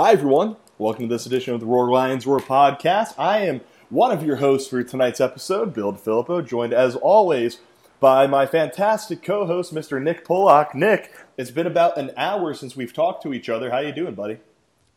Hi, 0.00 0.12
everyone. 0.12 0.54
Welcome 0.78 1.08
to 1.08 1.12
this 1.12 1.26
edition 1.26 1.54
of 1.54 1.58
the 1.58 1.66
Roar 1.66 1.90
Lions 1.90 2.24
Roar 2.24 2.38
podcast. 2.38 3.14
I 3.18 3.38
am 3.38 3.62
one 3.90 4.12
of 4.12 4.22
your 4.22 4.36
hosts 4.36 4.70
for 4.70 4.80
tonight's 4.84 5.20
episode, 5.20 5.74
Bill 5.74 5.92
DiFilippo, 5.92 6.46
joined 6.46 6.72
as 6.72 6.94
always 6.94 7.58
by 7.98 8.28
my 8.28 8.46
fantastic 8.46 9.24
co-host, 9.24 9.74
Mr. 9.74 10.00
Nick 10.00 10.24
Pollock. 10.24 10.72
Nick, 10.72 11.12
it's 11.36 11.50
been 11.50 11.66
about 11.66 11.98
an 11.98 12.12
hour 12.16 12.54
since 12.54 12.76
we've 12.76 12.92
talked 12.92 13.24
to 13.24 13.34
each 13.34 13.48
other. 13.48 13.72
How 13.72 13.80
you 13.80 13.90
doing, 13.90 14.14
buddy? 14.14 14.38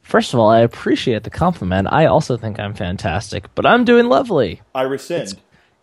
First 0.04 0.36
of 0.36 0.40
all, 0.40 0.52
I 0.52 0.60
appreciate 0.60 1.24
the 1.24 1.32
compliment. 1.32 1.88
I 1.90 2.06
also 2.06 2.38
think 2.38 2.60
I'm 2.60 2.76
fantastic, 2.76 3.46
but 3.56 3.66
I'm 3.66 3.84
doing 3.84 4.06
lovely. 4.06 4.62
I 4.76 4.84
rescind. 4.84 5.24
It's, 5.24 5.36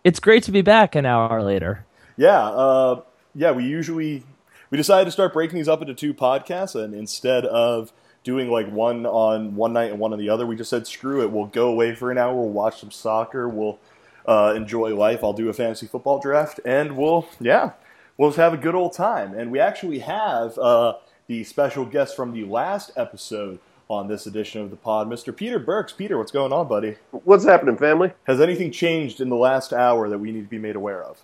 it's 0.05 0.21
great 0.21 0.45
to 0.45 0.53
be 0.53 0.62
back 0.62 0.95
an 0.95 1.07
hour 1.07 1.43
later. 1.43 1.85
Yeah, 2.16 2.41
uh, 2.41 3.00
yeah. 3.35 3.50
We 3.50 3.64
usually 3.64 4.23
we 4.71 4.79
decided 4.79 5.07
to 5.07 5.11
start 5.11 5.32
breaking 5.32 5.57
these 5.57 5.69
up 5.69 5.80
into 5.80 5.95
two 5.95 6.14
podcasts, 6.14 6.80
and 6.80 6.95
instead 6.95 7.45
of 7.46 7.93
doing 8.25 8.50
like 8.50 8.71
one 8.71 9.07
on 9.07 9.54
one 9.57 9.72
night 9.72 9.90
and 9.90 9.99
one 9.99 10.13
on 10.13 10.18
the 10.18 10.29
other, 10.29 10.46
we 10.46 10.57
just 10.57 10.71
said 10.71 10.86
screw 10.86 11.22
it. 11.22 11.31
We'll 11.31 11.46
go 11.46 11.68
away 11.68 11.95
for 11.95 12.11
an 12.11 12.18
hour. 12.18 12.35
We'll 12.35 12.50
watch 12.50 12.81
some 12.81 12.90
soccer. 12.90 13.49
We'll 13.49 13.79
uh, 14.26 14.54
enjoy 14.57 14.95
life. 14.95 15.25
I'll 15.25 15.32
do 15.32 15.49
a 15.49 15.53
fantasy 15.53 15.86
football 15.86 16.18
draft, 16.18 16.61
and 16.64 16.96
we'll 16.96 17.29
yeah, 17.40 17.73
we'll 18.17 18.31
just 18.31 18.39
have 18.39 18.53
a 18.53 18.59
good 18.59 18.75
old 18.75 18.93
time. 18.93 19.32
And 19.35 19.50
we 19.50 19.61
actually 19.61 20.00
have 20.00 20.59
uh, 20.59 20.95
the 21.26 21.45
special 21.45 21.85
guest 21.85 22.14
from 22.17 22.32
the 22.32 22.45
last 22.45 22.90
episode 22.96 23.59
on 23.89 24.07
this 24.09 24.26
edition 24.26 24.61
of 24.61 24.71
the 24.71 24.76
pod, 24.76 25.09
Mr. 25.09 25.35
Peter 25.35 25.59
Burks. 25.59 25.93
Peter, 25.93 26.18
what's 26.18 26.31
going 26.31 26.53
on, 26.53 26.68
buddy? 26.68 26.96
What's 27.11 27.45
happening, 27.45 27.79
family? 27.79 28.12
Has 28.25 28.40
anything 28.40 28.71
changed 28.71 29.21
in 29.21 29.31
the 29.31 29.37
last 29.37 29.73
hour 29.73 30.09
that 30.11 30.18
we 30.18 30.31
need 30.31 30.43
to 30.43 30.48
be 30.48 30.59
made 30.59 30.76
aware 30.76 31.03
of? 31.03 31.23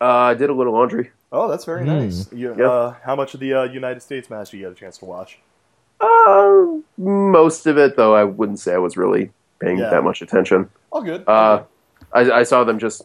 Uh, 0.00 0.06
I 0.06 0.34
did 0.34 0.50
a 0.50 0.52
little 0.52 0.72
laundry. 0.72 1.10
Oh, 1.32 1.48
that's 1.48 1.64
very 1.64 1.84
mm. 1.84 1.86
nice. 1.86 2.32
You, 2.32 2.50
yep. 2.50 2.60
uh, 2.60 2.92
how 3.02 3.16
much 3.16 3.34
of 3.34 3.40
the 3.40 3.52
uh, 3.54 3.62
United 3.64 4.00
States 4.00 4.30
match 4.30 4.50
did 4.50 4.58
you 4.58 4.62
get 4.64 4.72
a 4.72 4.74
chance 4.76 4.98
to 4.98 5.04
watch? 5.04 5.40
Uh, 6.04 6.80
most 6.96 7.66
of 7.66 7.78
it, 7.78 7.96
though. 7.96 8.14
I 8.14 8.24
wouldn't 8.24 8.60
say 8.60 8.74
I 8.74 8.78
was 8.78 8.96
really 8.96 9.30
paying 9.58 9.78
yeah. 9.78 9.90
that 9.90 10.04
much 10.04 10.22
attention. 10.22 10.68
All 10.90 11.02
good. 11.02 11.26
Uh, 11.26 11.64
I, 12.12 12.30
I, 12.30 12.42
saw 12.44 12.64
them 12.64 12.78
just 12.78 13.02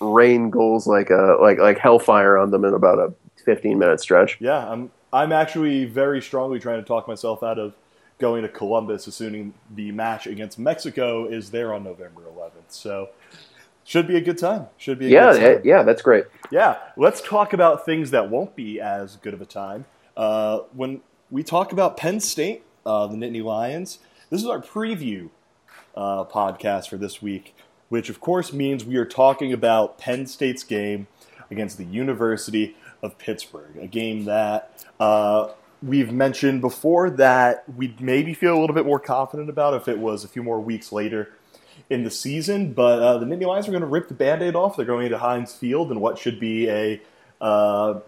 rain 0.00 0.50
goals 0.50 0.86
like 0.86 1.10
a 1.10 1.36
like 1.40 1.58
like 1.58 1.78
hellfire 1.78 2.36
on 2.36 2.50
them 2.50 2.64
in 2.64 2.74
about 2.74 2.98
a 2.98 3.12
15 3.44 3.78
minute 3.78 4.00
stretch. 4.00 4.36
Yeah, 4.40 4.68
I'm 4.68 4.90
I'm 5.12 5.32
actually 5.32 5.84
very 5.84 6.20
strongly 6.20 6.58
trying 6.58 6.80
to 6.80 6.86
talk 6.86 7.06
myself 7.06 7.42
out 7.42 7.58
of 7.58 7.74
going 8.18 8.42
to 8.42 8.48
Columbus, 8.48 9.06
assuming 9.06 9.54
the 9.74 9.92
match 9.92 10.26
against 10.26 10.58
Mexico 10.58 11.26
is 11.26 11.50
there 11.50 11.72
on 11.72 11.84
November 11.84 12.22
11th. 12.22 12.50
So 12.68 13.10
should 13.84 14.06
be 14.08 14.16
a 14.16 14.20
good 14.20 14.38
time. 14.38 14.66
Should 14.76 14.98
be 14.98 15.06
yeah, 15.06 15.58
yeah, 15.64 15.82
that's 15.82 16.02
great. 16.02 16.24
Yeah, 16.50 16.78
let's 16.96 17.20
talk 17.20 17.52
about 17.52 17.86
things 17.86 18.10
that 18.10 18.28
won't 18.28 18.54
be 18.56 18.80
as 18.80 19.16
good 19.16 19.34
of 19.34 19.40
a 19.40 19.46
time. 19.46 19.86
Uh, 20.16 20.60
when 20.74 21.00
we 21.30 21.42
talk 21.42 21.72
about 21.72 21.96
Penn 21.96 22.20
State, 22.20 22.62
uh, 22.86 23.06
the 23.06 23.16
Nittany 23.16 23.42
Lions, 23.42 23.98
this 24.30 24.40
is 24.40 24.46
our 24.46 24.60
preview 24.60 25.30
uh, 25.96 26.24
podcast 26.24 26.88
for 26.88 26.96
this 26.96 27.20
week, 27.20 27.54
which 27.88 28.08
of 28.08 28.20
course 28.20 28.52
means 28.52 28.84
we 28.84 28.96
are 28.96 29.04
talking 29.04 29.52
about 29.52 29.98
Penn 29.98 30.26
State's 30.26 30.62
game 30.62 31.06
against 31.50 31.78
the 31.78 31.84
University 31.84 32.76
of 33.02 33.18
Pittsburgh, 33.18 33.76
a 33.78 33.86
game 33.86 34.24
that 34.24 34.84
uh, 35.00 35.48
we've 35.82 36.12
mentioned 36.12 36.60
before 36.60 37.10
that 37.10 37.64
we'd 37.76 38.00
maybe 38.00 38.34
feel 38.34 38.56
a 38.56 38.60
little 38.60 38.74
bit 38.74 38.86
more 38.86 39.00
confident 39.00 39.48
about 39.48 39.74
if 39.74 39.88
it 39.88 39.98
was 39.98 40.24
a 40.24 40.28
few 40.28 40.42
more 40.42 40.60
weeks 40.60 40.92
later 40.92 41.32
in 41.88 42.04
the 42.04 42.10
season. 42.10 42.72
But 42.72 43.00
uh, 43.00 43.18
the 43.18 43.26
Nittany 43.26 43.46
Lions 43.46 43.68
are 43.68 43.70
going 43.70 43.82
to 43.82 43.86
rip 43.86 44.08
the 44.08 44.14
Band-Aid 44.14 44.54
off. 44.54 44.76
They're 44.76 44.84
going 44.84 45.08
to 45.10 45.18
Heinz 45.18 45.54
Field 45.54 45.92
in 45.92 46.00
what 46.00 46.18
should 46.18 46.40
be 46.40 46.68
a 46.68 47.00
uh, 47.40 48.00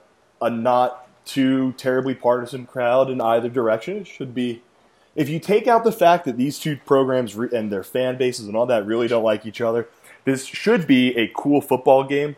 a 0.42 0.50
not 0.50 1.06
too 1.24 1.72
terribly 1.72 2.14
partisan 2.14 2.66
crowd 2.66 3.10
in 3.10 3.20
either 3.20 3.48
direction. 3.48 3.98
It 3.98 4.06
should 4.06 4.34
be. 4.34 4.62
If 5.16 5.28
you 5.28 5.40
take 5.40 5.66
out 5.66 5.84
the 5.84 5.92
fact 5.92 6.24
that 6.24 6.36
these 6.36 6.58
two 6.58 6.76
programs 6.76 7.34
re- 7.34 7.48
and 7.52 7.70
their 7.70 7.82
fan 7.82 8.16
bases 8.16 8.46
and 8.46 8.56
all 8.56 8.66
that 8.66 8.86
really 8.86 9.08
don't 9.08 9.24
like 9.24 9.44
each 9.44 9.60
other, 9.60 9.88
this 10.24 10.44
should 10.44 10.86
be 10.86 11.16
a 11.16 11.28
cool 11.34 11.60
football 11.60 12.04
game. 12.04 12.36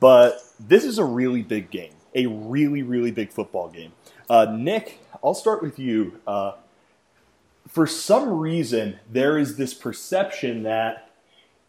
But 0.00 0.38
this 0.60 0.84
is 0.84 0.98
a 0.98 1.04
really 1.04 1.42
big 1.42 1.70
game, 1.70 1.92
a 2.14 2.26
really, 2.26 2.82
really 2.82 3.10
big 3.10 3.32
football 3.32 3.68
game. 3.68 3.92
Uh, 4.28 4.46
Nick, 4.56 5.00
I'll 5.22 5.34
start 5.34 5.62
with 5.62 5.78
you. 5.78 6.20
Uh, 6.26 6.52
for 7.68 7.86
some 7.86 8.28
reason, 8.28 9.00
there 9.10 9.38
is 9.38 9.56
this 9.56 9.74
perception 9.74 10.62
that 10.62 11.10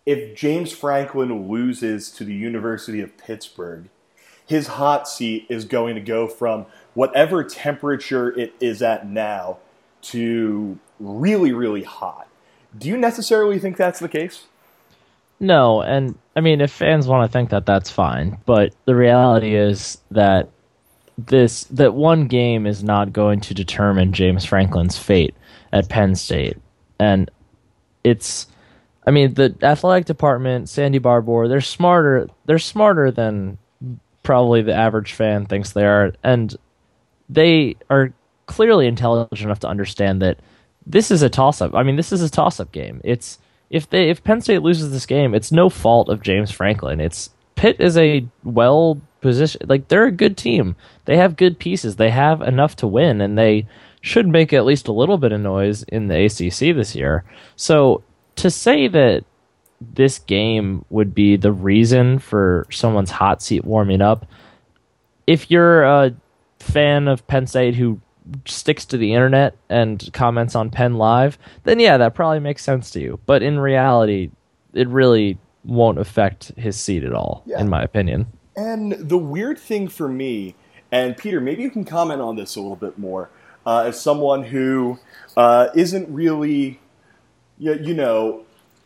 if 0.05 0.35
James 0.35 0.71
Franklin 0.71 1.49
loses 1.49 2.11
to 2.11 2.23
the 2.23 2.33
University 2.33 3.01
of 3.01 3.17
Pittsburgh, 3.17 3.89
his 4.45 4.67
hot 4.67 5.07
seat 5.07 5.45
is 5.49 5.65
going 5.65 5.95
to 5.95 6.01
go 6.01 6.27
from 6.27 6.65
whatever 6.93 7.43
temperature 7.43 8.37
it 8.37 8.53
is 8.59 8.81
at 8.81 9.07
now 9.07 9.57
to 10.01 10.77
really, 10.99 11.51
really 11.51 11.83
hot. 11.83 12.27
Do 12.77 12.87
you 12.87 12.97
necessarily 12.97 13.59
think 13.59 13.77
that's 13.77 13.99
the 13.99 14.09
case? 14.09 14.45
No, 15.39 15.81
and 15.81 16.17
I 16.35 16.41
mean, 16.41 16.61
if 16.61 16.71
fans 16.71 17.07
want 17.07 17.29
to 17.29 17.33
think 17.33 17.49
that, 17.49 17.65
that's 17.65 17.89
fine. 17.89 18.37
But 18.45 18.73
the 18.85 18.95
reality 18.95 19.55
is 19.55 19.97
that 20.11 20.49
this 21.17 21.65
that 21.65 21.93
one 21.93 22.27
game 22.27 22.65
is 22.65 22.83
not 22.83 23.13
going 23.13 23.41
to 23.41 23.53
determine 23.53 24.13
James 24.13 24.45
Franklin's 24.45 24.97
fate 24.97 25.35
at 25.71 25.89
Penn 25.89 26.15
State, 26.15 26.57
and 26.99 27.29
it's. 28.03 28.47
I 29.07 29.11
mean, 29.11 29.35
the 29.35 29.55
athletic 29.61 30.05
department, 30.05 30.67
Sandy 30.67 30.97
Barbour, 30.97 31.47
they're 31.47 31.61
smarter. 31.61 32.27
They're 32.45 32.57
smarter 32.57 33.11
than 33.11 33.59
probably 34.25 34.61
the 34.61 34.73
average 34.73 35.13
fan 35.13 35.45
thinks 35.45 35.71
they 35.71 35.85
are, 35.85 36.13
and 36.23 36.55
they 37.29 37.77
are 37.89 38.11
clearly 38.47 38.87
intelligent 38.87 39.41
enough 39.41 39.59
to 39.59 39.67
understand 39.67 40.21
that 40.21 40.39
this 40.85 41.09
is 41.09 41.21
a 41.21 41.29
toss-up. 41.29 41.73
I 41.73 41.83
mean, 41.83 41.95
this 41.95 42.11
is 42.11 42.21
a 42.21 42.29
toss-up 42.29 42.71
game. 42.73 42.99
It's 43.03 43.39
if 43.69 43.89
they 43.89 44.09
if 44.09 44.23
Penn 44.23 44.41
State 44.41 44.61
loses 44.61 44.91
this 44.91 45.05
game, 45.05 45.33
it's 45.33 45.51
no 45.51 45.69
fault 45.69 46.09
of 46.09 46.21
James 46.21 46.51
Franklin. 46.51 46.99
It's 46.99 47.29
Pitt 47.55 47.79
is 47.79 47.97
a 47.97 48.27
well 48.43 49.01
positioned 49.21 49.69
like 49.69 49.87
they're 49.87 50.05
a 50.05 50.11
good 50.11 50.37
team. 50.37 50.75
They 51.05 51.17
have 51.17 51.37
good 51.37 51.57
pieces. 51.57 51.95
They 51.95 52.09
have 52.09 52.41
enough 52.41 52.75
to 52.77 52.87
win, 52.87 53.21
and 53.21 53.37
they 53.37 53.67
should 54.01 54.27
make 54.27 54.53
at 54.53 54.65
least 54.65 54.87
a 54.87 54.93
little 54.93 55.17
bit 55.17 55.31
of 55.31 55.41
noise 55.41 55.83
in 55.83 56.07
the 56.07 56.25
ACC 56.25 56.75
this 56.75 56.95
year. 56.95 57.23
So 57.55 58.03
to 58.35 58.51
say 58.51 58.87
that 58.87 59.23
this 59.81 60.19
game 60.19 60.85
would 60.89 61.13
be 61.13 61.35
the 61.35 61.51
reason 61.51 62.19
for 62.19 62.65
someone's 62.71 63.11
hot 63.11 63.41
seat 63.41 63.65
warming 63.65 64.01
up, 64.01 64.25
if 65.27 65.51
you're 65.51 65.83
a 65.83 66.15
fan 66.59 67.07
of 67.07 67.25
Penn 67.27 67.47
State 67.47 67.75
who 67.75 67.99
sticks 68.45 68.85
to 68.85 68.97
the 68.97 69.13
internet 69.13 69.55
and 69.69 70.09
comments 70.13 70.55
on 70.55 70.69
Penn 70.71 70.95
Live, 70.95 71.37
then 71.63 71.79
yeah, 71.79 71.97
that 71.97 72.15
probably 72.15 72.39
makes 72.39 72.63
sense 72.63 72.89
to 72.91 72.99
you. 72.99 73.19
But 73.25 73.43
in 73.43 73.59
reality, 73.59 74.31
it 74.73 74.87
really 74.87 75.37
won't 75.63 75.99
affect 75.99 76.49
his 76.57 76.79
seat 76.79 77.03
at 77.03 77.13
all, 77.13 77.43
yeah. 77.45 77.59
in 77.59 77.69
my 77.69 77.83
opinion. 77.83 78.27
And 78.55 78.93
the 78.93 79.17
weird 79.17 79.59
thing 79.59 79.87
for 79.87 80.07
me, 80.07 80.55
and 80.91 81.17
Peter, 81.17 81.41
maybe 81.41 81.63
you 81.63 81.69
can 81.69 81.85
comment 81.85 82.21
on 82.21 82.35
this 82.35 82.55
a 82.55 82.61
little 82.61 82.75
bit 82.75 82.97
more 82.97 83.29
uh, 83.65 83.85
as 83.87 83.99
someone 83.99 84.43
who 84.43 84.99
uh, 85.35 85.69
not 85.75 86.13
really, 86.13 86.79
you, 87.57 87.73
you 87.73 87.93
know, 87.93 88.44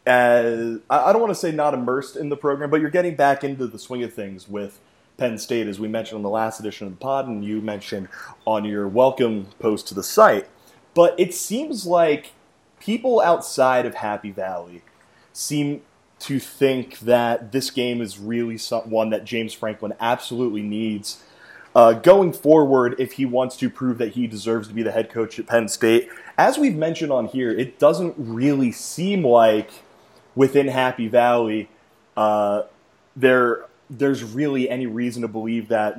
as 0.10 0.80
I 0.90 1.14
don't 1.14 1.22
want 1.22 1.32
to 1.32 1.40
say 1.40 1.52
not 1.52 1.74
immersed 1.74 2.16
in 2.16 2.30
the 2.30 2.36
program, 2.36 2.70
but 2.70 2.82
you're 2.82 2.90
getting 2.90 3.16
back 3.16 3.44
into 3.44 3.68
the 3.68 3.78
swing 3.78 4.04
of 4.04 4.14
things 4.14 4.50
with 4.50 4.80
Penn 5.18 5.38
State, 5.38 5.68
as 5.68 5.80
we 5.80 5.88
mentioned 5.88 6.18
on 6.18 6.24
the 6.24 6.30
last 6.30 6.60
edition 6.60 6.88
of 6.88 6.94
the 6.94 7.00
pod, 7.00 7.28
and 7.28 7.46
you 7.46 7.62
mentioned 7.62 8.10
on 8.46 8.66
your 8.66 8.88
welcome 8.88 9.48
post 9.60 9.88
to 9.90 9.94
the 9.94 10.02
site. 10.02 10.48
But 10.96 11.18
it 11.20 11.36
seems 11.36 11.86
like 11.86 12.32
people 12.80 13.22
outside 13.22 13.86
of 13.86 13.96
Happy 13.96 14.32
Valley 14.32 14.82
seem 15.32 15.84
to 16.20 16.40
think 16.40 17.00
that 17.00 17.52
this 17.52 17.70
game 17.70 18.02
is 18.02 18.18
really 18.18 18.58
one 18.86 19.12
that 19.12 19.26
James 19.26 19.54
Franklin 19.54 19.94
absolutely 20.00 20.64
needs 20.64 21.24
uh, 21.76 21.94
going 21.94 22.34
forward, 22.34 22.96
if 22.98 23.14
he 23.14 23.26
wants 23.26 23.56
to 23.58 23.70
prove 23.70 24.00
that 24.00 24.14
he 24.14 24.26
deserves 24.26 24.68
to 24.68 24.74
be 24.74 24.82
the 24.82 24.92
head 24.92 25.10
coach 25.10 25.38
at 25.38 25.46
Penn 25.46 25.68
State, 25.68 26.10
as 26.38 26.58
we've 26.58 26.76
mentioned 26.76 27.12
on 27.12 27.28
here, 27.28 27.52
it 27.52 27.78
doesn't 27.78 28.16
really 28.18 28.72
seem 28.72 29.24
like 29.24 29.70
within 30.36 30.68
Happy 30.68 31.08
Valley 31.08 31.70
uh, 32.16 32.64
there 33.16 33.66
there's 33.90 34.24
really 34.24 34.70
any 34.70 34.86
reason 34.86 35.22
to 35.22 35.28
believe 35.28 35.70
that 35.70 35.98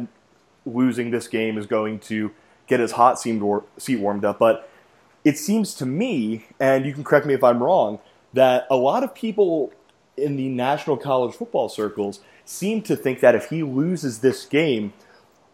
losing 0.64 1.10
this 1.10 1.26
game 1.26 1.58
is 1.58 1.66
going 1.66 1.98
to 1.98 2.30
get 2.66 2.78
his 2.78 2.92
hot 2.92 3.18
seat 3.18 3.40
warmed 3.40 4.24
up. 4.24 4.38
But 4.38 4.68
it 5.24 5.38
seems 5.38 5.74
to 5.74 5.86
me, 5.86 6.46
and 6.60 6.86
you 6.86 6.92
can 6.92 7.02
correct 7.02 7.26
me 7.26 7.34
if 7.34 7.42
I'm 7.42 7.62
wrong, 7.62 7.98
that 8.32 8.66
a 8.70 8.76
lot 8.76 9.02
of 9.02 9.14
people 9.14 9.72
in 10.16 10.36
the 10.36 10.48
national 10.48 10.96
college 10.96 11.34
football 11.34 11.68
circles 11.68 12.20
seem 12.44 12.82
to 12.82 12.94
think 12.94 13.20
that 13.20 13.34
if 13.34 13.48
he 13.48 13.62
loses 13.62 14.20
this 14.20 14.44
game, 14.44 14.92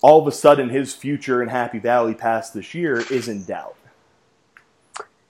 all 0.02 0.20
of 0.20 0.26
a 0.26 0.32
sudden 0.32 0.69
his 0.69 0.94
future 0.94 1.43
in 1.43 1.49
Happy 1.49 1.78
Valley 1.78 2.14
past 2.14 2.52
this 2.52 2.75
year 2.75 3.00
is 3.11 3.28
in 3.28 3.44
doubt. 3.44 3.76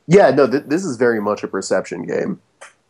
Yeah, 0.08 0.30
no, 0.30 0.46
th- 0.46 0.64
this 0.66 0.84
is 0.84 0.96
very 0.96 1.20
much 1.20 1.42
a 1.42 1.48
perception 1.48 2.06
game. 2.06 2.40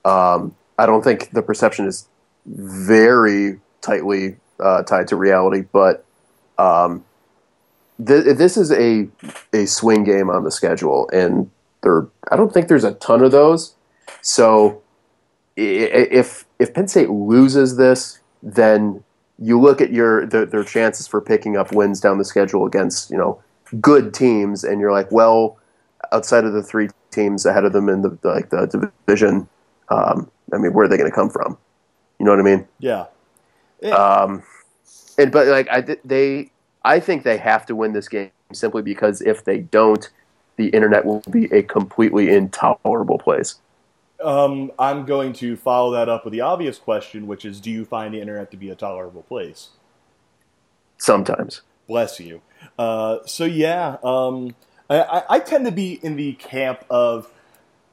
Um, 0.07 0.55
I 0.79 0.87
don't 0.87 1.03
think 1.03 1.31
the 1.33 1.43
perception 1.43 1.87
is 1.87 2.09
very 2.47 3.61
tightly 3.81 4.37
uh, 4.61 4.83
tied 4.83 5.09
to 5.09 5.17
reality, 5.17 5.65
but 5.73 6.05
um, 6.59 7.05
th- 8.05 8.37
this 8.37 8.57
is 8.57 8.71
a 8.73 9.09
a 9.53 9.67
swing 9.67 10.05
game 10.05 10.31
on 10.31 10.45
the 10.45 10.51
schedule, 10.51 11.09
and 11.13 11.51
there. 11.83 12.07
I 12.31 12.37
don't 12.37 12.53
think 12.53 12.69
there's 12.69 12.85
a 12.85 12.95
ton 12.95 13.23
of 13.23 13.33
those. 13.33 13.75
So 14.23 14.83
if 15.57 16.45
if 16.59 16.75
Penn 16.75 16.89
State 16.89 17.11
loses 17.11 17.77
this, 17.77 18.21
then 18.43 19.03
you 19.39 19.61
look 19.61 19.81
at 19.81 19.93
your 19.93 20.27
the, 20.27 20.47
their 20.47 20.65
chances 20.65 21.07
for 21.07 21.21
picking 21.21 21.57
up 21.57 21.73
wins 21.73 22.01
down 22.01 22.19
the 22.19 22.25
schedule 22.25 22.67
against 22.67 23.11
you 23.11 23.17
know 23.17 23.43
good 23.81 24.15
teams, 24.15 24.63
and 24.65 24.81
you're 24.81 24.93
like, 24.93 25.11
well, 25.11 25.59
outside 26.13 26.45
of 26.45 26.53
the 26.53 26.63
three 26.63 26.89
teams 27.11 27.47
ahead 27.47 27.65
of 27.65 27.73
them 27.73 27.89
in 27.89 28.03
the, 28.03 28.19
like 28.23 28.51
the 28.51 28.67
division, 28.67 29.49
um, 29.89 30.31
I 30.53 30.59
mean, 30.59 30.73
where 30.73 30.87
are 30.87 30.89
they 30.89 30.97
going 30.97 31.11
to 31.11 31.15
come 31.15 31.31
from? 31.31 31.59
You 32.19 32.27
know 32.27 32.33
what 32.33 32.41
I 32.41 32.45
mean? 32.45 32.67
Yeah. 32.79 33.07
yeah. 33.81 33.95
Um, 33.95 34.43
and 35.19 35.33
but 35.33 35.47
like 35.47 35.69
I 35.69 35.97
they, 36.05 36.51
I 36.85 37.01
think 37.01 37.25
they 37.25 37.37
have 37.39 37.67
to 37.67 37.77
win 37.77 37.93
this 37.93 38.09
game 38.09 38.31
simply 38.53 38.83
because 38.83 39.21
if 39.21 39.45
they 39.45 39.59
don't, 39.59 40.09
the 40.57 40.69
internet 40.69 41.05
will 41.05 41.23
be 41.31 41.47
a 41.47 41.63
completely 41.63 42.31
intolerable 42.31 43.19
place. 43.19 43.57
Um, 44.23 44.73
I'm 44.79 45.05
going 45.05 45.35
to 45.35 45.57
follow 45.57 45.93
that 45.93 46.09
up 46.09 46.25
with 46.25 46.33
the 46.33 46.41
obvious 46.41 46.79
question, 46.79 47.27
which 47.27 47.45
is, 47.45 47.61
do 47.61 47.71
you 47.71 47.85
find 47.85 48.15
the 48.15 48.21
internet 48.21 48.51
to 48.53 48.57
be 48.57 48.71
a 48.71 48.75
tolerable 48.75 49.23
place? 49.23 49.71
Sometimes. 50.97 51.61
Bless 51.87 52.19
you. 52.19 52.41
Uh, 52.79 53.19
so 53.27 53.45
yeah, 53.45 53.99
um, 54.03 54.55
I, 54.89 55.23
I, 55.29 55.39
tend 55.41 55.67
to 55.67 55.73
be 55.73 56.01
in 56.03 56.17
the 56.17 56.33
camp 56.35 56.85
of 56.89 57.31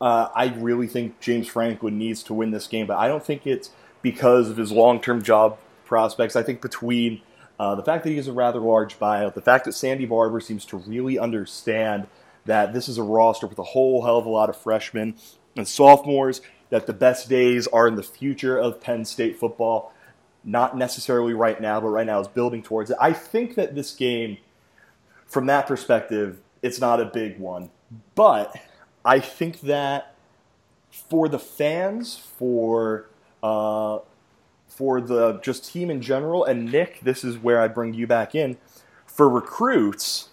uh, 0.03 0.29
I 0.35 0.47
really 0.57 0.88
think 0.88 1.21
James 1.21 1.47
Franklin 1.47 1.97
needs 1.97 2.23
to 2.23 2.33
win 2.33 2.51
this 2.51 2.67
game, 2.67 2.88
but 2.88 2.97
I 2.97 3.07
don't 3.07 3.23
think 3.23 3.47
it's 3.47 3.69
because 4.01 4.50
of 4.50 4.57
his 4.57 4.69
long-term 4.69 5.23
job 5.23 5.57
prospects. 5.85 6.35
I 6.35 6.44
think 6.44 6.61
between 6.61 7.21
uh, 7.57 7.75
the 7.75 7.83
fact 7.83 8.03
that 8.03 8.09
he 8.09 8.17
has 8.17 8.27
a 8.27 8.33
rather 8.33 8.59
large 8.59 9.00
buyout, 9.00 9.33
the 9.33 9.41
fact 9.41 9.63
that 9.63 9.71
Sandy 9.71 10.05
Barbour 10.05 10.41
seems 10.41 10.65
to 10.65 10.77
really 10.77 11.17
understand 11.17 12.07
that 12.44 12.73
this 12.73 12.89
is 12.89 12.97
a 12.97 13.03
roster 13.03 13.47
with 13.47 13.57
a 13.59 13.63
whole 13.63 14.03
hell 14.03 14.17
of 14.17 14.25
a 14.25 14.29
lot 14.29 14.50
of 14.50 14.57
freshmen 14.57 15.15
and 15.55 15.65
sophomores, 15.65 16.41
that 16.69 16.85
the 16.85 16.91
best 16.91 17.29
days 17.29 17.67
are 17.67 17.88
in 17.88 17.95
the 17.95 18.03
future 18.03 18.57
of 18.57 18.81
Penn 18.81 19.05
State 19.05 19.39
football, 19.39 19.94
not 20.44 20.77
necessarily 20.77 21.33
right 21.33 21.61
now, 21.61 21.79
but 21.79 21.88
right 21.88 22.05
now 22.05 22.19
is 22.19 22.27
building 22.27 22.61
towards 22.61 22.91
it. 22.91 22.97
I 23.00 23.13
think 23.13 23.55
that 23.55 23.73
this 23.73 23.95
game, 23.95 24.38
from 25.27 25.45
that 25.45 25.65
perspective, 25.65 26.39
it's 26.61 26.81
not 26.81 27.00
a 27.00 27.05
big 27.05 27.39
one. 27.39 27.69
But 28.15 28.53
I 29.05 29.19
think 29.19 29.61
that 29.61 30.15
for 30.91 31.27
the 31.27 31.39
fans, 31.39 32.17
for 32.17 33.09
uh, 33.41 34.00
for 34.67 35.01
the 35.01 35.39
just 35.44 35.71
team 35.71 35.89
in 35.89 36.01
general, 36.01 36.45
and 36.45 36.71
Nick, 36.71 37.01
this 37.01 37.23
is 37.23 37.38
where 37.38 37.61
I 37.61 37.67
bring 37.67 37.94
you 37.94 38.07
back 38.07 38.33
in. 38.33 38.57
For 39.05 39.29
recruits, 39.29 40.29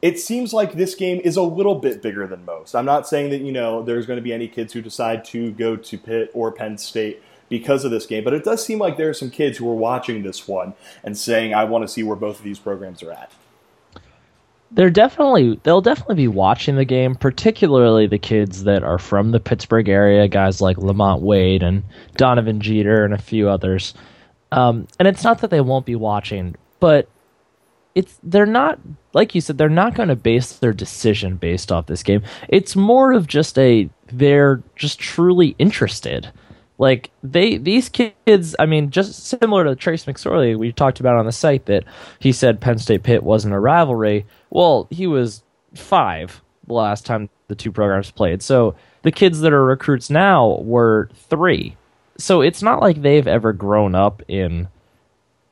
it 0.00 0.18
seems 0.18 0.52
like 0.52 0.74
this 0.74 0.94
game 0.94 1.20
is 1.24 1.36
a 1.36 1.42
little 1.42 1.76
bit 1.76 2.02
bigger 2.02 2.26
than 2.26 2.44
most. 2.44 2.74
I'm 2.74 2.84
not 2.84 3.08
saying 3.08 3.30
that, 3.30 3.40
you 3.40 3.52
know, 3.52 3.82
there's 3.82 4.06
going 4.06 4.18
to 4.18 4.22
be 4.22 4.32
any 4.32 4.48
kids 4.48 4.72
who 4.72 4.82
decide 4.82 5.24
to 5.26 5.52
go 5.52 5.76
to 5.76 5.98
Pitt 5.98 6.30
or 6.34 6.52
Penn 6.52 6.76
State 6.78 7.22
because 7.48 7.84
of 7.84 7.90
this 7.90 8.06
game, 8.06 8.24
but 8.24 8.32
it 8.32 8.44
does 8.44 8.64
seem 8.64 8.78
like 8.78 8.96
there 8.96 9.10
are 9.10 9.14
some 9.14 9.30
kids 9.30 9.58
who 9.58 9.68
are 9.68 9.74
watching 9.74 10.22
this 10.22 10.48
one 10.48 10.74
and 11.04 11.16
saying, 11.16 11.52
I 11.54 11.64
want 11.64 11.82
to 11.82 11.88
see 11.88 12.02
where 12.02 12.16
both 12.16 12.38
of 12.38 12.44
these 12.44 12.58
programs 12.58 13.02
are 13.02 13.12
at. 13.12 13.30
They're 14.74 14.90
definitely 14.90 15.60
they'll 15.62 15.82
definitely 15.82 16.14
be 16.16 16.28
watching 16.28 16.76
the 16.76 16.84
game, 16.84 17.14
particularly 17.14 18.06
the 18.06 18.18
kids 18.18 18.64
that 18.64 18.82
are 18.82 18.98
from 18.98 19.30
the 19.30 19.40
Pittsburgh 19.40 19.88
area, 19.88 20.28
guys 20.28 20.60
like 20.60 20.78
Lamont 20.78 21.22
Wade 21.22 21.62
and 21.62 21.82
Donovan 22.16 22.60
Jeter 22.60 23.04
and 23.04 23.12
a 23.12 23.18
few 23.18 23.48
others. 23.48 23.94
Um, 24.50 24.86
and 24.98 25.06
it's 25.08 25.24
not 25.24 25.40
that 25.40 25.50
they 25.50 25.60
won't 25.60 25.86
be 25.86 25.96
watching, 25.96 26.56
but 26.80 27.08
it's 27.94 28.18
they're 28.22 28.46
not 28.46 28.78
like 29.12 29.34
you 29.34 29.40
said 29.40 29.58
they're 29.58 29.68
not 29.68 29.94
going 29.94 30.08
to 30.08 30.16
base 30.16 30.54
their 30.58 30.72
decision 30.72 31.36
based 31.36 31.70
off 31.70 31.86
this 31.86 32.02
game 32.02 32.22
it's 32.48 32.74
more 32.74 33.12
of 33.12 33.26
just 33.26 33.58
a 33.58 33.88
they're 34.12 34.62
just 34.76 34.98
truly 34.98 35.54
interested 35.58 36.32
like 36.78 37.10
they 37.22 37.58
these 37.58 37.88
kids 37.88 38.56
i 38.58 38.66
mean 38.66 38.90
just 38.90 39.26
similar 39.26 39.64
to 39.64 39.76
trace 39.76 40.06
mcsorley 40.06 40.56
we 40.58 40.72
talked 40.72 41.00
about 41.00 41.16
on 41.16 41.26
the 41.26 41.32
site 41.32 41.66
that 41.66 41.84
he 42.18 42.32
said 42.32 42.60
penn 42.60 42.78
state 42.78 43.02
pitt 43.02 43.22
wasn't 43.22 43.52
a 43.52 43.60
rivalry 43.60 44.24
well 44.52 44.86
he 44.90 45.06
was 45.06 45.42
five 45.74 46.40
the 46.66 46.74
last 46.74 47.04
time 47.04 47.28
the 47.48 47.54
two 47.54 47.72
programs 47.72 48.10
played 48.10 48.40
so 48.40 48.74
the 49.02 49.10
kids 49.12 49.40
that 49.40 49.52
are 49.52 49.64
recruits 49.64 50.08
now 50.08 50.58
were 50.60 51.10
three 51.14 51.76
so 52.18 52.40
it's 52.40 52.62
not 52.62 52.80
like 52.80 53.02
they've 53.02 53.26
ever 53.26 53.52
grown 53.52 53.94
up 53.94 54.22
in 54.28 54.68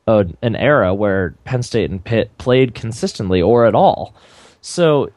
a, 0.06 0.26
an 0.43 0.56
era 0.56 0.94
where 0.94 1.35
Penn 1.44 1.62
State 1.62 1.91
and 1.91 2.05
Pitt 2.05 2.37
played 2.38 2.75
consistently 2.75 3.41
or 3.41 3.67
at 3.67 3.75
all. 3.75 4.14
So 4.61 5.11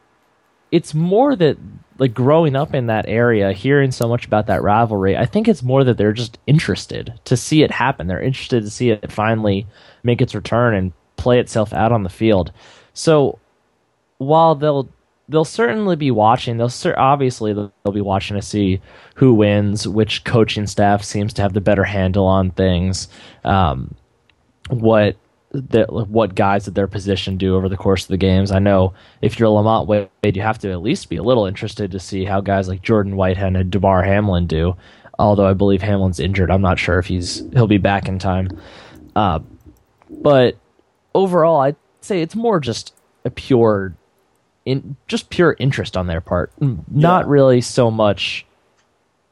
it's 0.70 0.94
more 0.94 1.36
that 1.36 1.58
like 1.98 2.12
growing 2.12 2.56
up 2.56 2.74
in 2.74 2.86
that 2.86 3.04
area, 3.06 3.52
hearing 3.52 3.92
so 3.92 4.08
much 4.08 4.26
about 4.26 4.46
that 4.48 4.62
rivalry, 4.62 5.16
I 5.16 5.26
think 5.26 5.46
it's 5.46 5.62
more 5.62 5.84
that 5.84 5.96
they're 5.96 6.12
just 6.12 6.38
interested 6.46 7.18
to 7.24 7.36
see 7.36 7.62
it 7.62 7.70
happen. 7.70 8.08
They're 8.08 8.20
interested 8.20 8.64
to 8.64 8.70
see 8.70 8.90
it 8.90 9.12
finally 9.12 9.66
make 10.02 10.20
its 10.20 10.34
return 10.34 10.74
and 10.74 10.92
play 11.16 11.38
itself 11.38 11.72
out 11.72 11.92
on 11.92 12.02
the 12.02 12.08
field. 12.08 12.52
So 12.94 13.38
while 14.26 14.54
they'll 14.54 14.88
they'll 15.28 15.44
certainly 15.44 15.96
be 15.96 16.10
watching, 16.10 16.56
they'll 16.56 16.72
obviously 16.96 17.52
they'll 17.52 17.92
be 17.92 18.00
watching 18.00 18.36
to 18.36 18.42
see 18.42 18.80
who 19.16 19.34
wins, 19.34 19.88
which 19.88 20.24
coaching 20.24 20.66
staff 20.66 21.02
seems 21.02 21.32
to 21.34 21.42
have 21.42 21.52
the 21.52 21.60
better 21.60 21.84
handle 21.84 22.26
on 22.26 22.50
things. 22.50 23.08
Um, 23.44 23.94
what 24.68 25.16
what 25.88 26.34
guys 26.34 26.66
at 26.66 26.74
their 26.74 26.88
position 26.88 27.36
do 27.36 27.54
over 27.54 27.68
the 27.68 27.76
course 27.76 28.02
of 28.02 28.08
the 28.08 28.16
games. 28.16 28.50
I 28.50 28.58
know 28.58 28.94
if 29.22 29.38
you're 29.38 29.48
Lamont 29.48 29.86
Wade, 29.86 30.08
you 30.36 30.42
have 30.42 30.58
to 30.58 30.72
at 30.72 30.82
least 30.82 31.08
be 31.08 31.16
a 31.16 31.22
little 31.22 31.46
interested 31.46 31.92
to 31.92 32.00
see 32.00 32.24
how 32.24 32.40
guys 32.40 32.68
like 32.68 32.82
Jordan 32.82 33.14
Whitehead 33.16 33.54
and 33.54 33.70
Damar 33.70 34.02
Hamlin 34.02 34.46
do. 34.46 34.76
Although 35.16 35.46
I 35.46 35.52
believe 35.52 35.80
Hamlin's 35.80 36.18
injured, 36.18 36.50
I'm 36.50 36.60
not 36.60 36.80
sure 36.80 36.98
if 36.98 37.06
he's 37.06 37.44
he'll 37.52 37.68
be 37.68 37.78
back 37.78 38.08
in 38.08 38.18
time. 38.18 38.48
Uh, 39.14 39.38
but 40.10 40.56
overall, 41.14 41.60
I'd 41.60 41.76
say 42.00 42.20
it's 42.20 42.34
more 42.34 42.58
just 42.58 42.92
a 43.24 43.30
pure, 43.30 43.94
in 44.64 44.96
just 45.08 45.30
pure 45.30 45.56
interest 45.58 45.96
on 45.96 46.06
their 46.06 46.20
part. 46.20 46.52
Not 46.90 47.24
yeah. 47.24 47.30
really 47.30 47.60
so 47.60 47.90
much. 47.90 48.46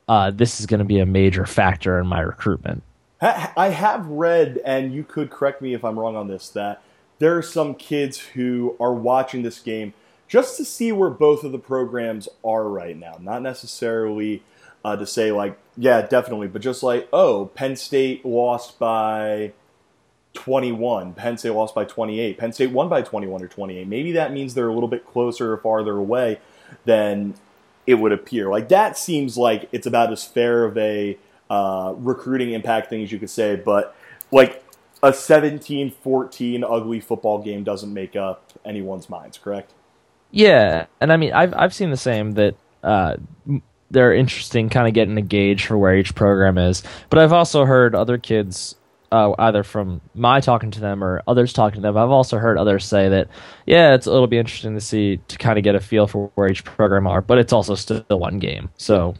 Uh, 0.08 0.30
this 0.30 0.60
is 0.60 0.66
going 0.66 0.78
to 0.78 0.84
be 0.84 0.98
a 0.98 1.06
major 1.06 1.46
factor 1.46 1.98
in 1.98 2.06
my 2.06 2.20
recruitment. 2.20 2.82
I 3.20 3.68
have 3.68 4.06
read, 4.08 4.60
and 4.64 4.92
you 4.92 5.04
could 5.04 5.30
correct 5.30 5.62
me 5.62 5.74
if 5.74 5.84
I'm 5.84 5.96
wrong 5.96 6.16
on 6.16 6.26
this, 6.26 6.48
that 6.50 6.82
there 7.20 7.36
are 7.36 7.42
some 7.42 7.76
kids 7.76 8.18
who 8.18 8.76
are 8.80 8.92
watching 8.92 9.42
this 9.42 9.60
game 9.60 9.94
just 10.26 10.56
to 10.56 10.64
see 10.64 10.90
where 10.90 11.08
both 11.08 11.44
of 11.44 11.52
the 11.52 11.58
programs 11.58 12.28
are 12.44 12.68
right 12.68 12.96
now. 12.96 13.18
Not 13.20 13.42
necessarily 13.42 14.42
uh, 14.84 14.96
to 14.96 15.06
say, 15.06 15.30
like, 15.30 15.56
yeah, 15.76 16.02
definitely, 16.02 16.48
but 16.48 16.62
just 16.62 16.82
like, 16.82 17.08
oh, 17.12 17.46
Penn 17.54 17.76
State 17.76 18.24
lost 18.24 18.80
by 18.80 19.52
21, 20.34 21.14
Penn 21.14 21.36
State 21.36 21.50
lost 21.50 21.74
by 21.74 21.84
28, 21.84 22.38
Penn 22.38 22.52
State 22.52 22.70
won 22.70 22.88
by 22.88 23.02
21 23.02 23.42
or 23.42 23.48
28. 23.48 23.86
Maybe 23.86 24.12
that 24.12 24.32
means 24.32 24.54
they're 24.54 24.68
a 24.68 24.74
little 24.74 24.88
bit 24.88 25.06
closer 25.06 25.52
or 25.52 25.58
farther 25.58 25.96
away 25.96 26.40
than 26.84 27.34
it 27.86 27.94
would 27.94 28.12
appear. 28.12 28.48
Like, 28.48 28.68
that 28.68 28.96
seems 28.96 29.36
like 29.36 29.68
it's 29.72 29.86
about 29.86 30.12
as 30.12 30.24
fair 30.24 30.64
of 30.64 30.76
a 30.78 31.18
uh, 31.50 31.94
recruiting 31.98 32.52
impact 32.52 32.88
thing 32.88 33.02
as 33.02 33.12
you 33.12 33.18
could 33.18 33.30
say, 33.30 33.56
but 33.56 33.94
like 34.30 34.64
a 35.02 35.10
17-14 35.10 36.64
ugly 36.68 37.00
football 37.00 37.42
game 37.42 37.64
doesn't 37.64 37.92
make 37.92 38.16
up 38.16 38.52
anyone's 38.64 39.10
minds, 39.10 39.36
correct? 39.36 39.72
Yeah, 40.30 40.86
and 41.00 41.12
I 41.12 41.18
mean 41.18 41.34
I've 41.34 41.52
I've 41.54 41.74
seen 41.74 41.90
the 41.90 41.96
same 41.96 42.32
that 42.32 42.56
uh, 42.82 43.16
they're 43.90 44.14
interesting, 44.14 44.70
kind 44.70 44.88
of 44.88 44.94
getting 44.94 45.18
a 45.18 45.22
gauge 45.22 45.66
for 45.66 45.76
where 45.76 45.94
each 45.94 46.14
program 46.14 46.56
is. 46.56 46.82
But 47.10 47.18
I've 47.18 47.34
also 47.34 47.66
heard 47.66 47.94
other 47.94 48.16
kids, 48.16 48.74
uh, 49.12 49.34
either 49.38 49.62
from 49.62 50.00
my 50.14 50.40
talking 50.40 50.70
to 50.70 50.80
them 50.80 51.04
or 51.04 51.22
others 51.28 51.52
talking 51.52 51.76
to 51.76 51.80
them. 51.82 51.96
I've 51.96 52.10
also 52.10 52.38
heard 52.38 52.56
others 52.56 52.86
say 52.86 53.10
that, 53.10 53.28
yeah, 53.66 53.94
it's 53.94 54.06
it'll 54.06 54.26
be 54.26 54.38
interesting 54.38 54.74
to 54.74 54.80
see 54.80 55.18
to 55.28 55.36
kind 55.36 55.58
of 55.58 55.64
get 55.64 55.74
a 55.74 55.80
feel 55.80 56.06
for 56.06 56.32
where 56.34 56.50
each 56.50 56.64
program 56.64 57.06
are. 57.06 57.20
But 57.20 57.38
it's 57.38 57.52
also 57.52 57.74
still 57.74 58.02
one 58.08 58.38
game, 58.38 58.70
so. 58.76 59.14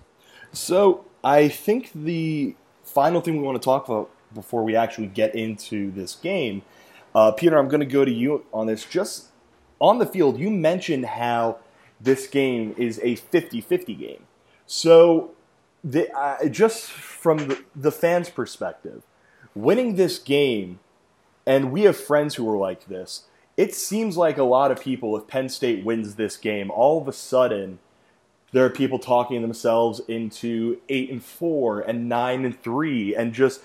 So 0.53 1.05
I 1.23 1.49
think 1.49 1.91
the 1.95 2.57
final 2.83 3.21
thing 3.21 3.37
we 3.37 3.43
want 3.43 3.61
to 3.61 3.65
talk 3.65 3.87
about 3.87 4.11
before 4.35 4.65
we 4.65 4.75
actually 4.75 5.09
get 5.09 5.35
into 5.35 5.91
this 5.93 6.15
game, 6.15 6.63
uh, 7.15 7.33
Peter, 7.33 7.59
I'm 7.59 7.69
going 7.69 7.81
to 7.81 7.87
go 7.87 8.05
to 8.05 8.11
you 8.11 8.47
on 8.53 8.67
this. 8.67 8.87
Just 8.87 9.29
on 9.79 9.99
the 9.99 10.07
field, 10.07 10.39
you 10.39 10.51
mentioned 10.51 11.05
how 11.05 11.59
this 12.01 12.27
game 12.27 12.75
is 12.79 12.99
a 13.03 13.17
50 13.17 13.61
50 13.61 13.95
game. 13.95 14.25
So, 14.67 15.33
the, 15.85 16.11
uh, 16.17 16.49
just 16.49 16.87
from 16.87 17.49
the, 17.49 17.65
the 17.75 17.93
fans' 17.93 18.31
perspective, 18.31 19.03
winning 19.55 19.97
this 19.97 20.19
game, 20.19 20.79
and 21.47 21.73
we 21.73 21.83
have 21.83 21.97
friends 21.97 22.37
who 22.37 22.49
are 22.49 22.57
like 22.57 22.87
this, 22.87 23.25
it 23.57 23.75
seems 23.75 24.17
like 24.17 24.39
a 24.39 24.45
lot 24.45 24.71
of 24.71 24.81
people, 24.81 25.17
if 25.17 25.27
Penn 25.27 25.49
State 25.49 25.85
wins 25.85 26.15
this 26.15 26.37
game, 26.37 26.71
all 26.71 27.01
of 27.01 27.09
a 27.09 27.13
sudden 27.13 27.79
there 28.53 28.65
are 28.65 28.71
people 28.71 28.99
talking 28.99 29.43
themselves 29.43 30.01
into 30.09 30.81
eight 30.89 31.11
and 31.11 31.25
four 31.25 31.81
and 31.81 32.09
nine 32.09 32.45
and 32.45 32.61
three 32.63 33.15
and 33.15 33.33
just 33.33 33.61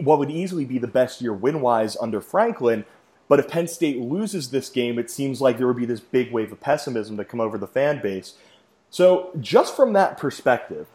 what 0.00 0.18
would 0.18 0.30
easily 0.30 0.64
be 0.64 0.78
the 0.78 0.88
best 0.88 1.20
year 1.22 1.32
win 1.32 1.60
wise 1.60 1.96
under 2.00 2.20
Franklin. 2.20 2.84
But 3.28 3.38
if 3.38 3.48
Penn 3.48 3.68
State 3.68 3.98
loses 3.98 4.50
this 4.50 4.68
game, 4.68 4.98
it 4.98 5.08
seems 5.08 5.40
like 5.40 5.56
there 5.56 5.68
would 5.68 5.76
be 5.76 5.86
this 5.86 6.00
big 6.00 6.32
wave 6.32 6.50
of 6.50 6.60
pessimism 6.60 7.16
to 7.16 7.24
come 7.24 7.40
over 7.40 7.56
the 7.56 7.68
fan 7.68 8.02
base. 8.02 8.34
So, 8.92 9.30
just 9.38 9.76
from 9.76 9.92
that 9.92 10.18
perspective, 10.18 10.88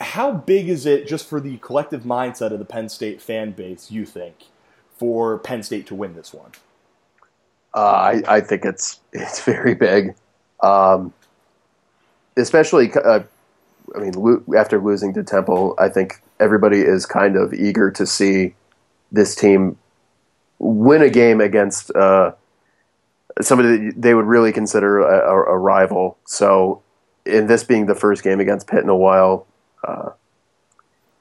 how 0.00 0.32
big 0.32 0.68
is 0.68 0.86
it 0.86 1.06
just 1.06 1.26
for 1.26 1.40
the 1.40 1.56
collective 1.58 2.02
mindset 2.02 2.50
of 2.52 2.58
the 2.58 2.64
Penn 2.64 2.88
State 2.88 3.20
fan 3.20 3.52
base, 3.52 3.90
you 3.90 4.04
think, 4.04 4.44
for 4.96 5.38
Penn 5.38 5.62
State 5.62 5.86
to 5.86 5.94
win 5.94 6.14
this 6.14 6.34
one? 6.34 6.50
Uh, 7.74 7.80
I, 7.80 8.22
I 8.36 8.40
think 8.40 8.64
it's 8.64 9.00
it's 9.12 9.42
very 9.44 9.74
big, 9.74 10.14
um, 10.62 11.12
especially. 12.36 12.92
Uh, 12.92 13.20
I 13.94 13.98
mean, 13.98 14.12
lo- 14.12 14.42
after 14.56 14.80
losing 14.80 15.14
to 15.14 15.22
Temple, 15.22 15.74
I 15.78 15.88
think 15.88 16.20
everybody 16.40 16.80
is 16.80 17.06
kind 17.06 17.36
of 17.36 17.54
eager 17.54 17.90
to 17.92 18.06
see 18.06 18.54
this 19.12 19.34
team 19.34 19.78
win 20.58 21.02
a 21.02 21.10
game 21.10 21.40
against 21.40 21.94
uh, 21.94 22.32
somebody 23.40 23.90
that 23.90 24.02
they 24.02 24.14
would 24.14 24.24
really 24.24 24.52
consider 24.52 25.00
a, 25.00 25.30
a, 25.30 25.54
a, 25.54 25.58
rival. 25.58 26.18
So, 26.24 26.82
in 27.24 27.46
this 27.46 27.62
being 27.62 27.86
the 27.86 27.94
first 27.94 28.22
game 28.22 28.40
against 28.40 28.66
Pitt 28.66 28.82
in 28.82 28.88
a 28.88 28.96
while, 28.96 29.46
uh, 29.86 30.10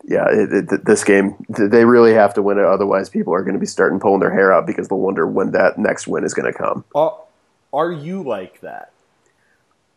yeah, 0.08 0.26
it, 0.30 0.72
it, 0.72 0.86
this 0.86 1.04
game 1.04 1.36
they 1.50 1.86
really 1.86 2.14
have 2.14 2.34
to 2.36 2.42
win 2.42 2.60
it. 2.60 2.66
Otherwise, 2.66 3.10
people 3.10 3.34
are 3.34 3.42
going 3.42 3.54
to 3.56 3.60
be 3.60 3.66
starting 3.66 4.00
pulling 4.00 4.20
their 4.20 4.34
hair 4.34 4.54
out 4.54 4.68
because 4.68 4.88
they'll 4.88 5.00
wonder 5.00 5.26
when 5.26 5.52
that 5.52 5.78
next 5.78 6.08
win 6.08 6.24
is 6.24 6.34
going 6.34 6.52
to 6.52 6.58
come. 6.58 6.84
Uh, 6.94 7.10
are 7.74 7.92
you 7.92 8.24
like 8.24 8.62
that? 8.62 8.92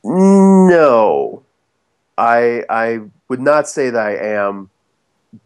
No, 0.03 1.43
I 2.17 2.65
I 2.71 3.01
would 3.29 3.41
not 3.41 3.69
say 3.69 3.91
that 3.91 4.07
I 4.07 4.17
am, 4.17 4.71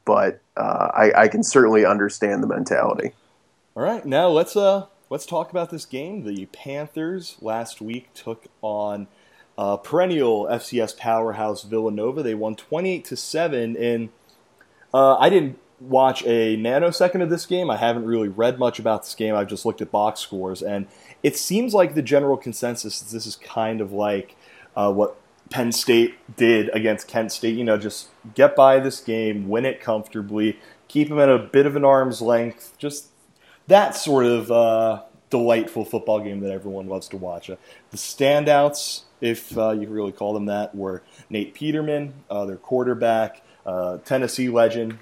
but 0.04 0.40
uh, 0.56 0.88
I, 0.94 1.22
I 1.22 1.28
can 1.28 1.42
certainly 1.42 1.84
understand 1.84 2.42
the 2.42 2.46
mentality. 2.46 3.12
All 3.74 3.82
right, 3.82 4.04
now 4.04 4.28
let's 4.28 4.54
uh 4.56 4.86
let's 5.10 5.26
talk 5.26 5.50
about 5.50 5.70
this 5.70 5.86
game. 5.86 6.24
The 6.24 6.46
Panthers 6.46 7.36
last 7.40 7.80
week 7.80 8.12
took 8.14 8.46
on 8.60 9.08
uh, 9.58 9.76
perennial 9.76 10.46
FCS 10.46 10.96
powerhouse 10.96 11.62
Villanova. 11.62 12.22
They 12.22 12.34
won 12.34 12.54
twenty 12.54 12.92
eight 12.92 13.04
to 13.06 13.16
seven, 13.16 13.76
and 13.76 14.10
uh, 14.92 15.16
I 15.16 15.28
didn't 15.28 15.58
watch 15.80 16.22
a 16.24 16.56
nanosecond 16.56 17.22
of 17.22 17.30
this 17.30 17.46
game. 17.46 17.70
I 17.70 17.76
haven't 17.76 18.04
really 18.04 18.28
read 18.28 18.58
much 18.58 18.78
about 18.78 19.02
this 19.02 19.14
game. 19.14 19.34
I've 19.34 19.48
just 19.48 19.66
looked 19.66 19.80
at 19.80 19.90
box 19.90 20.20
scores, 20.20 20.62
and 20.62 20.86
it 21.22 21.36
seems 21.36 21.74
like 21.74 21.94
the 21.94 22.02
general 22.02 22.36
consensus 22.36 23.02
is 23.02 23.12
this 23.12 23.26
is 23.26 23.36
kind 23.36 23.80
of 23.80 23.92
like 23.92 24.36
uh, 24.76 24.92
what 24.92 25.16
Penn 25.50 25.72
State 25.72 26.14
did 26.36 26.70
against 26.74 27.08
Kent 27.08 27.32
State. 27.32 27.56
You 27.56 27.64
know, 27.64 27.76
just 27.76 28.08
get 28.34 28.56
by 28.56 28.78
this 28.80 29.00
game, 29.00 29.48
win 29.48 29.64
it 29.64 29.80
comfortably, 29.80 30.58
keep 30.88 31.08
them 31.08 31.18
at 31.18 31.28
a 31.28 31.38
bit 31.38 31.66
of 31.66 31.76
an 31.76 31.84
arm's 31.84 32.22
length, 32.22 32.74
just 32.78 33.08
that 33.66 33.94
sort 33.94 34.26
of 34.26 34.50
uh, 34.50 35.02
delightful 35.32 35.86
football 35.86 36.20
game 36.20 36.40
that 36.40 36.52
everyone 36.52 36.86
loves 36.86 37.08
to 37.08 37.16
watch. 37.16 37.48
Uh, 37.48 37.56
the 37.90 37.96
standouts, 37.96 39.02
if 39.22 39.56
uh, 39.56 39.70
you 39.70 39.88
really 39.88 40.12
call 40.12 40.34
them 40.34 40.44
that, 40.44 40.74
were 40.74 41.02
Nate 41.30 41.54
Peterman, 41.54 42.12
uh, 42.30 42.44
their 42.44 42.58
quarterback, 42.58 43.42
uh, 43.64 43.96
Tennessee 44.04 44.50
legend, 44.50 44.98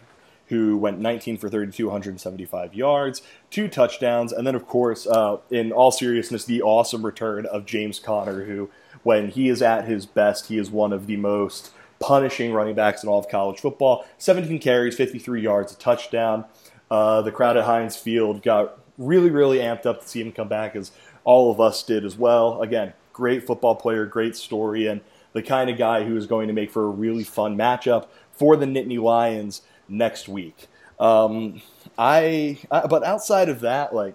who 0.47 0.77
went 0.77 1.01
19 1.01 1.37
for 1.37 1.49
32, 1.49 1.87
175 1.87 2.75
yards, 2.75 3.23
two 3.51 3.67
touchdowns, 3.67 4.33
and 4.33 4.47
then, 4.47 4.55
of 4.55 4.67
course, 4.69 5.07
uh, 5.09 5.39
in 5.51 5.73
all 5.73 5.91
seriousness, 5.91 6.45
the 6.45 6.63
awesome 6.63 7.05
return 7.05 7.45
of 7.47 7.67
James 7.67 7.99
Conner, 7.99 8.45
who, 8.45 8.71
when 9.03 9.31
he 9.31 9.49
is 9.49 9.61
at 9.61 9.87
his 9.87 10.07
best, 10.07 10.47
he 10.47 10.59
is 10.59 10.71
one 10.71 10.93
of 10.93 11.09
the 11.09 11.17
most 11.17 11.73
punishing 11.99 12.53
running 12.53 12.75
backs 12.77 13.03
in 13.03 13.09
all 13.09 13.19
of 13.19 13.29
college 13.29 13.59
football. 13.59 14.07
17 14.19 14.61
carries, 14.61 14.95
53 14.95 15.43
yards, 15.43 15.73
a 15.73 15.77
touchdown. 15.77 16.45
Uh, 16.89 17.23
the 17.23 17.31
crowd 17.31 17.57
at 17.57 17.65
Heinz 17.65 17.97
Field 17.97 18.43
got 18.43 18.80
really, 19.01 19.31
really 19.31 19.59
amped 19.59 19.87
up 19.87 20.03
to 20.03 20.09
see 20.09 20.21
him 20.21 20.31
come 20.31 20.47
back, 20.47 20.77
as 20.77 20.93
all 21.25 21.51
of 21.51 21.61
us 21.61 21.83
did 21.83 22.05
as 22.05 22.17
well. 22.17 22.63
Again, 22.63 22.93
great 23.13 23.45
football 23.47 23.75
player, 23.75 24.07
great 24.07 24.37
story, 24.37 24.87
and 24.87 25.01
the 25.33 25.43
kind 25.43 25.69
of 25.69 25.77
guy 25.77 26.05
who 26.05 26.17
is 26.17 26.27
going 26.27 26.47
to 26.47 26.55
make 26.55 26.71
for 26.71 26.85
a 26.85 26.91
really 26.91 27.25
fun 27.25 27.57
matchup 27.57 28.07
for 28.33 28.57
the 28.57 28.67
Nittany 28.67 29.01
Lions 29.01 29.63
next 29.89 30.29
week. 30.29 30.69
Um, 30.99 31.63
I, 31.99 32.59
I, 32.71 32.87
but 32.87 33.03
outside 33.03 33.49
of 33.49 33.61
that, 33.61 33.95
like 33.95 34.15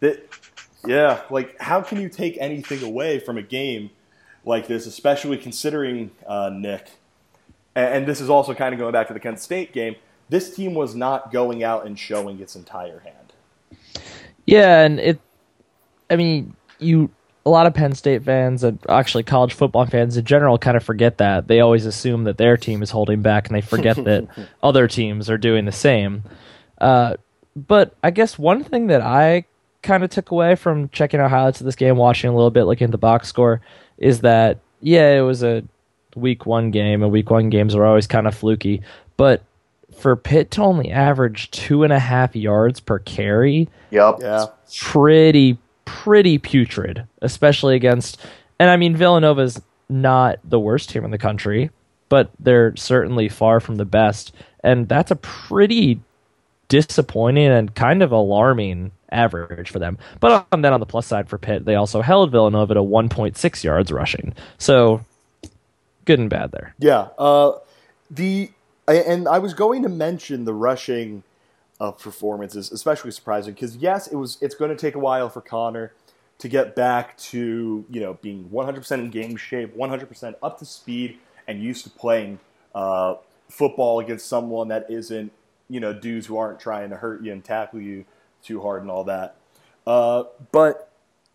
that, 0.00 0.28
yeah, 0.86 1.22
like 1.30 1.58
how 1.60 1.80
can 1.80 2.00
you 2.00 2.08
take 2.08 2.36
anything 2.40 2.82
away 2.82 3.18
from 3.20 3.38
a 3.38 3.42
game 3.42 3.90
like 4.44 4.66
this, 4.66 4.86
especially 4.86 5.38
considering 5.38 6.10
uh, 6.26 6.50
Nick? 6.52 6.90
And, 7.74 7.94
and 7.94 8.06
this 8.06 8.20
is 8.20 8.28
also 8.28 8.52
kind 8.52 8.74
of 8.74 8.78
going 8.78 8.92
back 8.92 9.06
to 9.08 9.14
the 9.14 9.20
Kent 9.20 9.40
State 9.40 9.72
game 9.72 9.96
this 10.32 10.54
team 10.54 10.72
was 10.72 10.94
not 10.94 11.30
going 11.30 11.62
out 11.62 11.84
and 11.84 11.98
showing 11.98 12.40
its 12.40 12.56
entire 12.56 13.00
hand. 13.00 13.21
Yeah, 14.46 14.82
and 14.82 15.00
it. 15.00 15.20
I 16.10 16.16
mean, 16.16 16.54
you 16.78 17.10
a 17.44 17.50
lot 17.50 17.66
of 17.66 17.74
Penn 17.74 17.94
State 17.94 18.22
fans 18.22 18.62
and 18.62 18.78
actually 18.88 19.24
college 19.24 19.52
football 19.52 19.86
fans 19.86 20.16
in 20.16 20.24
general 20.24 20.58
kind 20.58 20.76
of 20.76 20.84
forget 20.84 21.18
that. 21.18 21.48
They 21.48 21.60
always 21.60 21.86
assume 21.86 22.24
that 22.24 22.38
their 22.38 22.56
team 22.56 22.82
is 22.82 22.90
holding 22.90 23.22
back, 23.22 23.48
and 23.48 23.56
they 23.56 23.60
forget 23.60 23.96
that 24.04 24.28
other 24.62 24.86
teams 24.88 25.28
are 25.28 25.38
doing 25.38 25.64
the 25.64 25.72
same. 25.72 26.22
Uh, 26.78 27.16
but 27.54 27.94
I 28.02 28.10
guess 28.10 28.38
one 28.38 28.64
thing 28.64 28.88
that 28.88 29.00
I 29.00 29.44
kind 29.82 30.04
of 30.04 30.10
took 30.10 30.30
away 30.30 30.54
from 30.54 30.88
checking 30.90 31.20
out 31.20 31.30
highlights 31.30 31.60
of 31.60 31.64
this 31.64 31.76
game, 31.76 31.96
watching 31.96 32.30
a 32.30 32.34
little 32.34 32.50
bit, 32.50 32.64
looking 32.64 32.86
at 32.86 32.92
the 32.92 32.98
box 32.98 33.28
score, 33.28 33.60
is 33.98 34.20
that 34.20 34.58
yeah, 34.80 35.12
it 35.16 35.22
was 35.22 35.42
a 35.42 35.64
week 36.14 36.46
one 36.46 36.70
game, 36.70 37.02
and 37.02 37.12
week 37.12 37.30
one 37.30 37.50
games 37.50 37.74
are 37.74 37.84
always 37.84 38.06
kind 38.06 38.26
of 38.26 38.34
fluky. 38.34 38.82
But 39.16 39.42
for 39.96 40.16
Pitt 40.16 40.50
to 40.52 40.62
only 40.62 40.90
average 40.90 41.50
two 41.50 41.84
and 41.84 41.92
a 41.92 41.98
half 41.98 42.34
yards 42.34 42.80
per 42.80 42.98
carry. 42.98 43.68
Yep. 43.90 44.16
Yeah. 44.20 44.46
Pretty, 44.80 45.58
pretty 45.84 46.38
putrid, 46.38 47.06
especially 47.20 47.76
against. 47.76 48.20
And 48.58 48.70
I 48.70 48.76
mean, 48.76 48.96
Villanova's 48.96 49.60
not 49.88 50.38
the 50.44 50.60
worst 50.60 50.90
team 50.90 51.04
in 51.04 51.10
the 51.10 51.18
country, 51.18 51.70
but 52.08 52.30
they're 52.38 52.74
certainly 52.76 53.28
far 53.28 53.60
from 53.60 53.76
the 53.76 53.84
best. 53.84 54.34
And 54.64 54.88
that's 54.88 55.10
a 55.10 55.16
pretty 55.16 56.00
disappointing 56.68 57.48
and 57.48 57.74
kind 57.74 58.02
of 58.02 58.12
alarming 58.12 58.92
average 59.10 59.70
for 59.70 59.78
them. 59.78 59.98
But 60.20 60.46
on, 60.52 60.62
then 60.62 60.72
on 60.72 60.80
the 60.80 60.86
plus 60.86 61.06
side 61.06 61.28
for 61.28 61.36
Pitt, 61.38 61.64
they 61.64 61.74
also 61.74 62.00
held 62.00 62.30
Villanova 62.30 62.74
to 62.74 62.80
1.6 62.82 63.64
yards 63.64 63.92
rushing. 63.92 64.34
So 64.58 65.04
good 66.04 66.18
and 66.18 66.30
bad 66.30 66.52
there. 66.52 66.74
Yeah. 66.78 67.08
Uh, 67.18 67.58
the 68.10 68.50
and 68.88 69.28
I 69.28 69.38
was 69.38 69.54
going 69.54 69.82
to 69.82 69.88
mention 69.88 70.44
the 70.44 70.54
rushing 70.54 71.22
of 71.80 71.98
performances, 71.98 72.70
especially 72.70 73.10
surprising 73.10 73.54
because 73.54 73.76
yes, 73.76 74.06
it 74.06 74.16
was. 74.16 74.38
It's 74.40 74.54
going 74.54 74.70
to 74.70 74.76
take 74.76 74.94
a 74.94 74.98
while 74.98 75.28
for 75.28 75.40
Conner 75.40 75.92
to 76.38 76.48
get 76.48 76.74
back 76.74 77.16
to 77.18 77.84
you 77.88 78.00
know 78.00 78.14
being 78.14 78.48
100% 78.52 78.92
in 78.92 79.10
game 79.10 79.36
shape, 79.36 79.76
100% 79.76 80.34
up 80.42 80.58
to 80.58 80.64
speed, 80.64 81.18
and 81.46 81.62
used 81.62 81.84
to 81.84 81.90
playing 81.90 82.38
uh, 82.74 83.14
football 83.48 84.00
against 84.00 84.26
someone 84.26 84.68
that 84.68 84.86
isn't 84.88 85.32
you 85.68 85.80
know 85.80 85.92
dudes 85.92 86.26
who 86.26 86.36
aren't 86.36 86.60
trying 86.60 86.90
to 86.90 86.96
hurt 86.96 87.22
you 87.22 87.32
and 87.32 87.44
tackle 87.44 87.80
you 87.80 88.04
too 88.42 88.60
hard 88.60 88.82
and 88.82 88.90
all 88.90 89.04
that. 89.04 89.36
Uh, 89.86 90.24
but 90.50 90.92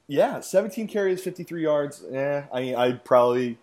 yeah, 0.08 0.40
17 0.40 0.88
carries, 0.88 1.22
53 1.22 1.62
yards. 1.62 2.04
Eh, 2.10 2.44
I 2.54 2.62
mean, 2.62 2.76
I'd 2.76 3.04
probably 3.04 3.58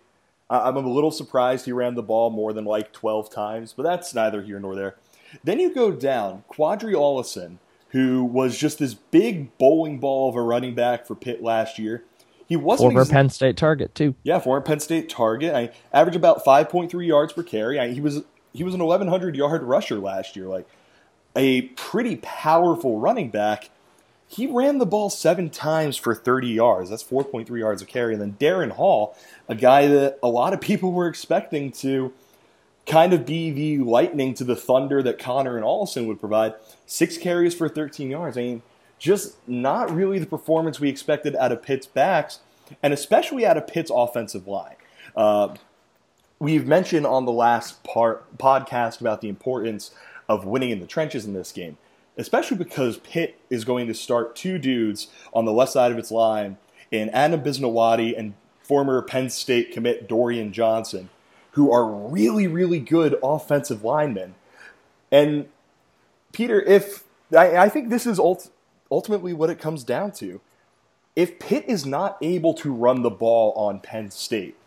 I'm 0.49 0.77
a 0.77 0.79
little 0.81 1.11
surprised 1.11 1.65
he 1.65 1.71
ran 1.71 1.95
the 1.95 2.03
ball 2.03 2.29
more 2.29 2.53
than 2.53 2.65
like 2.65 2.93
12 2.93 3.31
times, 3.31 3.73
but 3.73 3.83
that's 3.83 4.13
neither 4.13 4.41
here 4.41 4.59
nor 4.59 4.75
there. 4.75 4.95
Then 5.43 5.59
you 5.59 5.73
go 5.73 5.91
down, 5.91 6.43
Qadree 6.51 6.93
Ollison, 6.93 7.57
who 7.89 8.23
was 8.23 8.57
just 8.57 8.77
this 8.77 8.93
big 8.93 9.57
bowling 9.57 9.99
ball 9.99 10.29
of 10.29 10.35
a 10.35 10.41
running 10.41 10.75
back 10.75 11.07
for 11.07 11.15
Pitt 11.15 11.41
last 11.41 11.79
year. 11.79 12.03
He 12.47 12.55
wasn't 12.55 12.89
former 12.89 13.01
ex- 13.01 13.09
Penn 13.09 13.29
State 13.29 13.57
target 13.57 13.95
too. 13.95 14.15
Yeah, 14.23 14.39
former 14.39 14.61
Penn 14.61 14.79
State 14.79 15.09
target. 15.09 15.55
I 15.55 15.71
averaged 15.91 16.15
about 16.15 16.45
5.3 16.45 17.07
yards 17.07 17.33
per 17.33 17.41
carry. 17.41 17.79
I, 17.79 17.89
he 17.89 18.01
was 18.01 18.23
he 18.53 18.63
was 18.63 18.73
an 18.73 18.83
1100 18.83 19.35
yard 19.35 19.63
rusher 19.63 19.97
last 19.97 20.35
year, 20.35 20.45
like 20.45 20.67
a 21.35 21.63
pretty 21.63 22.17
powerful 22.17 22.99
running 22.99 23.29
back. 23.29 23.69
He 24.27 24.47
ran 24.47 24.79
the 24.79 24.85
ball 24.85 25.09
seven 25.09 25.49
times 25.49 25.97
for 25.97 26.15
30 26.15 26.47
yards. 26.47 26.89
That's 26.89 27.03
4.3 27.03 27.47
yards 27.59 27.81
of 27.81 27.87
carry. 27.87 28.13
And 28.13 28.21
then 28.21 28.35
Darrin 28.39 28.71
Hall, 28.71 29.15
a 29.47 29.55
guy 29.55 29.87
that 29.87 30.19
a 30.23 30.27
lot 30.27 30.53
of 30.53 30.61
people 30.61 30.91
were 30.91 31.07
expecting 31.07 31.71
to 31.73 32.11
kind 32.85 33.13
of 33.13 33.25
be 33.25 33.51
the 33.51 33.79
lightning 33.79 34.33
to 34.35 34.43
the 34.43 34.55
thunder 34.55 35.01
that 35.03 35.19
Conner 35.19 35.55
and 35.55 35.65
Ollison 35.65 36.07
would 36.07 36.19
provide, 36.19 36.53
six 36.85 37.17
carries 37.17 37.53
for 37.55 37.69
13 37.69 38.11
yards. 38.11 38.37
I 38.37 38.41
mean, 38.41 38.61
just 38.99 39.35
not 39.47 39.91
really 39.91 40.19
the 40.19 40.25
performance 40.25 40.79
we 40.79 40.89
expected 40.89 41.35
out 41.35 41.51
of 41.51 41.61
Pitt's 41.61 41.87
backs, 41.87 42.39
and 42.81 42.93
especially 42.93 43.45
out 43.45 43.57
of 43.57 43.67
Pitt's 43.67 43.91
offensive 43.93 44.47
line. 44.47 44.75
Uh, 45.15 45.55
we've 46.39 46.67
mentioned 46.67 47.05
on 47.05 47.25
the 47.25 47.31
last 47.31 47.83
part 47.83 48.37
podcast 48.37 49.01
about 49.01 49.21
the 49.21 49.29
importance 49.29 49.91
of 50.27 50.45
winning 50.45 50.71
in 50.71 50.79
the 50.79 50.87
trenches 50.87 51.25
in 51.25 51.33
this 51.33 51.51
game 51.51 51.77
especially 52.17 52.57
because 52.57 52.97
Pitt 52.97 53.39
is 53.49 53.65
going 53.65 53.87
to 53.87 53.93
start 53.93 54.35
two 54.35 54.57
dudes 54.57 55.07
on 55.33 55.45
the 55.45 55.53
left 55.53 55.71
side 55.71 55.91
of 55.91 55.97
its 55.97 56.11
line 56.11 56.57
in 56.91 57.09
Adam 57.09 57.41
Bisnowaty 57.41 58.17
and 58.17 58.33
former 58.61 59.01
Penn 59.01 59.29
State 59.29 59.71
commit 59.71 60.07
Dorian 60.07 60.51
Johnson, 60.53 61.09
who 61.51 61.71
are 61.71 61.85
really, 61.85 62.47
really 62.47 62.79
good 62.79 63.15
offensive 63.23 63.83
linemen. 63.83 64.35
And 65.11 65.47
Peter, 66.31 66.61
if 66.61 67.03
I, 67.35 67.57
I 67.57 67.69
think 67.69 67.89
this 67.89 68.05
is 68.05 68.19
ult- 68.19 68.49
ultimately 68.91 69.33
what 69.33 69.49
it 69.49 69.59
comes 69.59 69.83
down 69.83 70.11
to. 70.13 70.41
If 71.15 71.39
Pitt 71.39 71.65
is 71.67 71.85
not 71.85 72.17
able 72.21 72.53
to 72.55 72.73
run 72.73 73.01
the 73.01 73.09
ball 73.09 73.53
on 73.53 73.79
Penn 73.79 74.11
State, 74.11 74.57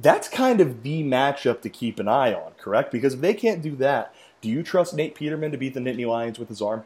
that's 0.00 0.28
kind 0.28 0.60
of 0.60 0.82
the 0.82 1.02
matchup 1.02 1.60
to 1.62 1.68
keep 1.68 1.98
an 1.98 2.08
eye 2.08 2.32
on, 2.32 2.52
correct? 2.58 2.90
Because 2.90 3.14
if 3.14 3.20
they 3.20 3.34
can't 3.34 3.60
do 3.60 3.76
that, 3.76 4.14
do 4.40 4.48
you 4.48 4.62
trust 4.62 4.94
Nate 4.94 5.14
Peterman 5.14 5.52
to 5.52 5.58
beat 5.58 5.74
the 5.74 5.80
Nittany 5.80 6.06
Lions 6.06 6.38
with 6.38 6.48
his 6.48 6.62
arm? 6.62 6.84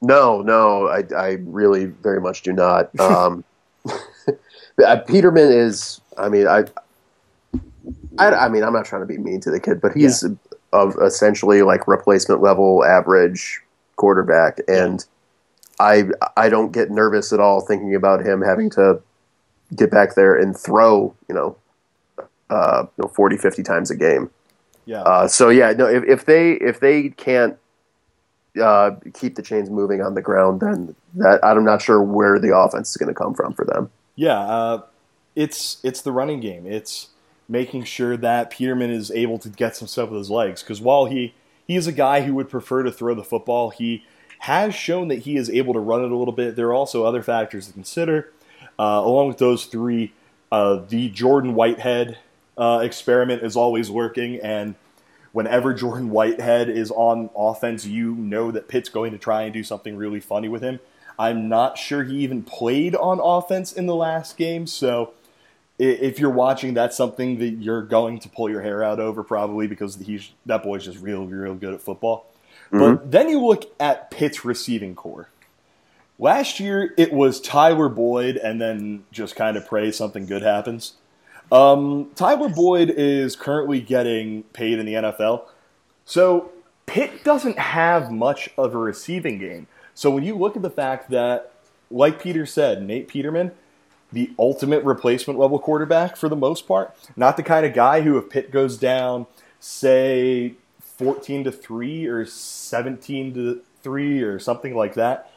No, 0.00 0.42
no, 0.42 0.88
I, 0.88 1.02
I 1.16 1.38
really 1.42 1.86
very 1.86 2.20
much 2.20 2.42
do 2.42 2.52
not. 2.52 2.90
Um, 3.00 3.44
Peterman 5.06 5.50
is, 5.50 6.00
I 6.18 6.28
mean, 6.28 6.46
I, 6.46 6.64
I, 8.18 8.28
I, 8.28 8.48
mean, 8.48 8.62
I'm 8.62 8.72
not 8.72 8.84
trying 8.84 9.02
to 9.02 9.06
be 9.06 9.18
mean 9.18 9.40
to 9.40 9.50
the 9.50 9.58
kid, 9.58 9.80
but 9.80 9.92
he's 9.92 10.22
yeah. 10.22 10.34
of 10.72 10.94
essentially 11.02 11.62
like 11.62 11.88
replacement 11.88 12.42
level 12.42 12.84
average 12.84 13.60
quarterback, 13.96 14.60
and 14.68 15.04
I, 15.80 16.04
I 16.36 16.48
don't 16.48 16.72
get 16.72 16.90
nervous 16.90 17.32
at 17.32 17.40
all 17.40 17.60
thinking 17.60 17.94
about 17.94 18.24
him 18.24 18.42
having 18.42 18.70
to 18.70 19.00
get 19.74 19.90
back 19.90 20.14
there 20.14 20.36
and 20.36 20.56
throw, 20.56 21.14
you 21.28 21.34
know, 21.34 21.56
uh, 22.50 22.84
you 22.96 23.04
know, 23.04 23.08
40, 23.08 23.36
50 23.36 23.62
times 23.62 23.90
a 23.90 23.96
game. 23.96 24.30
Yeah. 24.88 25.02
Uh, 25.02 25.28
so 25.28 25.50
yeah, 25.50 25.72
no, 25.72 25.86
if, 25.86 26.02
if 26.04 26.24
they 26.24 26.52
if 26.52 26.80
they 26.80 27.10
can't 27.10 27.58
uh, 28.58 28.92
keep 29.12 29.34
the 29.34 29.42
chains 29.42 29.68
moving 29.68 30.00
on 30.00 30.14
the 30.14 30.22
ground, 30.22 30.60
then 30.60 30.96
that 31.16 31.44
I'm 31.44 31.62
not 31.62 31.82
sure 31.82 32.02
where 32.02 32.38
the 32.38 32.56
offense 32.56 32.88
is 32.88 32.96
going 32.96 33.10
to 33.10 33.14
come 33.14 33.34
from 33.34 33.52
for 33.52 33.66
them. 33.66 33.90
Yeah, 34.16 34.38
uh, 34.38 34.82
it's 35.36 35.76
it's 35.84 36.00
the 36.00 36.10
running 36.10 36.40
game. 36.40 36.64
It's 36.66 37.08
making 37.50 37.84
sure 37.84 38.16
that 38.16 38.50
Peterman 38.50 38.90
is 38.90 39.10
able 39.10 39.38
to 39.40 39.50
get 39.50 39.76
some 39.76 39.86
stuff 39.86 40.08
with 40.08 40.20
his 40.20 40.30
legs. 40.30 40.62
Because 40.62 40.80
while 40.80 41.04
he 41.04 41.34
he 41.66 41.76
is 41.76 41.86
a 41.86 41.92
guy 41.92 42.22
who 42.22 42.34
would 42.36 42.48
prefer 42.48 42.82
to 42.82 42.90
throw 42.90 43.14
the 43.14 43.22
football, 43.22 43.68
he 43.68 44.06
has 44.38 44.74
shown 44.74 45.08
that 45.08 45.18
he 45.20 45.36
is 45.36 45.50
able 45.50 45.74
to 45.74 45.80
run 45.80 46.02
it 46.02 46.10
a 46.10 46.16
little 46.16 46.32
bit. 46.32 46.56
There 46.56 46.68
are 46.68 46.74
also 46.74 47.04
other 47.04 47.22
factors 47.22 47.66
to 47.66 47.74
consider. 47.74 48.32
Uh, 48.78 49.02
along 49.04 49.28
with 49.28 49.36
those 49.36 49.66
three, 49.66 50.14
uh, 50.50 50.76
the 50.88 51.10
Jordan 51.10 51.54
Whitehead 51.54 52.16
uh, 52.58 52.80
experiment 52.82 53.42
is 53.42 53.56
always 53.56 53.90
working, 53.90 54.40
and 54.40 54.74
whenever 55.32 55.72
Jordan 55.72 56.10
Whitehead 56.10 56.68
is 56.68 56.90
on 56.90 57.30
offense, 57.36 57.86
you 57.86 58.14
know 58.14 58.50
that 58.50 58.68
Pitt's 58.68 58.88
going 58.88 59.12
to 59.12 59.18
try 59.18 59.42
and 59.42 59.52
do 59.52 59.62
something 59.62 59.96
really 59.96 60.20
funny 60.20 60.48
with 60.48 60.62
him. 60.62 60.80
I'm 61.18 61.48
not 61.48 61.78
sure 61.78 62.04
he 62.04 62.18
even 62.18 62.42
played 62.42 62.94
on 62.94 63.20
offense 63.20 63.72
in 63.72 63.86
the 63.86 63.94
last 63.94 64.36
game, 64.36 64.66
so 64.66 65.14
if 65.78 66.18
you're 66.18 66.30
watching, 66.30 66.74
that's 66.74 66.96
something 66.96 67.38
that 67.38 67.50
you're 67.50 67.82
going 67.82 68.18
to 68.20 68.28
pull 68.28 68.50
your 68.50 68.62
hair 68.62 68.82
out 68.82 68.98
over 68.98 69.22
probably 69.22 69.68
because 69.68 69.94
he's 69.96 70.32
that 70.46 70.62
boy's 70.62 70.84
just 70.84 70.98
real, 70.98 71.26
real 71.26 71.54
good 71.54 71.74
at 71.74 71.80
football. 71.80 72.26
Mm-hmm. 72.72 72.78
But 72.78 73.10
then 73.10 73.28
you 73.28 73.40
look 73.40 73.64
at 73.78 74.10
Pitt's 74.10 74.44
receiving 74.44 74.94
corps. 74.94 75.28
Last 76.18 76.58
year 76.58 76.94
it 76.98 77.12
was 77.12 77.40
Tyler 77.40 77.88
Boyd, 77.88 78.36
and 78.36 78.60
then 78.60 79.04
just 79.12 79.36
kind 79.36 79.56
of 79.56 79.66
pray 79.66 79.92
something 79.92 80.26
good 80.26 80.42
happens. 80.42 80.94
Um, 81.50 82.10
Tyler 82.14 82.48
Boyd 82.48 82.90
is 82.90 83.36
currently 83.36 83.80
getting 83.80 84.42
paid 84.44 84.78
in 84.78 84.86
the 84.86 84.94
NFL, 84.94 85.44
so 86.04 86.50
Pitt 86.86 87.24
doesn't 87.24 87.58
have 87.58 88.10
much 88.10 88.50
of 88.58 88.74
a 88.74 88.78
receiving 88.78 89.38
game. 89.38 89.66
So 89.94 90.10
when 90.10 90.24
you 90.24 90.36
look 90.36 90.56
at 90.56 90.62
the 90.62 90.70
fact 90.70 91.10
that, 91.10 91.52
like 91.90 92.20
Peter 92.20 92.46
said, 92.46 92.82
Nate 92.82 93.08
Peterman, 93.08 93.52
the 94.12 94.30
ultimate 94.38 94.84
replacement 94.84 95.38
level 95.38 95.58
quarterback 95.58 96.16
for 96.16 96.28
the 96.28 96.36
most 96.36 96.66
part, 96.66 96.94
not 97.16 97.36
the 97.36 97.42
kind 97.42 97.66
of 97.66 97.74
guy 97.74 98.02
who, 98.02 98.16
if 98.16 98.30
Pitt 98.30 98.50
goes 98.50 98.78
down, 98.78 99.26
say 99.60 100.54
14 100.80 101.44
to 101.44 101.52
3 101.52 102.06
or 102.06 102.24
17 102.24 103.34
to 103.34 103.62
3 103.82 104.22
or 104.22 104.38
something 104.38 104.74
like 104.74 104.94
that, 104.94 105.27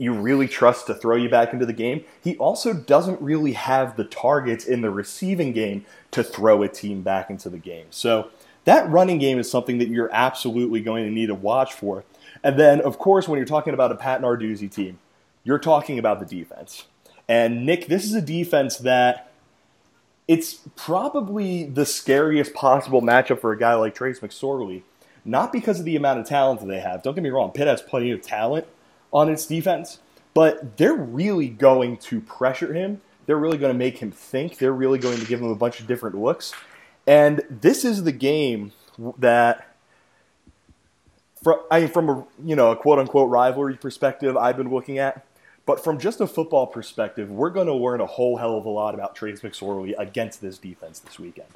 you 0.00 0.14
really 0.14 0.48
trust 0.48 0.86
to 0.86 0.94
throw 0.94 1.14
you 1.14 1.28
back 1.28 1.52
into 1.52 1.66
the 1.66 1.74
game. 1.74 2.02
He 2.24 2.34
also 2.38 2.72
doesn't 2.72 3.20
really 3.20 3.52
have 3.52 3.98
the 3.98 4.04
targets 4.04 4.64
in 4.64 4.80
the 4.80 4.90
receiving 4.90 5.52
game 5.52 5.84
to 6.12 6.24
throw 6.24 6.62
a 6.62 6.68
team 6.68 7.02
back 7.02 7.28
into 7.28 7.50
the 7.50 7.58
game. 7.58 7.84
So 7.90 8.30
that 8.64 8.88
running 8.88 9.18
game 9.18 9.38
is 9.38 9.50
something 9.50 9.76
that 9.76 9.88
you're 9.88 10.08
absolutely 10.10 10.80
going 10.80 11.04
to 11.04 11.10
need 11.10 11.26
to 11.26 11.34
watch 11.34 11.74
for. 11.74 12.04
And 12.42 12.58
then, 12.58 12.80
of 12.80 12.98
course, 12.98 13.28
when 13.28 13.36
you're 13.36 13.44
talking 13.44 13.74
about 13.74 13.92
a 13.92 13.94
Pat 13.94 14.22
Narduzzi 14.22 14.72
team, 14.72 14.98
you're 15.44 15.58
talking 15.58 15.98
about 15.98 16.18
the 16.18 16.24
defense. 16.24 16.86
And 17.28 17.66
Nick, 17.66 17.86
this 17.86 18.04
is 18.06 18.14
a 18.14 18.22
defense 18.22 18.78
that 18.78 19.30
it's 20.26 20.66
probably 20.76 21.64
the 21.64 21.84
scariest 21.84 22.54
possible 22.54 23.02
matchup 23.02 23.42
for 23.42 23.52
a 23.52 23.58
guy 23.58 23.74
like 23.74 23.94
Trace 23.94 24.20
McSorley. 24.20 24.80
Not 25.26 25.52
because 25.52 25.78
of 25.78 25.84
the 25.84 25.96
amount 25.96 26.20
of 26.20 26.26
talent 26.26 26.60
that 26.60 26.68
they 26.68 26.80
have. 26.80 27.02
Don't 27.02 27.14
get 27.14 27.22
me 27.22 27.28
wrong, 27.28 27.50
Pitt 27.50 27.66
has 27.66 27.82
plenty 27.82 28.10
of 28.12 28.22
talent 28.22 28.66
on 29.12 29.28
its 29.28 29.46
defense, 29.46 29.98
but 30.34 30.76
they're 30.76 30.94
really 30.94 31.48
going 31.48 31.96
to 31.98 32.20
pressure 32.20 32.72
him. 32.72 33.00
They're 33.26 33.38
really 33.38 33.58
going 33.58 33.72
to 33.72 33.78
make 33.78 33.98
him 33.98 34.10
think. 34.10 34.58
They're 34.58 34.72
really 34.72 34.98
going 34.98 35.18
to 35.18 35.26
give 35.26 35.40
him 35.40 35.50
a 35.50 35.54
bunch 35.54 35.80
of 35.80 35.86
different 35.86 36.16
looks. 36.16 36.52
And 37.06 37.42
this 37.48 37.84
is 37.84 38.04
the 38.04 38.12
game 38.12 38.72
that 39.18 39.66
from 41.42 41.60
I 41.70 41.80
mean, 41.80 41.88
from 41.88 42.08
a 42.08 42.26
you 42.44 42.56
know 42.56 42.72
a 42.72 42.76
quote 42.76 42.98
unquote 42.98 43.30
rivalry 43.30 43.76
perspective, 43.76 44.36
I've 44.36 44.56
been 44.56 44.70
looking 44.70 44.98
at. 44.98 45.24
But 45.66 45.82
from 45.84 45.98
just 45.98 46.20
a 46.20 46.26
football 46.26 46.66
perspective, 46.66 47.30
we're 47.30 47.50
going 47.50 47.66
to 47.68 47.74
learn 47.74 48.00
a 48.00 48.06
whole 48.06 48.36
hell 48.36 48.56
of 48.56 48.64
a 48.64 48.70
lot 48.70 48.94
about 48.94 49.14
Trace 49.14 49.40
McSorley 49.40 49.94
against 49.98 50.40
this 50.40 50.58
defense 50.58 50.98
this 50.98 51.18
weekend. 51.18 51.48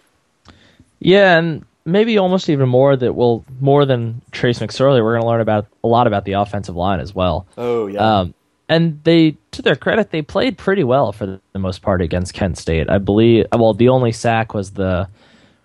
Yeah, 1.01 1.39
and 1.39 1.65
maybe 1.85 2.19
almost 2.19 2.49
even 2.49 2.69
more 2.69 2.97
that 2.97 3.15
will 3.15 3.45
more 3.61 3.85
than 3.85 4.23
Trace 4.31 4.59
McSorley, 4.59 5.03
we're 5.03 5.13
going 5.13 5.23
to 5.23 5.29
learn 5.29 5.41
about 5.41 5.67
a 5.83 5.89
lot 5.89 6.07
about 6.07 6.25
the 6.25 6.33
offensive 6.33 6.77
line 6.77 7.01
as 7.01 7.15
well. 7.15 7.47
Oh 7.57 7.87
yeah. 7.87 8.21
Um, 8.21 8.35
and 8.69 9.03
they, 9.05 9.37
to 9.51 9.63
their 9.63 9.77
credit, 9.77 10.11
they 10.11 10.23
played 10.23 10.57
pretty 10.57 10.85
well 10.85 11.13
for 11.13 11.41
the 11.53 11.59
most 11.59 11.83
part 11.83 12.01
against 12.01 12.33
Kent 12.33 12.57
State. 12.57 12.89
I 12.89 12.99
believe. 12.99 13.47
Well, 13.53 13.75
the 13.75 13.91
only 13.91 14.13
sack 14.13 14.55
was 14.55 14.71
the 14.73 15.09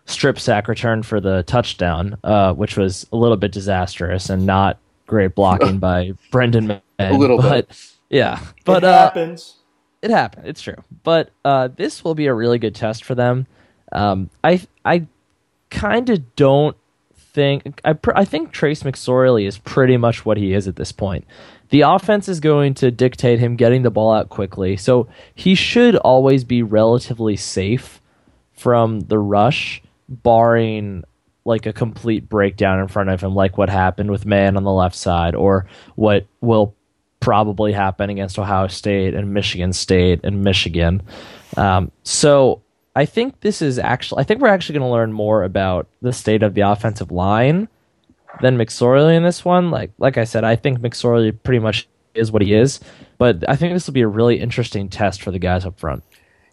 strip 0.06 0.40
sack 0.40 0.68
return 0.68 1.04
for 1.04 1.22
the 1.22 1.44
touchdown, 1.44 2.18
uh, 2.24 2.54
which 2.54 2.76
was 2.76 3.08
a 3.14 3.16
little 3.16 3.38
bit 3.38 3.52
disastrous 3.52 4.30
and 4.30 4.46
not 4.46 4.80
great 5.08 5.36
blocking 5.36 5.78
by 5.80 6.12
Brendan. 6.32 6.68
May, 6.68 6.82
a 7.00 7.14
little 7.14 7.38
but, 7.38 7.70
bit, 7.70 7.88
yeah. 8.10 8.40
But 8.66 8.84
it 8.84 8.90
uh, 8.90 8.98
happens. 8.98 9.56
It 10.02 10.12
happened. 10.12 10.48
It's 10.48 10.62
true. 10.62 10.82
But 11.04 11.30
uh, 11.46 11.70
this 11.70 12.04
will 12.04 12.16
be 12.16 12.28
a 12.28 12.34
really 12.34 12.60
good 12.60 12.76
test 12.76 13.06
for 13.06 13.16
them. 13.16 13.48
Um, 13.92 14.30
I 14.44 14.62
I 14.84 15.08
kind 15.70 16.10
of 16.10 16.36
don't 16.36 16.76
think 17.16 17.80
I 17.86 17.94
pr- 17.94 18.16
I 18.16 18.26
think 18.26 18.52
Trace 18.52 18.84
McSorley 18.84 19.48
is 19.48 19.58
pretty 19.58 19.98
much 19.98 20.26
what 20.26 20.38
he 20.38 20.54
is 20.54 20.68
at 20.68 20.76
this 20.76 20.92
point. 20.92 21.26
The 21.70 21.82
offense 21.82 22.28
is 22.28 22.40
going 22.40 22.74
to 22.76 22.90
dictate 22.90 23.40
him 23.40 23.56
getting 23.56 23.84
the 23.84 23.92
ball 23.92 24.12
out 24.12 24.30
quickly, 24.30 24.76
so 24.76 25.08
he 25.36 25.56
should 25.56 25.96
always 25.96 26.44
be 26.44 26.64
relatively 26.64 27.36
safe 27.36 28.02
from 28.54 29.02
the 29.02 29.20
rush 29.20 29.82
barring 30.08 31.04
like 31.46 31.66
a 31.66 31.74
complete 31.74 32.28
breakdown 32.28 32.80
in 32.80 32.88
front 32.88 33.10
of 33.10 33.22
him, 33.22 33.34
like 33.34 33.58
what 33.58 33.70
happened 33.70 34.12
with 34.12 34.26
Mahon 34.26 34.58
on 34.58 34.64
the 34.64 34.72
left 34.72 34.96
side, 34.96 35.36
or 35.36 35.68
what 35.96 36.26
will 36.42 36.76
probably 37.20 37.72
happen 37.72 38.10
against 38.10 38.40
Ohio 38.40 38.68
State 38.68 39.14
and 39.14 39.34
Michigan 39.34 39.74
State 39.74 40.22
and 40.24 40.44
Michigan. 40.44 41.02
Um, 41.58 41.92
so 42.04 42.62
I 43.00 43.06
think 43.06 43.40
this 43.40 43.62
is 43.62 43.80
actually, 43.80 44.20
I 44.20 44.24
think 44.26 44.42
we're 44.42 44.50
actually 44.50 44.78
going 44.78 44.90
to 44.90 44.92
learn 44.92 45.14
more 45.14 45.44
about 45.44 45.88
the 46.02 46.12
state 46.12 46.44
of 46.44 46.54
the 46.54 46.62
offensive 46.62 47.14
line 47.14 47.70
than 48.42 48.58
McSorley 48.58 49.16
in 49.16 49.24
this 49.24 49.46
one. 49.46 49.72
Like, 49.72 49.92
like 50.00 50.18
I 50.18 50.26
said, 50.26 50.44
I 50.44 50.58
think 50.58 50.80
McSorley 50.80 51.32
pretty 51.42 51.60
much 51.60 51.88
is 52.14 52.30
what 52.30 52.42
he 52.42 52.54
is, 52.54 52.82
but 53.18 53.48
I 53.48 53.56
think 53.56 53.74
this 53.74 53.88
will 53.88 53.94
be 53.94 54.02
a 54.02 54.08
really 54.10 54.42
interesting 54.42 54.90
test 54.90 55.22
for 55.22 55.32
the 55.32 55.40
guys 55.40 55.66
up 55.66 55.80
front. 55.80 56.04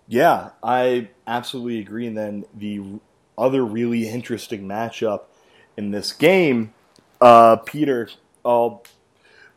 Yeah, 0.07 0.51
I 0.63 1.09
absolutely 1.27 1.81
agree. 1.81 2.07
And 2.07 2.17
then 2.17 2.45
the 2.55 3.01
other 3.37 3.65
really 3.65 4.09
interesting 4.09 4.69
matchup 4.69 5.23
in 5.77 5.91
this 5.91 6.13
game. 6.13 6.73
Uh, 7.21 7.57
Peter, 7.57 8.09
I'll 8.45 8.85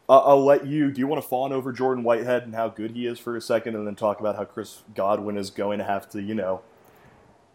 I'll 0.10 0.43
let 0.43 0.65
you. 0.65 0.91
Do 0.91 0.97
you 0.99 1.06
want 1.06 1.21
to 1.21 1.30
fawn 1.30 1.54
over 1.54 1.71
Jordan 1.71 2.04
Whitehead 2.04 2.45
and 2.45 2.56
how 2.56 2.67
good 2.67 2.91
he 2.91 3.06
is 3.06 3.19
for 3.19 3.38
a 3.38 3.41
second, 3.41 3.75
and 3.75 3.86
then 3.86 3.93
talk 3.93 4.19
about 4.19 4.38
how 4.38 4.45
Chris 4.45 4.82
Godwin 4.95 5.38
is 5.38 5.52
going 5.52 5.78
to 5.78 5.86
have 5.86 6.10
to, 6.10 6.19
you 6.19 6.34
know, 6.34 6.62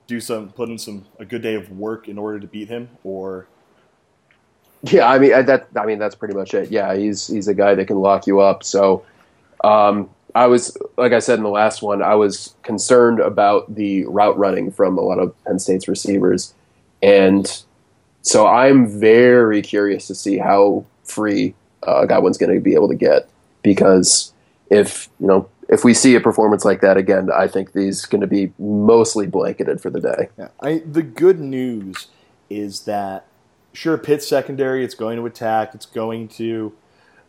do 0.06 0.20
some 0.20 0.50
put 0.50 0.68
in 0.68 0.78
some 0.78 1.04
a 1.18 1.24
good 1.24 1.42
day 1.42 1.54
of 1.54 1.70
work 1.70 2.08
in 2.08 2.18
order 2.18 2.40
to 2.40 2.46
beat 2.46 2.68
him, 2.68 2.88
or 3.04 3.46
yeah, 4.82 5.08
I 5.08 5.18
mean 5.18 5.30
that. 5.30 5.68
I 5.76 5.86
mean 5.86 5.98
that's 5.98 6.14
pretty 6.14 6.34
much 6.34 6.54
it. 6.54 6.70
Yeah, 6.70 6.94
he's 6.94 7.26
he's 7.26 7.48
a 7.48 7.54
guy 7.54 7.74
that 7.74 7.86
can 7.86 7.98
lock 7.98 8.26
you 8.26 8.40
up. 8.40 8.62
So, 8.64 9.04
um, 9.62 10.10
I 10.34 10.46
was, 10.48 10.76
like 10.96 11.12
I 11.12 11.20
said 11.20 11.38
in 11.38 11.44
the 11.44 11.48
last 11.50 11.80
one, 11.80 12.02
I 12.02 12.16
was 12.16 12.54
concerned 12.62 13.20
about 13.20 13.72
the 13.72 14.04
route 14.06 14.36
running 14.36 14.72
from 14.72 14.98
a 14.98 15.00
lot 15.00 15.20
of 15.20 15.32
Penn 15.44 15.60
State's 15.60 15.86
receivers. 15.86 16.52
And 17.02 17.62
so 18.22 18.46
I'm 18.46 18.88
very 18.88 19.62
curious 19.62 20.08
to 20.08 20.14
see 20.14 20.38
how 20.38 20.84
free 21.04 21.54
uh, 21.84 22.06
Godwin's 22.06 22.38
going 22.38 22.52
to 22.52 22.60
be 22.60 22.74
able 22.74 22.88
to 22.88 22.96
get. 22.96 23.28
Because 23.62 24.32
if, 24.70 25.08
you 25.20 25.28
know, 25.28 25.48
if 25.68 25.84
we 25.84 25.94
see 25.94 26.14
a 26.14 26.20
performance 26.20 26.64
like 26.64 26.80
that 26.80 26.96
again, 26.96 27.30
I 27.34 27.48
think 27.48 27.72
he's 27.72 28.04
going 28.04 28.20
to 28.20 28.26
be 28.26 28.52
mostly 28.58 29.26
blanketed 29.26 29.80
for 29.80 29.90
the 29.90 30.00
day. 30.00 30.28
Yeah. 30.38 30.48
I, 30.60 30.82
the 30.84 31.02
good 31.02 31.40
news 31.40 32.08
is 32.50 32.80
that, 32.84 33.26
sure, 33.72 33.98
Pitt 33.98 34.22
secondary, 34.22 34.84
it's 34.84 34.94
going 34.94 35.16
to 35.16 35.26
attack, 35.26 35.74
it's 35.74 35.86
going 35.86 36.28
to 36.28 36.72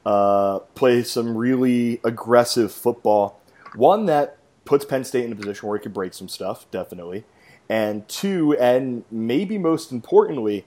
uh, 0.05 0.59
play 0.75 1.03
some 1.03 1.37
really 1.37 1.99
aggressive 2.03 2.71
football. 2.71 3.39
One 3.75 4.05
that 4.05 4.37
puts 4.65 4.85
Penn 4.85 5.03
State 5.03 5.25
in 5.25 5.31
a 5.31 5.35
position 5.35 5.67
where 5.67 5.77
it 5.77 5.81
could 5.81 5.93
break 5.93 6.13
some 6.13 6.29
stuff, 6.29 6.69
definitely. 6.71 7.23
And 7.69 8.07
two, 8.07 8.55
and 8.57 9.03
maybe 9.09 9.57
most 9.57 9.91
importantly, 9.91 10.65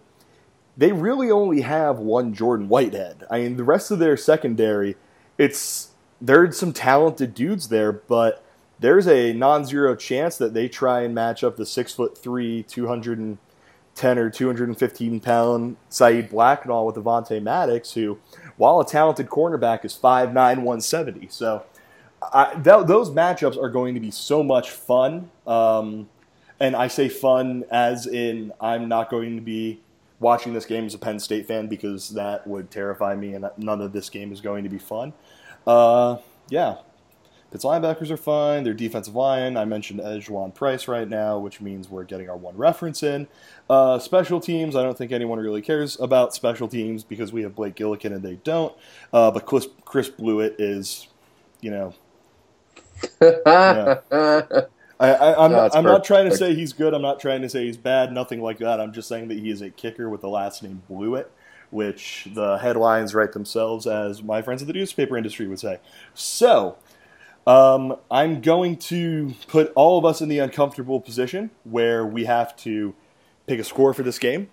they 0.77 0.93
really 0.93 1.31
only 1.31 1.61
have 1.63 1.99
one 1.99 2.33
Jordan 2.33 2.69
Whitehead. 2.69 3.25
I 3.31 3.41
mean, 3.41 3.57
the 3.57 3.65
rest 3.65 3.91
of 3.91 3.99
their 3.99 4.17
secondary, 4.17 4.97
it's 5.37 5.91
there's 6.21 6.59
some 6.59 6.73
talented 6.73 7.35
dudes 7.35 7.69
there, 7.69 7.93
but 7.93 8.45
there's 8.81 9.07
a 9.07 9.33
non-zero 9.33 9.97
chance 9.97 10.37
that 10.39 10.55
they 10.55 10.69
try 10.69 11.03
and 11.03 11.15
match 11.15 11.43
up 11.43 11.57
the 11.57 11.67
six 11.67 11.93
foot 11.93 12.17
three, 12.17 12.63
two 12.65 12.87
hundred 12.87 13.19
and 13.19 13.39
ten 13.95 14.19
or 14.19 14.31
two 14.31 14.47
hundred 14.47 14.69
and 14.69 14.79
fifteen 14.79 15.21
pound 15.21 15.77
Saeed 15.89 16.31
Blacknall 16.31 16.87
with 16.87 16.97
Avonte 16.97 17.43
Maddox, 17.43 17.93
who, 17.93 18.19
while 18.57 18.81
a 18.81 18.87
talented 18.87 19.29
cornerback, 19.29 19.85
is 19.85 19.95
5'9", 19.97 20.33
170. 20.35 21.29
So 21.29 21.65
I, 22.33 22.55
th- 22.55 22.87
those 22.87 23.11
matchups 23.11 23.61
are 23.61 23.71
going 23.71 23.95
to 23.95 24.01
be 24.01 24.11
so 24.11 24.43
much 24.43 24.71
fun. 24.71 25.31
Um, 25.47 26.09
and 26.61 26.75
I 26.75 26.89
say 26.89 27.09
fun 27.09 27.65
as 27.71 28.07
in 28.07 28.53
I'm 28.61 28.89
not 28.89 29.11
going 29.11 29.37
to 29.37 29.43
be 29.43 29.81
watching 30.21 30.53
this 30.53 30.65
game 30.65 30.87
as 30.87 30.95
a 30.95 30.99
Penn 30.99 31.21
State 31.21 31.47
fan 31.47 31.69
because 31.69 32.11
that 32.11 32.47
would 32.47 32.71
terrify 32.71 33.15
me, 33.15 33.35
and 33.35 33.49
none 33.57 33.81
of 33.81 33.93
this 33.93 34.11
game 34.11 34.33
is 34.33 34.41
going 34.41 34.65
to 34.65 34.71
be 34.71 34.79
fun. 34.79 35.13
Uh, 35.69 36.17
yeah, 36.49 36.79
Pitt's 37.51 37.65
linebackers 37.65 38.11
are 38.11 38.17
fine. 38.17 38.65
Their 38.65 38.75
defensive 38.75 39.15
line, 39.15 39.57
I 39.57 39.65
mentioned 39.65 40.01
Ejuan 40.01 40.55
Price 40.55 40.89
right 40.89 41.09
now, 41.09 41.39
which 41.39 41.61
means 41.61 41.89
we're 41.89 42.05
getting 42.05 42.29
our 42.29 42.37
one 42.37 42.57
reference 42.57 43.03
in. 43.03 43.29
Uh, 43.71 43.99
special 43.99 44.41
teams, 44.41 44.75
I 44.75 44.83
don't 44.83 44.97
think 44.97 45.13
anyone 45.13 45.39
really 45.39 45.63
cares 45.63 46.01
about 46.01 46.35
special 46.35 46.69
teams 46.69 47.05
because 47.05 47.33
we 47.33 47.43
have 47.43 47.55
Blake 47.55 47.75
Gillikin 47.75 48.15
and 48.15 48.23
they 48.23 48.37
don't. 48.37 48.75
Uh, 49.13 49.31
but 49.31 49.47
Chris, 49.47 49.69
Chris 49.85 50.11
Blewitt 50.11 50.57
is, 50.59 51.09
you 51.61 51.71
know. 51.71 51.95
yeah. 53.23 54.01
I, 55.01 55.45
am 55.45 55.53
not, 55.53 55.77
I'm 55.77 55.85
not 55.85 56.03
trying 56.03 56.29
to 56.29 56.37
say 56.37 56.55
he's 56.55 56.73
good. 56.73 56.93
I'm 56.93 57.03
not 57.03 57.21
trying 57.21 57.43
to 57.43 57.49
say 57.49 57.65
he's 57.65 57.77
bad. 57.77 58.13
Nothing 58.13 58.43
like 58.43 58.59
that. 58.59 58.81
I'm 58.81 58.93
just 58.93 59.09
saying 59.09 59.29
that 59.29 59.39
he 59.39 59.51
is 59.51 59.63
a 59.63 59.71
kicker 59.71 60.09
with 60.09 60.23
the 60.23 60.29
last 60.29 60.63
name 60.63 60.83
Blewitt, 60.91 61.27
which 61.71 62.29
the 62.35 62.59
headlines 62.59 63.15
write 63.15 63.33
themselves, 63.33 63.87
as 63.87 64.23
my 64.23 64.43
friends 64.43 64.63
in 64.63 64.69
the 64.69 64.75
newspaper 64.75 65.17
industry 65.17 65.47
would 65.47 65.61
say. 65.61 65.79
So, 66.15 66.77
um, 67.47 67.97
I'm 68.11 68.41
going 68.41 68.77
to 68.77 69.35
put 69.47 69.73
all 69.75 69.99
of 69.99 70.05
us 70.05 70.21
in 70.21 70.29
the 70.29 70.39
uncomfortable 70.39 71.01
position 71.01 71.51
where 71.65 72.05
we 72.05 72.27
have 72.27 72.55
to 72.59 72.95
pick 73.47 73.59
a 73.59 73.65
score 73.65 73.95
for 73.95 74.03
this 74.03 74.19
game. 74.19 74.51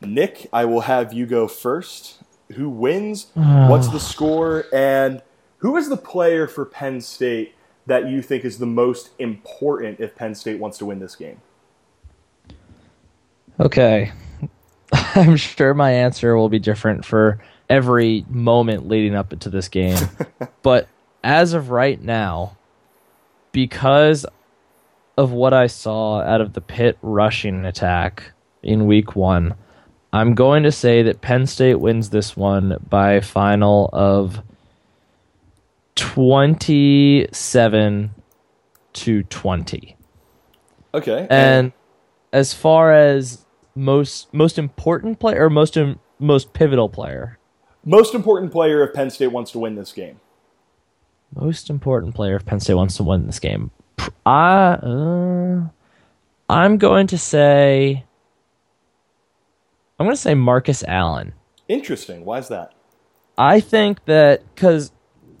Nick, 0.00 0.48
I 0.52 0.64
will 0.64 0.82
have 0.82 1.12
you 1.12 1.26
go 1.26 1.48
first. 1.48 2.22
Who 2.54 2.70
wins? 2.70 3.26
What's 3.34 3.88
the 3.88 4.00
score? 4.00 4.66
And 4.72 5.22
who 5.58 5.76
is 5.76 5.88
the 5.88 5.96
player 5.96 6.46
for 6.46 6.64
Penn 6.64 7.00
State 7.00 7.54
that 7.86 8.08
you 8.08 8.22
think 8.22 8.44
is 8.44 8.58
the 8.58 8.66
most 8.66 9.10
important 9.18 10.00
if 10.00 10.14
Penn 10.14 10.34
State 10.34 10.58
wants 10.58 10.78
to 10.78 10.86
win 10.86 11.00
this 11.00 11.16
game? 11.16 11.40
Okay. 13.58 14.12
I'm 15.28 15.36
sure 15.36 15.74
my 15.74 15.92
answer 15.92 16.34
will 16.34 16.48
be 16.48 16.58
different 16.58 17.04
for 17.04 17.38
every 17.68 18.24
moment 18.28 18.88
leading 18.88 19.14
up 19.14 19.38
to 19.38 19.50
this 19.50 19.68
game. 19.68 19.98
but 20.62 20.88
as 21.22 21.52
of 21.52 21.70
right 21.70 22.00
now, 22.00 22.56
because 23.52 24.24
of 25.18 25.32
what 25.32 25.52
I 25.52 25.66
saw 25.66 26.22
out 26.22 26.40
of 26.40 26.54
the 26.54 26.62
Pitt 26.62 26.96
rushing 27.02 27.66
attack 27.66 28.32
in 28.62 28.86
week 28.86 29.14
one, 29.14 29.56
I'm 30.10 30.34
going 30.34 30.62
to 30.62 30.72
say 30.72 31.02
that 31.02 31.20
Penn 31.20 31.46
State 31.46 31.80
wins 31.80 32.08
this 32.08 32.34
one 32.34 32.78
by 32.88 33.20
final 33.20 33.90
of 33.92 34.40
27 35.96 38.14
to 38.94 39.22
20. 39.22 39.96
Okay. 40.94 41.26
And 41.28 41.72
as 42.32 42.54
far 42.54 42.94
as 42.94 43.44
most 43.80 44.32
most 44.32 44.58
important 44.58 45.18
player 45.18 45.46
or 45.46 45.50
most 45.50 45.76
most 46.18 46.52
pivotal 46.52 46.88
player, 46.88 47.38
most 47.84 48.14
important 48.14 48.52
player 48.52 48.86
if 48.86 48.94
Penn 48.94 49.10
State 49.10 49.28
wants 49.28 49.50
to 49.52 49.58
win 49.58 49.74
this 49.74 49.92
game. 49.92 50.20
Most 51.34 51.70
important 51.70 52.14
player 52.14 52.36
if 52.36 52.44
Penn 52.44 52.60
State 52.60 52.74
wants 52.74 52.96
to 52.96 53.02
win 53.02 53.26
this 53.26 53.38
game. 53.38 53.70
I 54.26 54.72
uh, 54.74 55.68
I'm 56.48 56.76
going 56.76 57.06
to 57.08 57.18
say 57.18 58.04
I'm 59.98 60.06
going 60.06 60.16
to 60.16 60.20
say 60.20 60.34
Marcus 60.34 60.84
Allen. 60.86 61.32
Interesting. 61.68 62.24
Why 62.24 62.38
is 62.38 62.48
that? 62.48 62.74
I 63.38 63.60
think 63.60 64.04
that 64.04 64.42
because 64.54 64.92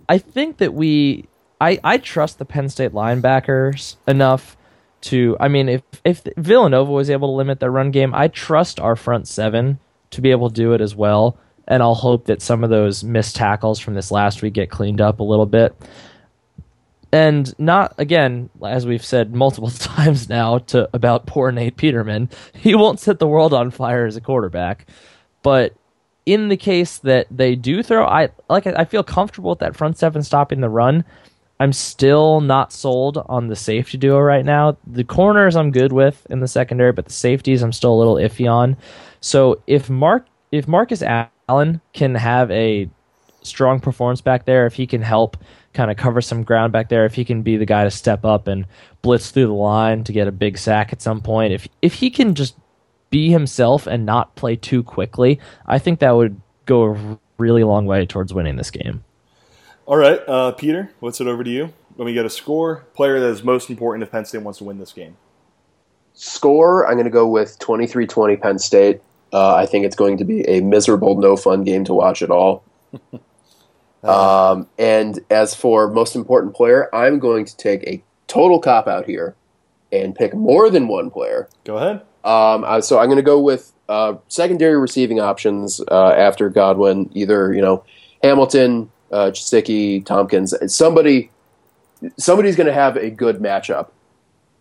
I 0.08 0.18
think 0.18 0.58
that 0.58 0.72
we 0.72 1.28
I 1.60 1.78
I 1.84 1.98
trust 1.98 2.38
the 2.38 2.46
Penn 2.46 2.70
State 2.70 2.92
linebackers 2.92 3.96
enough 4.08 4.56
to 5.02 5.36
I 5.40 5.48
mean 5.48 5.68
if 5.68 5.82
if 6.04 6.22
Villanova 6.36 6.90
was 6.90 7.10
able 7.10 7.28
to 7.28 7.36
limit 7.36 7.60
their 7.60 7.70
run 7.70 7.90
game, 7.90 8.14
I 8.14 8.28
trust 8.28 8.80
our 8.80 8.96
front 8.96 9.28
seven 9.28 9.78
to 10.10 10.20
be 10.20 10.30
able 10.30 10.48
to 10.48 10.54
do 10.54 10.72
it 10.72 10.80
as 10.80 10.94
well. 10.94 11.38
And 11.66 11.82
I'll 11.82 11.94
hope 11.94 12.26
that 12.26 12.42
some 12.42 12.64
of 12.64 12.70
those 12.70 13.04
missed 13.04 13.36
tackles 13.36 13.78
from 13.78 13.94
this 13.94 14.10
last 14.10 14.42
week 14.42 14.54
get 14.54 14.70
cleaned 14.70 15.00
up 15.00 15.20
a 15.20 15.24
little 15.24 15.46
bit. 15.46 15.74
And 17.12 17.52
not 17.58 17.94
again, 17.98 18.50
as 18.64 18.86
we've 18.86 19.04
said 19.04 19.34
multiple 19.34 19.70
times 19.78 20.28
now 20.28 20.58
to 20.58 20.88
about 20.92 21.26
poor 21.26 21.50
Nate 21.50 21.76
Peterman, 21.76 22.30
he 22.54 22.74
won't 22.74 23.00
set 23.00 23.18
the 23.18 23.26
world 23.26 23.54
on 23.54 23.70
fire 23.70 24.06
as 24.06 24.16
a 24.16 24.20
quarterback. 24.20 24.86
But 25.42 25.74
in 26.26 26.48
the 26.48 26.56
case 26.56 26.98
that 26.98 27.26
they 27.30 27.56
do 27.56 27.82
throw, 27.82 28.04
I 28.04 28.28
like 28.48 28.66
I 28.66 28.84
feel 28.84 29.02
comfortable 29.02 29.50
with 29.50 29.60
that 29.60 29.76
front 29.76 29.98
seven 29.98 30.22
stopping 30.22 30.60
the 30.60 30.68
run. 30.68 31.04
I'm 31.60 31.74
still 31.74 32.40
not 32.40 32.72
sold 32.72 33.18
on 33.26 33.48
the 33.48 33.54
safety 33.54 33.98
duo 33.98 34.18
right 34.18 34.46
now. 34.46 34.78
The 34.86 35.04
corners 35.04 35.56
I'm 35.56 35.70
good 35.70 35.92
with 35.92 36.26
in 36.30 36.40
the 36.40 36.48
secondary, 36.48 36.92
but 36.92 37.04
the 37.04 37.12
safeties 37.12 37.62
I'm 37.62 37.72
still 37.72 37.92
a 37.92 38.00
little 38.00 38.14
iffy 38.14 38.50
on. 38.50 38.78
So 39.20 39.62
if 39.66 39.90
Mark 39.90 40.26
if 40.50 40.66
Marcus 40.66 41.02
Allen 41.02 41.80
can 41.92 42.14
have 42.14 42.50
a 42.50 42.88
strong 43.42 43.78
performance 43.78 44.22
back 44.22 44.46
there, 44.46 44.66
if 44.66 44.74
he 44.74 44.86
can 44.86 45.02
help 45.02 45.36
kind 45.74 45.90
of 45.90 45.98
cover 45.98 46.22
some 46.22 46.42
ground 46.42 46.72
back 46.72 46.88
there, 46.88 47.04
if 47.04 47.14
he 47.14 47.26
can 47.26 47.42
be 47.42 47.58
the 47.58 47.66
guy 47.66 47.84
to 47.84 47.90
step 47.90 48.24
up 48.24 48.48
and 48.48 48.66
blitz 49.02 49.30
through 49.30 49.46
the 49.46 49.52
line 49.52 50.02
to 50.04 50.12
get 50.12 50.26
a 50.26 50.32
big 50.32 50.56
sack 50.56 50.94
at 50.94 51.02
some 51.02 51.20
point, 51.20 51.52
if 51.52 51.68
if 51.82 51.92
he 51.92 52.08
can 52.08 52.34
just 52.34 52.56
be 53.10 53.30
himself 53.30 53.86
and 53.86 54.06
not 54.06 54.34
play 54.34 54.56
too 54.56 54.82
quickly, 54.82 55.38
I 55.66 55.78
think 55.78 55.98
that 55.98 56.12
would 56.12 56.40
go 56.64 56.94
a 56.94 57.18
really 57.36 57.64
long 57.64 57.84
way 57.84 58.06
towards 58.06 58.32
winning 58.32 58.56
this 58.56 58.70
game. 58.70 59.04
All 59.90 59.96
right, 59.96 60.20
uh, 60.28 60.52
Peter, 60.52 60.92
what's 61.00 61.20
it 61.20 61.26
over 61.26 61.42
to 61.42 61.50
you? 61.50 61.72
Let 61.96 62.06
me 62.06 62.12
get 62.12 62.24
a 62.24 62.30
score. 62.30 62.84
Player 62.94 63.18
that 63.18 63.26
is 63.26 63.42
most 63.42 63.70
important 63.70 64.04
if 64.04 64.12
Penn 64.12 64.24
State 64.24 64.42
wants 64.42 64.58
to 64.58 64.64
win 64.64 64.78
this 64.78 64.92
game. 64.92 65.16
Score, 66.14 66.86
I'm 66.86 66.92
going 66.92 67.06
to 67.06 67.10
go 67.10 67.26
with 67.26 67.58
23 67.58 68.06
20 68.06 68.36
Penn 68.36 68.60
State. 68.60 69.00
Uh, 69.32 69.56
I 69.56 69.66
think 69.66 69.84
it's 69.84 69.96
going 69.96 70.16
to 70.18 70.24
be 70.24 70.48
a 70.48 70.60
miserable, 70.60 71.18
no 71.18 71.36
fun 71.36 71.64
game 71.64 71.82
to 71.86 71.92
watch 71.92 72.22
at 72.22 72.30
all. 72.30 72.62
um, 74.04 74.68
and 74.78 75.18
as 75.28 75.56
for 75.56 75.90
most 75.90 76.14
important 76.14 76.54
player, 76.54 76.88
I'm 76.94 77.18
going 77.18 77.44
to 77.46 77.56
take 77.56 77.82
a 77.82 78.00
total 78.28 78.60
cop 78.60 78.86
out 78.86 79.06
here 79.06 79.34
and 79.90 80.14
pick 80.14 80.34
more 80.34 80.70
than 80.70 80.86
one 80.86 81.10
player. 81.10 81.48
Go 81.64 81.78
ahead. 81.78 82.02
Um, 82.22 82.80
so 82.80 83.00
I'm 83.00 83.06
going 83.06 83.16
to 83.16 83.22
go 83.22 83.40
with 83.40 83.72
uh, 83.88 84.18
secondary 84.28 84.78
receiving 84.78 85.18
options 85.18 85.80
uh, 85.90 86.10
after 86.10 86.48
Godwin, 86.48 87.10
either 87.12 87.52
you 87.52 87.60
know 87.60 87.82
Hamilton, 88.22 88.92
uh, 89.10 89.30
Gesicki, 89.30 90.04
Thompkins. 90.04 90.54
Somebody, 90.72 91.30
somebody's 92.16 92.56
going 92.56 92.66
to 92.66 92.72
have 92.72 92.96
a 92.96 93.10
good 93.10 93.38
matchup. 93.38 93.90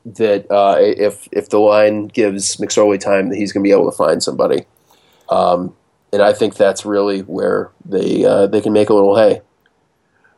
That 0.05 0.49
uh, 0.49 0.77
if 0.79 1.27
if 1.31 1.49
the 1.49 1.59
line 1.59 2.07
gives 2.07 2.55
McSorley 2.55 2.99
time, 2.99 3.29
that 3.29 3.35
he's 3.35 3.51
going 3.51 3.63
to 3.63 3.67
be 3.67 3.73
able 3.73 3.91
to 3.91 3.95
find 3.95 4.23
somebody. 4.23 4.65
Um, 5.27 5.75
and 6.12 6.21
I 6.21 6.33
think 6.33 6.55
that's 6.55 6.85
really 6.85 7.19
where 7.21 7.71
they 7.85 8.25
uh, 8.25 8.47
they 8.47 8.62
can 8.62 8.73
make 8.73 8.89
a 8.89 8.93
little 8.93 9.17
hay. 9.17 9.41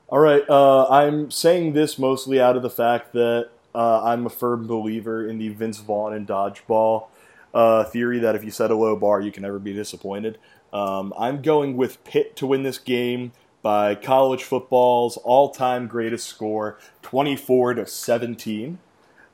All 0.10 0.20
right, 0.20 0.44
uh, 0.50 0.88
I'm 0.90 1.32
saying 1.32 1.74
this 1.74 1.98
mostly 1.98 2.42
out 2.42 2.58
of 2.58 2.64
the 2.64 2.70
fact 2.70 3.14
that 3.14 3.50
uh, 3.74 4.04
I'm 4.04 4.26
a 4.26 4.30
firm 4.30 4.68
believer 4.68 5.26
in 5.26 5.38
the 5.38 5.50
Vince 5.50 5.78
Vaughn 5.78 6.14
and 6.14 6.28
dodgeball 6.28 7.08
uh, 7.54 7.86
theory 7.86 8.20
that 8.20 8.36
if 8.36 8.44
you 8.44 8.52
set 8.52 8.72
a 8.72 8.76
low 8.76 8.96
bar, 8.96 9.22
you 9.22 9.32
can 9.32 9.44
never 9.44 9.60
be 9.60 9.74
disappointed. 9.74 10.38
Um, 10.74 11.14
I'm 11.18 11.42
going 11.42 11.78
with 11.78 12.04
Pitt 12.04 12.36
to 12.38 12.48
win 12.48 12.64
this 12.64 12.78
game 12.78 13.32
by 13.62 13.96
college 13.96 14.44
football's 14.44 15.18
all-time 15.18 15.88
greatest 15.88 16.28
score, 16.28 16.80
24 17.02 17.76
to 17.76 17.86
17. 17.86 18.80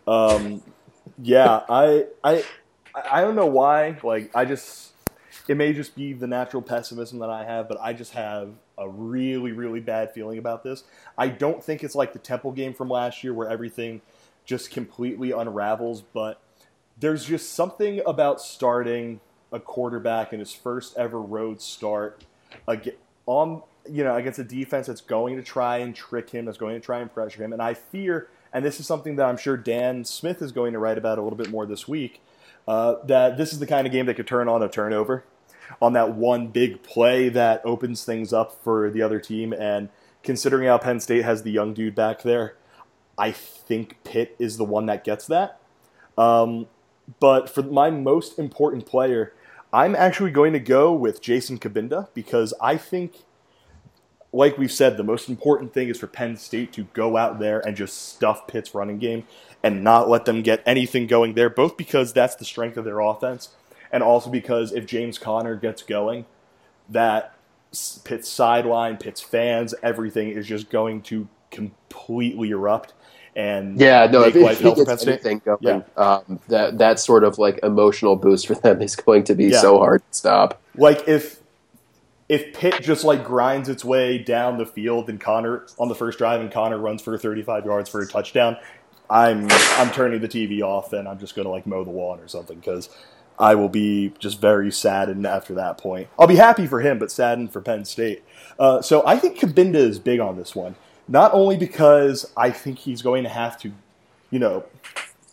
Um, 0.06 0.63
yeah, 1.22 1.62
I, 1.70 2.06
I, 2.24 2.44
I 3.10 3.22
don't 3.22 3.36
know 3.36 3.46
why. 3.46 3.98
Like, 4.04 4.36
I 4.36 4.46
just, 4.46 4.92
it 5.48 5.56
may 5.56 5.74
just 5.74 5.96
be 5.96 6.13
the 6.13 6.28
natural 6.28 6.62
pessimism 6.62 7.20
that 7.20 7.30
I 7.30 7.46
have, 7.46 7.68
but 7.68 7.78
I 7.82 7.94
just 7.94 8.13
have 8.13 8.50
a 8.78 8.88
really, 8.88 9.52
really 9.52 9.80
bad 9.80 10.13
feeling 10.13 10.38
about 10.38 10.63
this. 10.63 10.84
I 11.18 11.30
don't 11.30 11.63
think 11.63 11.84
it's 11.84 11.96
like 11.96 12.13
the 12.13 12.20
Temple 12.20 12.52
game 12.52 12.74
from 12.74 12.90
last 12.90 13.24
year 13.24 13.34
where 13.34 13.50
everything 13.50 14.02
just 14.46 14.72
completely 14.72 15.32
unravels, 15.32 16.02
but 16.02 16.42
there's 17.00 17.26
just 17.26 17.54
something 17.54 18.02
about 18.06 18.42
starting 18.42 19.20
a 19.52 19.60
quarterback 19.60 20.34
in 20.34 20.40
his 20.40 20.54
first 20.54 20.98
ever 20.98 21.22
road 21.22 21.62
start 21.62 22.26
again, 22.68 22.96
on 23.26 23.62
you 23.89 24.04
know, 24.04 24.15
against 24.15 24.39
a 24.39 24.43
defense 24.43 24.88
that's 24.88 25.02
going 25.02 25.36
to 25.38 25.43
try 25.43 25.78
and 25.78 25.95
trick 25.95 26.30
him, 26.30 26.45
that's 26.45 26.58
going 26.58 26.76
to 26.76 26.80
try 26.80 27.00
and 27.00 27.13
pressure 27.13 27.43
him. 27.43 27.54
And 27.54 27.62
I 27.62 27.73
fear, 27.73 28.30
and 28.54 28.63
this 28.63 28.80
is 28.80 28.86
something 28.86 29.15
that 29.17 29.26
I'm 29.26 29.38
sure 29.38 29.58
Dan 29.58 30.06
Smith 30.06 30.41
is 30.41 30.52
going 30.52 30.73
to 30.73 30.80
write 30.80 30.97
about 30.97 31.17
a 31.17 31.21
little 31.21 31.38
bit 31.38 31.50
more 31.50 31.65
this 31.65 31.88
week, 31.88 32.21
uh, 32.67 32.95
that 33.06 33.38
this 33.38 33.54
is 33.54 33.60
the 33.60 33.67
kind 33.67 33.88
of 33.88 33.93
game 33.93 34.06
that 34.08 34.15
could 34.15 34.28
turn 34.28 34.47
on 34.47 34.62
a 34.62 34.69
turnover 34.69 35.23
on 35.82 35.93
that 35.93 36.13
one 36.13 36.47
big 36.47 36.84
play 36.84 37.30
that 37.30 37.62
opens 37.65 38.06
things 38.06 38.34
up 38.34 38.63
for 38.63 38.89
the 38.89 39.02
other 39.02 39.19
team. 39.19 39.54
And 39.54 39.89
considering 40.23 40.67
how 40.67 40.78
Penn 40.78 41.00
State 41.00 41.23
has 41.23 41.43
the 41.43 41.52
young 41.52 41.73
dude 41.73 41.95
back 41.95 42.23
there, 42.23 42.56
I 43.17 43.32
think 43.32 44.04
Pitt 44.04 44.36
is 44.39 44.58
the 44.58 44.63
one 44.63 44.86
that 44.86 45.04
gets 45.04 45.28
that. 45.28 45.60
Um, 46.17 46.67
but 47.19 47.50
for 47.50 47.63
my 47.63 47.89
most 47.89 48.38
important 48.38 48.86
player, 48.86 49.34
I'm 49.73 49.95
actually 49.95 50.32
going 50.32 50.54
to 50.54 50.60
go 50.60 50.93
with 50.93 51.21
Jason 51.21 51.60
Cabinda 51.60 52.08
because 52.13 52.54
I 52.62 52.78
think, 52.78 53.23
like 54.34 54.58
we've 54.58 54.72
said, 54.72 54.98
the 54.98 55.04
most 55.04 55.30
important 55.30 55.74
thing 55.74 55.90
is 55.90 56.00
for 56.00 56.08
Penn 56.08 56.38
State 56.38 56.74
to 56.74 56.84
go 56.94 57.18
out 57.18 57.40
there 57.40 57.66
and 57.66 57.76
just 57.78 58.10
stuff 58.10 58.48
Pitt's 58.48 58.76
running 58.76 59.00
game 59.00 59.26
and 59.63 59.84
not 59.84 60.10
let 60.10 60.26
them 60.26 60.42
get 60.42 60.62
anything 60.66 61.08
going 61.08 61.34
there, 61.34 61.50
both 61.50 61.78
because 61.78 62.13
that's 62.13 62.36
the 62.36 62.46
strength 62.46 62.78
of 62.78 62.86
their 62.86 63.00
offense 63.00 63.50
and 63.92 64.04
also 64.04 64.30
because 64.30 64.74
if 64.74 64.86
James 64.86 65.18
Conner 65.18 65.56
gets 65.56 65.82
going, 65.82 66.26
that 66.90 67.36
Pitt's 68.04 68.30
sideline, 68.30 68.98
Pitt's 68.98 69.22
fans, 69.22 69.74
everything 69.84 70.30
is 70.30 70.48
just 70.48 70.70
going 70.70 71.02
to 71.04 71.28
completely 71.52 72.52
erupt. 72.52 72.94
And 73.36 73.80
yeah, 73.80 74.08
no, 74.12 74.24
if, 74.24 74.36
if 74.36 74.60
he 74.60 74.74
gets 74.74 75.06
anything 75.06 75.42
going, 75.46 75.60
yeah. 75.62 75.82
um, 75.96 76.40
that 76.48 76.80
that 76.80 77.00
sort 77.00 77.24
of 77.24 77.38
like 77.38 77.60
emotional 77.62 78.16
boost 78.16 78.48
for 78.48 78.56
them 78.56 78.82
is 78.82 78.96
going 78.96 79.26
to 79.26 79.36
be 79.36 79.46
yeah. 79.46 79.62
so 79.62 79.78
hard 79.78 80.02
to 80.02 80.18
stop. 80.18 80.60
Like 80.76 81.08
if 81.08 81.37
if 82.30 82.54
Pitt 82.54 82.82
just 82.82 83.04
like 83.04 83.24
grinds 83.24 83.70
its 83.70 83.86
way 83.86 84.18
down 84.18 84.58
the 84.58 84.66
field 84.66 85.10
and 85.10 85.20
Conner 85.20 85.66
on 85.80 85.88
the 85.88 85.96
first 85.96 86.18
drive 86.18 86.42
and 86.42 86.52
Conner 86.52 86.78
runs 86.78 87.02
for 87.02 87.18
35 87.18 87.66
yards 87.66 87.90
for 87.90 88.02
a 88.02 88.08
touchdown, 88.08 88.58
I'm 89.10 89.48
I'm 89.50 89.92
turning 89.92 90.20
the 90.20 90.28
TV 90.28 90.62
off 90.62 90.92
and 90.94 91.08
I'm 91.08 91.20
just 91.20 91.36
going 91.36 91.46
to 91.46 91.52
like 91.52 91.66
mow 91.66 91.84
the 91.84 91.92
lawn 91.92 92.20
or 92.20 92.28
something 92.28 92.60
because 92.60 92.90
I 93.40 93.56
will 93.56 93.70
be 93.70 94.13
just 94.20 94.42
very 94.42 94.72
saddened 94.72 95.26
after 95.26 95.54
that 95.56 95.78
point. 95.78 96.10
I'll 96.20 96.28
be 96.28 96.36
happy 96.36 96.68
for 96.68 96.82
him, 96.82 97.00
but 97.00 97.12
saddened 97.12 97.54
for 97.54 97.62
Penn 97.62 97.86
State. 97.86 98.24
Uh, 98.60 98.82
so 98.82 99.06
I 99.06 99.18
think 99.18 99.38
Cabinda 99.38 99.76
is 99.76 100.00
big 100.00 100.20
on 100.20 100.38
this 100.38 100.56
one, 100.56 100.76
not 101.08 101.34
only 101.34 101.56
because 101.56 102.32
I 102.36 102.50
think 102.50 102.80
he's 102.80 103.02
going 103.02 103.24
to 103.24 103.30
have 103.30 103.58
to, 103.60 103.72
you 104.32 104.40
know, 104.40 104.66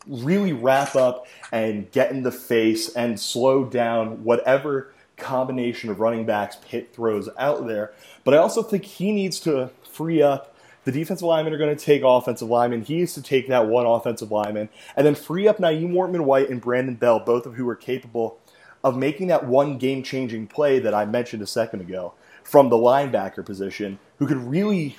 really 0.06 0.52
wrap 0.52 0.94
up 0.94 1.26
and 1.50 1.90
get 1.90 2.10
in 2.10 2.22
the 2.22 2.30
face 2.30 2.90
and 2.90 3.18
slow 3.18 3.64
down 3.64 4.22
whatever 4.22 4.93
combination 5.16 5.90
of 5.90 6.00
running 6.00 6.24
backs 6.24 6.56
Pitt 6.68 6.94
throws 6.94 7.28
out 7.38 7.66
there, 7.66 7.92
but 8.24 8.34
I 8.34 8.38
also 8.38 8.62
think 8.62 8.84
he 8.84 9.12
needs 9.12 9.40
to 9.40 9.70
free 9.82 10.22
up 10.22 10.54
the 10.84 10.92
defensive 10.92 11.26
linemen 11.26 11.52
are 11.52 11.58
going 11.58 11.74
to 11.74 11.82
take 11.82 12.02
offensive 12.04 12.48
linemen. 12.48 12.82
He 12.82 12.96
needs 12.96 13.14
to 13.14 13.22
take 13.22 13.48
that 13.48 13.66
one 13.66 13.86
offensive 13.86 14.30
lineman 14.30 14.68
and 14.96 15.06
then 15.06 15.14
free 15.14 15.48
up 15.48 15.58
Nyeem 15.58 15.92
Wartman-White 15.92 16.50
and 16.50 16.60
Brandon 16.60 16.94
Bell, 16.94 17.18
both 17.20 17.46
of 17.46 17.54
who 17.54 17.68
are 17.68 17.76
capable 17.76 18.38
of 18.82 18.96
making 18.96 19.28
that 19.28 19.46
one 19.46 19.78
game 19.78 20.02
changing 20.02 20.46
play 20.46 20.78
that 20.78 20.92
I 20.92 21.06
mentioned 21.06 21.42
a 21.42 21.46
second 21.46 21.80
ago 21.80 22.12
from 22.42 22.68
the 22.68 22.76
linebacker 22.76 23.44
position, 23.44 23.98
who 24.18 24.26
could 24.26 24.36
really, 24.36 24.98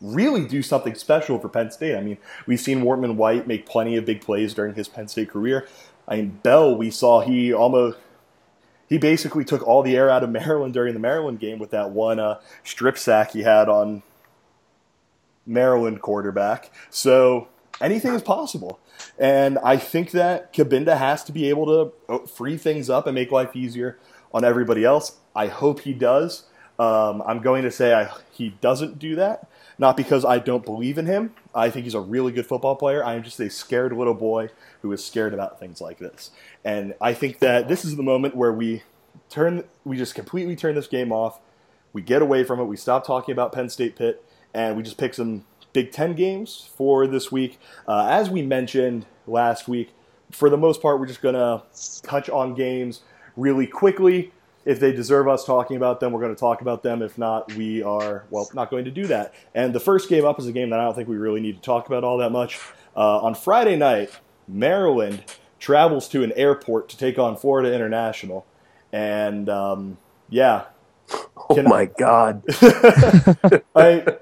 really 0.00 0.46
do 0.46 0.62
something 0.62 0.94
special 0.94 1.40
for 1.40 1.48
Penn 1.48 1.72
State. 1.72 1.96
I 1.96 2.00
mean, 2.00 2.18
we've 2.46 2.60
seen 2.60 2.82
Wartman-White 2.82 3.48
make 3.48 3.66
plenty 3.66 3.96
of 3.96 4.04
big 4.04 4.20
plays 4.20 4.54
during 4.54 4.76
his 4.76 4.86
Penn 4.86 5.08
State 5.08 5.30
career. 5.30 5.66
I 6.06 6.16
mean, 6.16 6.38
Bell, 6.44 6.76
we 6.76 6.92
saw 6.92 7.20
he 7.20 7.52
almost 7.52 7.98
he 8.90 8.98
basically 8.98 9.44
took 9.44 9.66
all 9.66 9.82
the 9.82 9.96
air 9.96 10.10
out 10.10 10.22
of 10.22 10.30
Maryland 10.38 10.74
during 10.74 10.92
the 10.92 11.00
Maryland 11.00 11.40
game 11.40 11.58
with 11.58 11.70
that 11.70 11.90
one 11.90 12.20
uh, 12.20 12.40
strip 12.62 12.98
sack 12.98 13.32
he 13.32 13.42
had 13.42 13.70
on 13.70 14.02
Maryland 15.46 16.02
quarterback. 16.02 16.70
So 16.90 17.48
anything 17.80 18.12
is 18.14 18.22
possible. 18.22 18.78
And 19.18 19.58
I 19.60 19.78
think 19.78 20.10
that 20.10 20.52
Cabinda 20.52 20.98
has 20.98 21.24
to 21.24 21.32
be 21.32 21.48
able 21.48 21.66
to 21.66 21.92
oh, 22.08 22.26
free 22.26 22.58
things 22.58 22.90
up 22.90 23.06
and 23.06 23.14
make 23.14 23.30
life 23.30 23.56
easier 23.56 23.98
on 24.34 24.44
everybody 24.44 24.84
else. 24.84 25.16
I 25.34 25.46
hope 25.46 25.80
he 25.80 25.94
does. 25.94 26.44
Um, 26.78 27.22
I'm 27.26 27.40
going 27.40 27.62
to 27.62 27.70
say 27.70 27.94
I, 27.94 28.10
he 28.32 28.50
doesn't 28.60 28.98
do 28.98 29.16
that, 29.16 29.46
not 29.78 29.96
because 29.96 30.24
I 30.24 30.38
don't 30.38 30.64
believe 30.64 30.98
in 30.98 31.06
him. 31.06 31.34
I 31.54 31.70
think 31.70 31.84
he's 31.84 31.94
a 31.94 32.00
really 32.00 32.32
good 32.32 32.46
football 32.46 32.76
player. 32.76 33.04
I 33.04 33.14
am 33.14 33.22
just 33.22 33.40
a 33.40 33.50
scared 33.50 33.92
little 33.92 34.14
boy 34.14 34.50
who 34.82 34.92
is 34.92 35.04
scared 35.04 35.34
about 35.34 35.58
things 35.58 35.80
like 35.80 35.98
this. 35.98 36.30
And 36.64 36.94
I 37.00 37.14
think 37.14 37.40
that 37.40 37.68
this 37.68 37.84
is 37.84 37.96
the 37.96 38.02
moment 38.02 38.36
where 38.36 38.52
we 38.52 38.82
turn, 39.28 39.64
we 39.84 39.96
just 39.96 40.14
completely 40.14 40.56
turn 40.56 40.74
this 40.74 40.86
game 40.86 41.12
off. 41.12 41.40
We 41.92 42.02
get 42.02 42.22
away 42.22 42.44
from 42.44 42.60
it. 42.60 42.64
We 42.64 42.76
stop 42.76 43.04
talking 43.04 43.32
about 43.32 43.52
Penn 43.52 43.68
State 43.68 43.96
Pitt 43.96 44.24
and 44.54 44.76
we 44.76 44.82
just 44.82 44.98
pick 44.98 45.14
some 45.14 45.44
Big 45.72 45.92
Ten 45.92 46.14
games 46.14 46.68
for 46.76 47.06
this 47.06 47.30
week. 47.30 47.58
Uh, 47.86 48.06
as 48.10 48.30
we 48.30 48.42
mentioned 48.42 49.06
last 49.26 49.68
week, 49.68 49.90
for 50.30 50.50
the 50.50 50.56
most 50.56 50.80
part, 50.82 51.00
we're 51.00 51.06
just 51.06 51.22
going 51.22 51.34
to 51.34 51.62
touch 52.02 52.28
on 52.28 52.54
games 52.54 53.02
really 53.36 53.66
quickly. 53.66 54.32
If 54.64 54.78
they 54.80 54.92
deserve 54.92 55.28
us 55.28 55.44
talking 55.44 55.76
about 55.76 56.00
them, 56.00 56.12
we're 56.12 56.20
going 56.20 56.34
to 56.34 56.40
talk 56.40 56.60
about 56.60 56.82
them. 56.82 57.02
If 57.02 57.16
not, 57.16 57.52
we 57.54 57.82
are, 57.82 58.24
well, 58.30 58.50
not 58.54 58.70
going 58.70 58.84
to 58.84 58.90
do 58.90 59.06
that. 59.06 59.34
And 59.54 59.74
the 59.74 59.80
first 59.80 60.08
game 60.08 60.24
up 60.24 60.38
is 60.38 60.46
a 60.46 60.52
game 60.52 60.70
that 60.70 60.80
I 60.80 60.84
don't 60.84 60.94
think 60.94 61.08
we 61.08 61.16
really 61.16 61.40
need 61.40 61.56
to 61.56 61.62
talk 61.62 61.86
about 61.86 62.04
all 62.04 62.18
that 62.18 62.30
much. 62.30 62.60
Uh, 62.96 63.20
on 63.20 63.34
Friday 63.34 63.76
night, 63.76 64.10
Maryland 64.46 65.24
travels 65.58 66.08
to 66.08 66.22
an 66.22 66.32
airport 66.36 66.88
to 66.90 66.96
take 66.96 67.18
on 67.18 67.36
Florida 67.36 67.74
International. 67.74 68.46
And 68.92 69.48
um, 69.48 69.98
yeah, 70.28 70.64
Oh 71.48 71.62
my 71.62 71.86
God! 71.86 72.42
I 73.74 74.18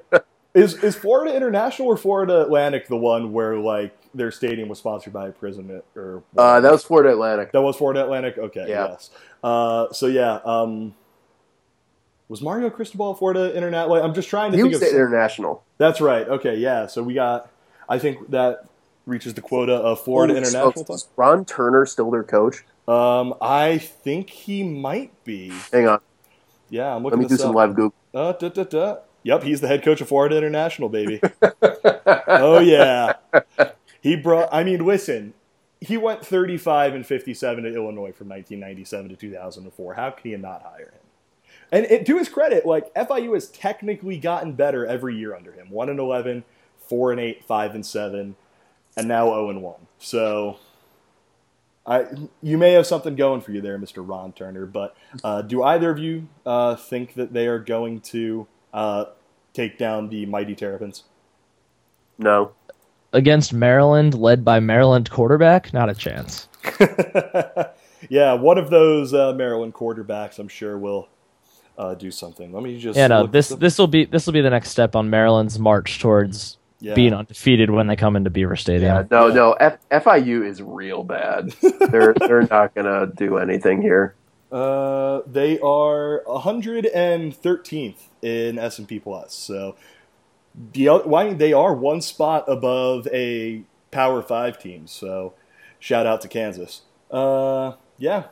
is 0.54 0.82
is 0.82 0.96
Florida 0.96 1.36
International 1.36 1.88
or 1.88 1.96
Florida 1.96 2.40
Atlantic 2.42 2.88
the 2.88 2.96
one 2.96 3.32
where 3.32 3.56
like 3.56 3.96
their 4.18 4.30
stadium 4.30 4.68
was 4.68 4.78
sponsored 4.78 5.12
by 5.12 5.28
a 5.28 5.32
prison 5.32 5.82
or? 5.96 6.22
Uh, 6.36 6.60
that 6.60 6.70
was 6.70 6.84
Florida 6.84 7.10
Atlantic. 7.10 7.52
That 7.52 7.62
was 7.62 7.76
Florida 7.76 8.02
Atlantic. 8.02 8.36
Okay. 8.36 8.66
Yeah. 8.68 8.88
Yes. 8.88 9.10
Uh, 9.42 9.92
so 9.92 10.06
yeah. 10.06 10.40
Um, 10.44 10.94
was 12.28 12.42
Mario 12.42 12.68
Cristobal 12.68 13.14
Florida 13.14 13.54
International? 13.56 14.02
I'm 14.02 14.14
just 14.14 14.28
trying 14.28 14.52
to 14.52 14.56
he 14.56 14.62
think 14.62 14.74
was 14.74 14.82
of 14.82 14.88
international. 14.88 15.64
That's 15.78 16.00
right. 16.00 16.28
Okay. 16.28 16.56
Yeah. 16.56 16.86
So 16.86 17.02
we 17.02 17.14
got. 17.14 17.50
I 17.88 17.98
think 17.98 18.30
that 18.30 18.66
reaches 19.06 19.32
the 19.32 19.40
quota 19.40 19.72
of 19.72 20.00
Florida 20.04 20.34
oh, 20.34 20.36
International. 20.36 20.84
So 20.84 20.94
is 20.94 21.08
Ron 21.16 21.44
Turner 21.46 21.86
still 21.86 22.10
their 22.10 22.24
coach? 22.24 22.64
Um, 22.86 23.34
I 23.40 23.78
think 23.78 24.30
he 24.30 24.62
might 24.62 25.24
be. 25.24 25.52
Hang 25.72 25.88
on. 25.88 26.00
Yeah, 26.70 26.94
I'm 26.94 27.02
looking. 27.02 27.18
Let 27.18 27.30
me 27.30 27.36
do 27.36 27.40
some 27.40 27.54
live 27.54 27.74
Google. 27.74 27.94
Uh, 28.14 28.32
da, 28.32 28.48
da, 28.50 28.64
da. 28.64 28.96
Yep, 29.22 29.42
he's 29.42 29.60
the 29.60 29.68
head 29.68 29.82
coach 29.82 30.00
of 30.00 30.08
Florida 30.08 30.36
International, 30.36 30.88
baby. 30.88 31.20
oh 32.26 32.60
yeah. 32.60 33.14
He 34.00 34.16
brought 34.16 34.48
I 34.52 34.64
mean, 34.64 34.84
listen, 34.84 35.34
he 35.80 35.96
went 35.96 36.24
35 36.24 36.94
and 36.94 37.06
57 37.06 37.64
at 37.64 37.72
Illinois 37.72 38.12
from 38.12 38.28
1997 38.28 39.10
to 39.10 39.16
2004. 39.16 39.94
How 39.94 40.10
can 40.10 40.30
you 40.30 40.38
not 40.38 40.62
hire 40.62 40.92
him? 40.92 41.08
And 41.70 41.86
it, 41.86 42.06
to 42.06 42.18
his 42.18 42.28
credit, 42.28 42.66
like 42.66 42.92
FIU 42.94 43.34
has 43.34 43.48
technically 43.48 44.18
gotten 44.18 44.52
better 44.52 44.86
every 44.86 45.16
year 45.16 45.34
under 45.34 45.52
him. 45.52 45.70
1 45.70 45.88
and 45.88 45.98
11, 45.98 46.44
4 46.88 47.12
and 47.12 47.20
8, 47.20 47.44
5 47.44 47.74
and 47.74 47.86
7, 47.86 48.36
and 48.96 49.08
now 49.08 49.26
0 49.26 49.50
and 49.50 49.62
1. 49.62 49.74
So 49.98 50.58
I, 51.86 52.06
you 52.42 52.58
may 52.58 52.72
have 52.72 52.86
something 52.86 53.16
going 53.16 53.42
for 53.42 53.52
you 53.52 53.60
there, 53.60 53.78
Mr. 53.78 54.06
Ron 54.06 54.32
Turner. 54.32 54.66
But 54.66 54.96
uh, 55.22 55.42
do 55.42 55.62
either 55.62 55.90
of 55.90 55.98
you 55.98 56.28
uh, 56.46 56.76
think 56.76 57.14
that 57.14 57.32
they 57.32 57.46
are 57.46 57.58
going 57.58 58.00
to 58.00 58.46
uh, 58.72 59.06
take 59.52 59.78
down 59.78 60.08
the 60.08 60.26
mighty 60.26 60.54
Terrapins? 60.54 61.04
No. 62.18 62.52
Against 63.12 63.52
Maryland, 63.52 64.14
led 64.14 64.44
by 64.44 64.60
Maryland 64.60 65.10
quarterback, 65.10 65.72
not 65.72 65.88
a 65.88 65.94
chance. 65.94 66.48
yeah, 68.10 68.34
one 68.34 68.58
of 68.58 68.70
those 68.70 69.14
uh, 69.14 69.32
Maryland 69.32 69.74
quarterbacks, 69.74 70.38
I'm 70.38 70.48
sure, 70.48 70.76
will 70.76 71.08
uh, 71.78 71.94
do 71.94 72.10
something. 72.10 72.52
Let 72.52 72.62
me 72.62 72.78
just. 72.78 72.96
Yeah, 72.96 73.06
no. 73.06 73.26
This 73.26 73.48
this 73.48 73.78
will 73.78 73.86
be 73.86 74.04
this 74.04 74.26
will 74.26 74.34
be 74.34 74.40
the 74.40 74.50
next 74.50 74.70
step 74.70 74.94
on 74.94 75.08
Maryland's 75.08 75.58
march 75.58 76.00
towards 76.00 76.58
yeah. 76.80 76.94
being 76.94 77.14
undefeated 77.14 77.70
when 77.70 77.86
they 77.86 77.96
come 77.96 78.16
into 78.16 78.30
Beaver 78.30 78.56
Stadium. 78.56 78.94
Yeah, 78.96 79.04
no, 79.10 79.28
no. 79.28 79.52
F- 79.52 79.78
FIU 79.90 80.46
is 80.46 80.60
real 80.62 81.04
bad. 81.04 81.54
they're 81.90 82.14
they're 82.14 82.46
not 82.50 82.74
gonna 82.74 83.06
do 83.06 83.38
anything 83.38 83.80
here. 83.80 84.14
Uh, 84.50 85.20
they 85.26 85.58
are 85.60 86.22
113th 86.26 87.96
in 88.22 88.58
S 88.58 88.78
and 88.78 88.88
P 88.88 88.98
Plus. 88.98 89.34
So 89.34 89.76
the 90.54 90.88
why 90.88 91.32
they 91.32 91.52
are 91.52 91.74
one 91.74 92.00
spot 92.00 92.44
above 92.48 93.06
a 93.08 93.62
Power 93.90 94.22
Five 94.22 94.58
team. 94.58 94.86
So 94.86 95.34
shout 95.78 96.06
out 96.06 96.20
to 96.22 96.28
Kansas. 96.28 96.82
Uh, 97.10 97.72
yeah, 97.98 98.24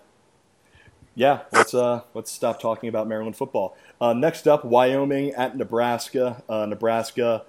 yeah. 1.14 1.40
Let's 1.52 1.74
uh, 1.74 2.02
let's 2.14 2.30
stop 2.30 2.60
talking 2.60 2.88
about 2.88 3.08
Maryland 3.08 3.36
football. 3.36 3.76
Uh, 4.00 4.12
next 4.12 4.46
up, 4.46 4.64
Wyoming 4.64 5.30
at 5.32 5.56
Nebraska. 5.56 6.42
Uh, 6.48 6.66
Nebraska 6.66 7.44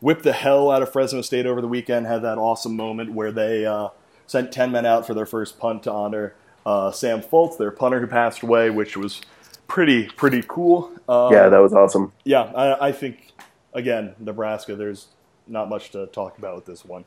whipped 0.00 0.22
the 0.22 0.32
hell 0.32 0.70
out 0.70 0.82
of 0.82 0.92
Fresno 0.92 1.20
State 1.22 1.46
over 1.46 1.60
the 1.60 1.68
weekend. 1.68 2.06
Had 2.06 2.22
that 2.22 2.38
awesome 2.38 2.74
moment 2.76 3.12
where 3.12 3.32
they 3.32 3.66
uh, 3.66 3.88
sent 4.26 4.52
ten 4.52 4.72
men 4.72 4.86
out 4.86 5.06
for 5.06 5.14
their 5.14 5.26
first 5.26 5.58
punt 5.58 5.82
to 5.82 5.92
honor 5.92 6.34
uh, 6.64 6.90
Sam 6.90 7.20
Foltz, 7.20 7.58
their 7.58 7.70
punter 7.70 8.00
who 8.00 8.06
passed 8.06 8.42
away, 8.42 8.70
which 8.70 8.96
was 8.96 9.20
pretty 9.68 10.06
pretty 10.08 10.42
cool. 10.46 10.90
Um, 11.08 11.32
yeah, 11.32 11.48
that 11.48 11.58
was 11.58 11.72
awesome. 11.72 12.12
yeah. 12.24 12.42
I, 12.54 12.88
I 12.88 12.92
think 12.92 13.31
again, 13.72 14.14
Nebraska. 14.18 14.76
There's 14.76 15.08
not 15.46 15.68
much 15.68 15.90
to 15.90 16.06
talk 16.06 16.38
about 16.38 16.56
with 16.56 16.66
this 16.66 16.84
one. 16.84 17.04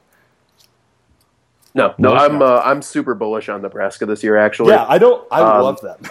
No, 1.74 1.94
no, 1.98 2.14
No, 2.14 2.16
I'm 2.16 2.42
uh, 2.42 2.62
I'm 2.64 2.82
super 2.82 3.14
bullish 3.14 3.50
on 3.50 3.62
Nebraska 3.62 4.06
this 4.06 4.24
year. 4.24 4.38
Actually, 4.38 4.72
Yeah, 4.72 4.86
I 4.88 4.98
don't. 4.98 5.28
I 5.32 5.42
Um, 5.42 5.64
love 5.64 5.82
them. 5.82 6.00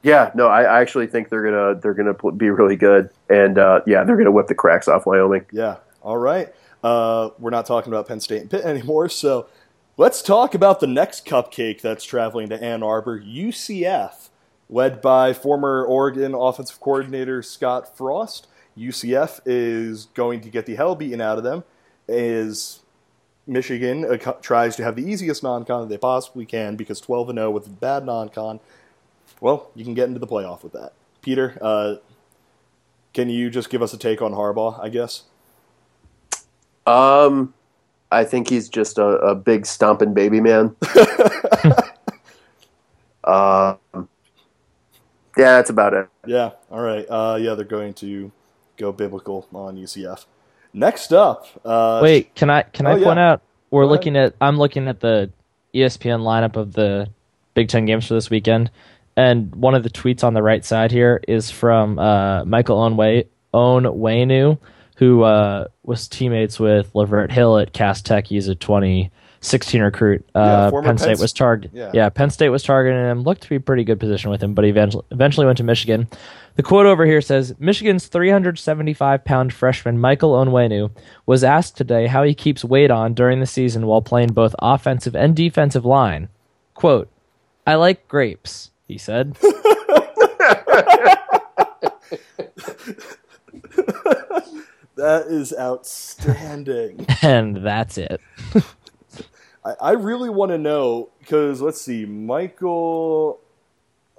Yeah, 0.00 0.30
no, 0.36 0.46
I, 0.46 0.62
I 0.62 0.80
actually 0.80 1.08
think 1.08 1.28
they're 1.28 1.42
gonna 1.42 1.80
they're 1.80 1.92
gonna 1.92 2.14
be 2.32 2.50
really 2.50 2.76
good, 2.76 3.10
and 3.28 3.58
uh, 3.58 3.80
yeah, 3.84 4.04
they're 4.04 4.16
gonna 4.16 4.30
whip 4.30 4.46
the 4.46 4.54
cracks 4.54 4.86
off 4.86 5.06
Wyoming. 5.06 5.44
Yeah. 5.50 5.78
All 6.02 6.16
right. 6.16 6.54
Uh, 6.84 7.30
we're 7.40 7.50
not 7.50 7.66
talking 7.66 7.92
about 7.92 8.06
Penn 8.06 8.20
State 8.20 8.42
and 8.42 8.50
Pitt 8.50 8.64
anymore, 8.64 9.08
so 9.08 9.48
let's 9.96 10.22
talk 10.22 10.54
about 10.54 10.78
the 10.78 10.86
next 10.86 11.26
cupcake 11.26 11.80
that's 11.80 12.04
traveling 12.04 12.48
to 12.50 12.62
Ann 12.62 12.84
Arbor, 12.84 13.20
UCF, 13.20 14.28
led 14.70 15.02
by 15.02 15.32
former 15.32 15.84
Oregon 15.84 16.32
offensive 16.32 16.78
coordinator 16.78 17.42
Scott 17.42 17.96
Frost. 17.96 18.46
UCF 18.78 19.40
is 19.46 20.06
going 20.14 20.40
to 20.42 20.50
get 20.50 20.66
the 20.66 20.76
hell 20.76 20.94
beaten 20.94 21.20
out 21.20 21.38
of 21.38 21.44
them 21.44 21.64
Is 22.06 22.80
Michigan 23.46 24.04
uh, 24.04 24.32
tries 24.42 24.76
to 24.76 24.84
have 24.84 24.94
the 24.94 25.02
easiest 25.02 25.42
non-con 25.42 25.82
that 25.82 25.88
they 25.88 25.98
possibly 25.98 26.44
can 26.44 26.76
because 26.76 27.00
12 27.00 27.30
and 27.30 27.38
0 27.38 27.50
with 27.50 27.66
a 27.66 27.70
bad 27.70 28.04
non-con. 28.04 28.60
Well, 29.40 29.70
you 29.74 29.84
can 29.84 29.94
get 29.94 30.08
into 30.08 30.20
the 30.20 30.26
playoff 30.26 30.62
with 30.62 30.74
that. 30.74 30.92
Peter, 31.22 31.58
uh, 31.60 31.96
can 33.14 33.30
you 33.30 33.50
just 33.50 33.70
give 33.70 33.82
us 33.82 33.92
a 33.94 33.98
take 33.98 34.20
on 34.20 34.32
Harbaugh? 34.32 34.78
I 34.82 34.90
guess. 34.90 35.24
Um, 36.86 37.54
I 38.10 38.24
think 38.24 38.48
he's 38.48 38.68
just 38.68 38.98
a, 38.98 39.06
a 39.06 39.34
big 39.34 39.66
stomping 39.66 40.14
baby 40.14 40.40
man. 40.40 40.76
um, 43.24 43.78
yeah, 45.36 45.56
that's 45.56 45.70
about 45.70 45.94
it. 45.94 46.08
Yeah. 46.26 46.50
All 46.70 46.80
right. 46.80 47.06
Uh, 47.08 47.38
yeah, 47.40 47.54
they're 47.54 47.64
going 47.64 47.94
to 47.94 48.30
go 48.78 48.92
biblical 48.92 49.46
on 49.54 49.76
UCF. 49.76 50.24
Next 50.72 51.12
up. 51.12 51.46
Uh, 51.64 52.00
Wait, 52.02 52.34
can 52.34 52.50
I 52.50 52.62
can 52.62 52.86
Oh, 52.86 52.90
I 52.92 52.96
yeah. 52.96 53.04
point 53.04 53.18
out 53.18 53.42
we're 53.70 53.82
Go 53.82 53.88
ahead. 53.88 53.90
looking 53.92 54.16
at 54.16 54.34
I'm 54.40 54.56
looking 54.58 54.88
at 54.88 55.00
the 55.00 55.30
ESPN 55.74 56.20
lineup 56.20 56.56
of 56.56 56.72
the 56.72 57.08
Big 57.54 57.68
Ten 57.68 57.84
games 57.84 58.06
for 58.06 58.14
this 58.14 58.30
weekend, 58.30 58.70
and 59.16 59.54
one 59.54 59.74
of 59.74 59.82
the 59.82 59.90
tweets 59.90 60.22
on 60.24 60.32
the 60.34 60.42
right 60.42 60.64
side 60.64 60.90
here 60.90 61.20
is 61.28 61.50
from 61.50 61.98
uh, 61.98 62.44
Michael 62.44 62.78
Onway 62.78 63.26
Onwenu, 63.52 64.58
who 64.96 65.22
uh, 65.22 65.66
was 65.82 66.08
teammates 66.08 66.58
with 66.60 66.92
Lavert 66.94 67.30
Hill 67.30 67.58
at 67.58 67.72
Cass 67.72 68.00
Tech. 68.02 68.26
He's 68.26 68.48
a 68.48 68.54
2016 69.40 69.82
recruit. 69.82 70.28
Uh, 70.34 70.70
former 70.70 70.88
Penn 70.88 70.98
State 70.98 71.18
was 71.18 71.32
target. 71.32 71.70
yeah. 71.72 71.90
Yeah. 71.94 72.08
Penn 72.08 72.30
State 72.30 72.48
was 72.48 72.62
targeting 72.62 72.98
him. 72.98 73.22
Looked 73.22 73.42
to 73.42 73.48
be 73.48 73.58
pretty 73.58 73.84
good 73.84 74.00
position 74.00 74.30
with 74.30 74.42
him, 74.42 74.54
but 74.54 74.64
he 74.64 74.70
eventually 74.70 75.04
eventually 75.10 75.46
went 75.46 75.58
to 75.58 75.64
Michigan. 75.64 76.08
The 76.56 76.62
quote 76.64 76.86
over 76.86 77.06
here 77.06 77.20
says 77.20 77.54
Michigan's 77.60 78.08
375 78.08 79.24
pound 79.24 79.52
freshman 79.52 79.98
Michael 79.98 80.32
Onwenu 80.32 80.90
was 81.24 81.44
asked 81.44 81.76
today 81.76 82.08
how 82.08 82.24
he 82.24 82.34
keeps 82.34 82.64
weight 82.64 82.90
on 82.90 83.14
during 83.14 83.38
the 83.38 83.46
season 83.46 83.86
while 83.86 84.02
playing 84.02 84.32
both 84.32 84.56
offensive 84.58 85.14
and 85.14 85.36
defensive 85.36 85.84
line. 85.84 86.28
Quote, 86.74 87.08
I 87.66 87.74
like 87.76 88.08
grapes, 88.08 88.70
he 88.88 88.98
said. 88.98 89.36
that 94.96 95.26
is 95.28 95.54
outstanding. 95.58 97.06
and 97.22 97.56
that's 97.58 97.98
it. 97.98 98.20
I, 99.64 99.74
I 99.80 99.90
really 99.92 100.30
want 100.30 100.50
to 100.52 100.58
know 100.58 101.10
because 101.18 101.60
let's 101.60 101.80
see, 101.80 102.04
Michael 102.04 103.40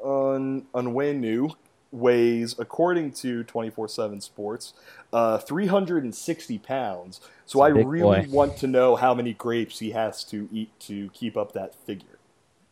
Un 0.04 0.66
Unwenu 0.74 1.56
weighs, 1.92 2.58
according 2.60 3.12
to 3.12 3.44
twenty 3.44 3.70
four 3.70 3.88
seven 3.88 4.22
Sports, 4.22 4.74
uh, 5.12 5.38
three 5.38 5.68
hundred 5.68 6.04
and 6.04 6.14
sixty 6.14 6.58
pounds. 6.58 7.22
So 7.46 7.62
I 7.62 7.70
really 7.70 8.22
boy. 8.22 8.28
want 8.30 8.58
to 8.58 8.68
know 8.68 8.96
how 8.96 9.14
many 9.14 9.34
grapes 9.34 9.80
he 9.80 9.92
has 9.92 10.24
to 10.26 10.48
eat 10.52 10.78
to 10.82 11.10
keep 11.12 11.36
up 11.36 11.54
that 11.54 11.74
figure. 11.86 12.20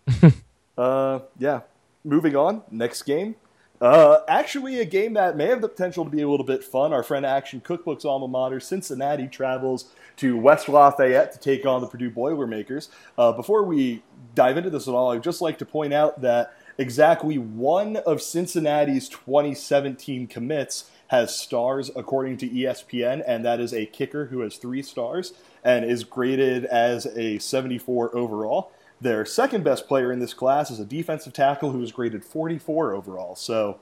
uh, 0.77 1.19
yeah. 1.37 1.61
Moving 2.03 2.35
on, 2.35 2.61
next 2.71 3.03
game. 3.03 3.35
Uh, 3.79 4.21
actually, 4.27 4.79
a 4.79 4.85
game 4.85 5.13
that 5.13 5.37
may 5.37 5.45
have 5.45 5.61
the 5.61 5.69
potential 5.69 6.03
to 6.03 6.09
be 6.09 6.21
a 6.21 6.29
little 6.29 6.45
bit 6.45 6.63
fun. 6.63 6.93
Our 6.93 7.03
friend 7.03 7.25
Action 7.25 7.61
Cookbook's 7.61 8.05
alma 8.05 8.27
mater, 8.27 8.59
Cincinnati, 8.59 9.27
travels 9.27 9.91
to 10.17 10.35
West 10.35 10.67
Lafayette 10.67 11.31
to 11.33 11.39
take 11.39 11.65
on 11.65 11.81
the 11.81 11.87
Purdue 11.87 12.09
Boilermakers. 12.09 12.89
Uh, 13.17 13.31
before 13.31 13.63
we 13.63 14.01
dive 14.33 14.57
into 14.57 14.71
this 14.71 14.87
at 14.87 14.93
all, 14.95 15.11
I'd 15.11 15.21
just 15.21 15.41
like 15.41 15.59
to 15.59 15.65
point 15.65 15.93
out 15.93 16.21
that 16.21 16.53
exactly 16.79 17.37
one 17.37 17.97
of 17.97 18.21
Cincinnati's 18.21 19.09
2017 19.09 20.25
commits 20.25 20.89
has 21.09 21.37
stars 21.37 21.91
according 21.95 22.37
to 22.37 22.49
ESPN, 22.49 23.23
and 23.25 23.45
that 23.45 23.59
is 23.59 23.73
a 23.73 23.85
kicker 23.85 24.25
who 24.25 24.39
has 24.39 24.57
three 24.57 24.81
stars 24.81 25.33
and 25.63 25.85
is 25.85 26.03
graded 26.03 26.65
as 26.65 27.05
a 27.05 27.37
74 27.37 28.15
overall. 28.15 28.71
Their 28.99 29.25
second 29.25 29.63
best 29.63 29.87
player 29.87 30.11
in 30.11 30.19
this 30.19 30.33
class 30.33 30.71
is 30.71 30.79
a 30.79 30.85
defensive 30.85 31.33
tackle 31.33 31.71
who 31.71 31.81
is 31.83 31.91
graded 31.91 32.25
44 32.25 32.93
overall. 32.95 33.35
So 33.35 33.79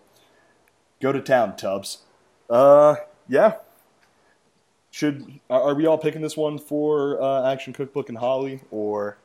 go 1.02 1.12
to 1.12 1.22
town, 1.22 1.56
Tubbs. 1.56 2.00
Uh, 2.50 2.96
yeah. 3.28 3.56
Should 4.92 5.40
are 5.50 5.62
are 5.62 5.76
we 5.76 5.86
all 5.86 5.98
picking 5.98 6.22
this 6.22 6.38
one 6.38 6.58
for 6.58 7.22
uh, 7.22 7.52
Action 7.52 7.74
Cookbook 7.74 8.10
and 8.10 8.18
Holly 8.18 8.62
or 8.72 9.18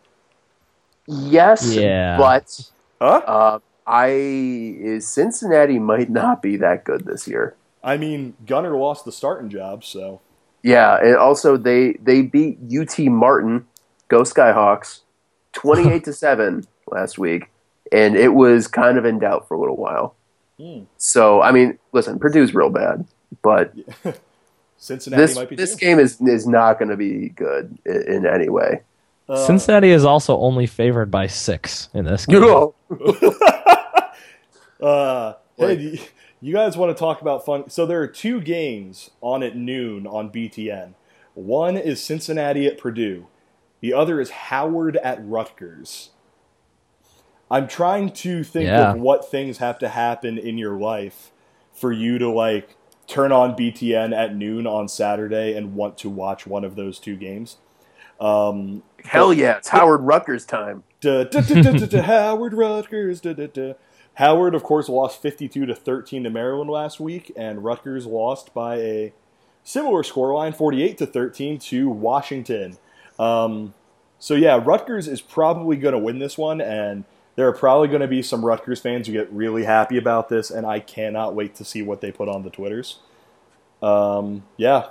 Yes, 1.06 1.74
Yeah. 1.74 2.16
but 2.18 2.70
huh? 3.00 3.22
uh, 3.26 3.58
I 3.86 4.98
Cincinnati 5.00 5.78
might 5.78 6.10
not 6.10 6.42
be 6.42 6.56
that 6.56 6.84
good 6.84 7.04
this 7.04 7.26
year. 7.28 7.54
I 7.82 7.96
mean, 7.96 8.34
Gunner 8.46 8.76
lost 8.76 9.04
the 9.04 9.12
starting 9.12 9.48
job, 9.48 9.84
so 9.84 10.20
Yeah, 10.62 10.98
and 11.00 11.16
also 11.16 11.56
they 11.56 11.92
they 12.02 12.22
beat 12.22 12.58
UT 12.70 12.98
Martin, 13.06 13.66
go 14.08 14.22
Skyhawks, 14.22 15.00
twenty 15.52 15.90
eight 15.90 16.04
to 16.04 16.12
seven 16.12 16.64
last 16.90 17.18
week, 17.18 17.50
and 17.92 18.16
it 18.16 18.34
was 18.34 18.66
kind 18.66 18.98
of 18.98 19.04
in 19.04 19.18
doubt 19.18 19.48
for 19.48 19.54
a 19.54 19.60
little 19.60 19.76
while. 19.76 20.14
Hmm. 20.58 20.80
So 20.96 21.40
I 21.42 21.52
mean, 21.52 21.78
listen, 21.92 22.18
Purdue's 22.18 22.54
real 22.54 22.70
bad, 22.70 23.06
but 23.42 23.72
Cincinnati 24.76 25.20
this 25.22 25.36
might 25.36 25.48
be 25.48 25.56
this 25.56 25.74
game 25.74 25.98
is 25.98 26.20
is 26.20 26.46
not 26.46 26.78
going 26.78 26.90
to 26.90 26.96
be 26.96 27.30
good 27.30 27.78
in, 27.84 28.02
in 28.12 28.26
any 28.26 28.48
way. 28.48 28.82
Uh, 29.28 29.46
Cincinnati 29.46 29.90
is 29.90 30.04
also 30.04 30.36
only 30.38 30.66
favored 30.66 31.10
by 31.10 31.26
six 31.28 31.88
in 31.94 32.04
this 32.04 32.26
game. 32.26 32.42
uh, 34.80 35.34
hey, 35.56 35.66
Right. 35.66 35.78
do 35.78 35.84
you, 35.84 35.98
you 36.40 36.52
guys 36.52 36.76
want 36.76 36.96
to 36.96 36.98
talk 36.98 37.20
about 37.20 37.44
fun? 37.44 37.70
So 37.70 37.86
there 37.86 38.00
are 38.00 38.06
two 38.08 38.40
games 38.40 39.10
on 39.20 39.42
at 39.42 39.56
noon 39.56 40.06
on 40.06 40.30
BTN. 40.30 40.94
One 41.34 41.76
is 41.76 42.02
Cincinnati 42.02 42.66
at 42.66 42.76
Purdue. 42.78 43.28
The 43.80 43.92
other 43.94 44.20
is 44.20 44.30
Howard 44.30 44.96
at 44.98 45.18
Rutgers. 45.24 46.10
I'm 47.50 47.66
trying 47.66 48.10
to 48.10 48.44
think 48.44 48.66
Yeah. 48.68 48.92
of 48.92 49.00
what 49.00 49.28
things 49.30 49.58
have 49.58 49.78
to 49.80 49.88
happen 49.88 50.38
in 50.38 50.58
your 50.58 50.78
life 50.78 51.32
for 51.72 51.90
you 51.92 52.18
to 52.18 52.30
like 52.30 52.76
turn 53.06 53.32
on 53.32 53.56
BTN 53.56 54.12
at 54.14 54.36
noon 54.36 54.66
on 54.66 54.86
Saturday 54.86 55.54
and 55.56 55.74
want 55.74 55.98
to 55.98 56.08
watch 56.10 56.46
one 56.46 56.64
of 56.64 56.76
those 56.76 56.98
two 57.00 57.16
games. 57.16 57.56
Um, 58.20 58.82
Hell 59.04 59.32
yeah, 59.32 59.56
it's 59.56 59.68
Howard 59.68 60.02
Rutgers 60.02 60.44
time. 60.44 60.84
Da, 61.00 61.24
da, 61.24 61.40
da, 61.40 61.62
da, 61.62 61.72
da, 61.72 61.86
da, 61.86 62.02
Howard 62.02 62.52
Rutgers. 62.52 63.20
Da, 63.20 63.32
da, 63.32 63.46
da. 63.46 63.72
Howard, 64.14 64.54
of 64.54 64.62
course, 64.62 64.88
lost 64.88 65.22
52 65.22 65.64
to 65.66 65.74
13 65.74 66.24
to 66.24 66.30
Maryland 66.30 66.68
last 66.68 67.00
week, 67.00 67.32
and 67.36 67.64
Rutgers 67.64 68.04
lost 68.06 68.52
by 68.52 68.76
a 68.76 69.12
similar 69.64 70.02
scoreline, 70.02 70.54
48 70.54 70.98
to 70.98 71.06
13 71.06 71.58
to 71.58 71.88
Washington. 71.88 72.76
Um, 73.20 73.74
so 74.20 74.34
yeah, 74.36 74.62
Rutgers 74.64 75.08
is 75.08 75.22
probably 75.22 75.76
going 75.76 75.94
to 75.94 76.00
win 76.00 76.20
this 76.20 76.38
one, 76.38 76.60
and 76.62 77.04
there 77.36 77.48
are 77.48 77.54
probably 77.54 77.88
going 77.88 78.02
to 78.02 78.08
be 78.08 78.22
some 78.22 78.44
Rutgers 78.46 78.80
fans 78.80 79.08
who 79.08 79.14
get 79.14 79.32
really 79.32 79.64
happy 79.64 79.98
about 79.98 80.30
this, 80.30 80.50
and 80.50 80.66
I 80.66 80.80
cannot 80.80 81.34
wait 81.36 81.56
to 81.56 81.64
see 81.66 81.82
what 81.82 82.02
they 82.02 82.12
put 82.12 82.28
on 82.28 82.44
the 82.44 82.50
twitters. 82.50 83.00
Um, 83.82 84.44
yeah, 84.58 84.86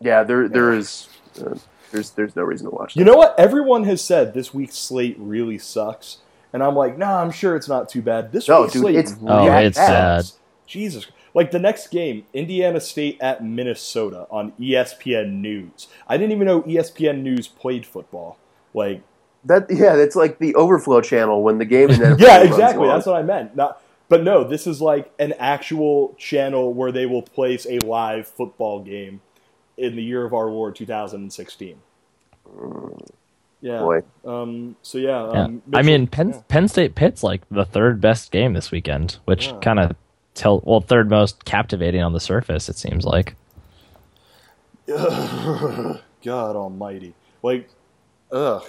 Yeah, 0.00 0.24
there 0.24 0.48
there 0.48 0.72
is 0.72 1.08
uh, 1.44 1.56
there's 1.92 2.12
there's 2.12 2.36
no 2.36 2.44
reason 2.44 2.68
to 2.70 2.74
watch. 2.76 2.96
You 2.96 3.04
know 3.04 3.16
what? 3.16 3.38
Everyone 3.38 3.84
has 3.84 4.02
said 4.02 4.34
this 4.34 4.54
week's 4.54 4.76
slate 4.78 5.16
really 5.18 5.58
sucks, 5.58 6.18
and 6.52 6.62
I'm 6.62 6.76
like, 6.76 6.98
nah, 6.98 7.22
I'm 7.22 7.32
sure 7.32 7.56
it's 7.56 7.68
not 7.68 7.88
too 7.88 8.02
bad. 8.02 8.32
This 8.32 8.48
No, 8.48 8.62
week's 8.62 8.74
dude, 8.74 8.82
slate, 8.82 8.96
it's 8.96 9.16
Oh, 9.26 9.58
it's 9.58 9.80
sucks. 9.80 9.80
sad. 9.80 10.32
Jesus, 10.66 11.06
like 11.36 11.50
the 11.50 11.58
next 11.58 11.88
game, 11.88 12.24
Indiana 12.32 12.80
State 12.80 13.18
at 13.20 13.44
Minnesota 13.44 14.26
on 14.30 14.52
ESPN 14.52 15.34
News. 15.34 15.86
I 16.08 16.16
didn't 16.16 16.32
even 16.32 16.46
know 16.46 16.62
ESPN 16.62 17.20
News 17.20 17.46
played 17.46 17.84
football. 17.84 18.38
Like, 18.72 19.02
That 19.44 19.66
yeah, 19.70 19.96
that's 19.96 20.16
like 20.16 20.38
the 20.38 20.54
overflow 20.54 21.02
channel 21.02 21.42
when 21.42 21.58
the 21.58 21.66
game 21.66 21.90
and 21.90 22.18
yeah, 22.20 22.42
exactly. 22.42 22.88
That's 22.88 23.04
what 23.04 23.16
I 23.16 23.22
meant. 23.22 23.54
Not, 23.54 23.82
but 24.08 24.24
no, 24.24 24.44
this 24.44 24.66
is 24.66 24.80
like 24.80 25.12
an 25.18 25.34
actual 25.34 26.14
channel 26.16 26.72
where 26.72 26.90
they 26.90 27.04
will 27.04 27.20
place 27.22 27.66
a 27.68 27.80
live 27.80 28.26
football 28.26 28.82
game 28.82 29.20
in 29.76 29.94
the 29.94 30.02
year 30.02 30.24
of 30.24 30.32
our 30.32 30.46
Lord 30.46 30.74
2016. 30.74 31.76
Yeah. 33.60 33.80
Boy. 33.80 34.00
Um. 34.24 34.76
So 34.80 34.96
yeah. 34.96 35.32
Yeah. 35.32 35.42
Um, 35.42 35.62
I 35.74 35.82
mean, 35.82 36.06
Penn 36.06 36.30
yeah. 36.30 36.40
Penn 36.48 36.66
State 36.68 36.94
Pitt's 36.94 37.22
like 37.22 37.42
the 37.50 37.66
third 37.66 38.00
best 38.00 38.30
game 38.32 38.54
this 38.54 38.70
weekend, 38.70 39.18
which 39.26 39.48
Yeah. 39.48 39.58
kind 39.60 39.78
of 39.80 39.96
tell 40.36 40.60
well 40.64 40.80
third 40.80 41.10
most 41.10 41.44
captivating 41.44 42.02
on 42.02 42.12
the 42.12 42.20
surface. 42.20 42.68
It 42.68 42.76
seems 42.76 43.04
like. 43.04 43.34
God 44.86 46.00
Almighty! 46.56 47.14
Like, 47.42 47.68
ugh. 48.30 48.64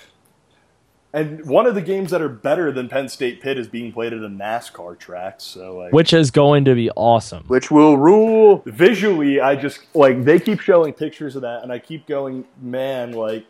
And 1.14 1.46
one 1.46 1.66
of 1.66 1.74
the 1.74 1.82
games 1.82 2.12
that 2.12 2.22
are 2.22 2.30
better 2.30 2.72
than 2.72 2.90
Penn 2.90 3.08
State 3.08 3.42
Pitt 3.42 3.58
is 3.58 3.68
being 3.68 3.92
played 3.92 4.14
at 4.14 4.20
a 4.20 4.28
NASCAR 4.28 5.00
track. 5.00 5.36
So 5.40 5.78
like, 5.78 5.94
Which 5.94 6.14
is 6.14 6.32
going 6.32 6.66
to 6.66 6.76
be 6.76 6.92
awesome. 6.92 7.44
Which 7.48 7.72
will 7.72 7.98
rule. 7.98 8.62
visually, 8.66 9.40
I 9.40 9.56
just 9.56 9.80
like 9.96 10.24
they 10.24 10.40
keep 10.40 10.60
showing 10.60 10.94
pictures 10.94 11.36
of 11.36 11.44
that, 11.44 11.64
and 11.64 11.72
I 11.72 11.80
keep 11.80 12.08
going, 12.08 12.46
man, 12.62 13.14
like 13.14 13.46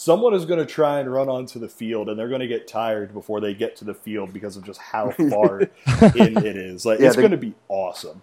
someone 0.00 0.32
is 0.32 0.46
going 0.46 0.58
to 0.58 0.64
try 0.64 0.98
and 0.98 1.12
run 1.12 1.28
onto 1.28 1.58
the 1.58 1.68
field, 1.68 2.08
and 2.08 2.18
they're 2.18 2.28
going 2.28 2.40
to 2.40 2.46
get 2.46 2.66
tired 2.66 3.12
before 3.12 3.38
they 3.38 3.52
get 3.52 3.76
to 3.76 3.84
the 3.84 3.92
field 3.92 4.32
because 4.32 4.56
of 4.56 4.64
just 4.64 4.80
how 4.80 5.10
far 5.10 5.60
in 6.16 6.38
it 6.38 6.56
is. 6.56 6.86
Like 6.86 7.00
Yeah, 7.00 7.08
it's 7.08 7.16
they- 7.16 7.22
going 7.22 7.32
to 7.32 7.36
be 7.36 7.52
awesome. 7.68 8.22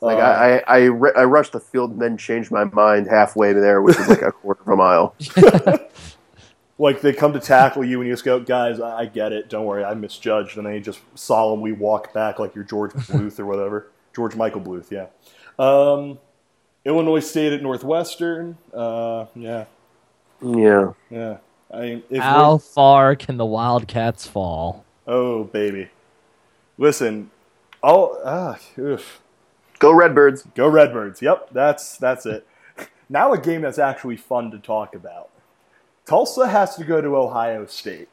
Like 0.00 0.18
Uh, 0.18 0.20
I, 0.20 0.58
I, 0.58 0.62
I, 0.66 0.78
ru- 0.84 1.14
I 1.16 1.24
rushed 1.24 1.52
the 1.52 1.60
field 1.60 1.92
and 1.92 2.00
then 2.00 2.16
changed 2.18 2.50
my 2.52 2.64
mind 2.64 3.08
halfway 3.08 3.52
there, 3.54 3.80
which 3.82 3.98
is 3.98 4.06
like 4.08 4.22
a 4.22 4.30
quarter 4.32 4.60
of 4.60 4.68
a 4.68 4.76
mile. 4.76 5.14
like 6.78 7.00
they 7.00 7.12
come 7.12 7.32
to 7.32 7.40
tackle 7.40 7.84
you, 7.84 8.00
and 8.00 8.06
you 8.08 8.12
just 8.12 8.24
go, 8.24 8.38
guys, 8.38 8.78
I, 8.78 8.98
I 9.00 9.06
get 9.06 9.32
it. 9.32 9.48
Don't 9.48 9.64
worry, 9.64 9.82
I 9.84 9.94
misjudged, 9.94 10.56
and 10.58 10.66
then 10.66 10.74
you 10.74 10.80
just 10.80 11.00
solemnly 11.14 11.72
walk 11.72 12.12
back 12.12 12.38
like 12.38 12.54
you're 12.54 12.64
George 12.64 12.92
Bluth 12.92 13.40
or 13.40 13.46
whatever, 13.46 13.90
George 14.14 14.36
Michael 14.36 14.60
Bluth, 14.60 14.90
yeah. 14.90 15.06
Um, 15.58 16.18
Illinois 16.84 17.20
State 17.20 17.52
at 17.52 17.62
Northwestern, 17.62 18.56
uh, 18.72 19.26
yeah, 19.34 19.64
Yeah. 20.42 20.92
yeah. 21.10 21.38
I 21.72 21.80
mean, 21.80 22.02
if 22.10 22.22
How 22.22 22.50
North- 22.50 22.64
far 22.64 23.16
can 23.16 23.36
the 23.36 23.44
Wildcats 23.44 24.26
fall? 24.26 24.84
Oh, 25.06 25.44
baby. 25.44 25.88
Listen, 26.78 27.30
I'll 27.82 28.20
ah, 28.24 28.58
oof. 28.78 29.20
Go 29.78 29.92
Redbirds. 29.92 30.46
go 30.54 30.68
Redbirds. 30.68 31.22
Yep, 31.22 31.50
that's 31.52 31.96
that's 31.98 32.26
it. 32.26 32.46
Now 33.10 33.32
a 33.32 33.38
game 33.38 33.62
that's 33.62 33.78
actually 33.78 34.18
fun 34.18 34.50
to 34.50 34.58
talk 34.58 34.94
about. 34.94 35.30
Tulsa 36.04 36.46
has 36.46 36.76
to 36.76 36.84
go 36.84 37.00
to 37.00 37.16
Ohio 37.16 37.64
State. 37.64 38.10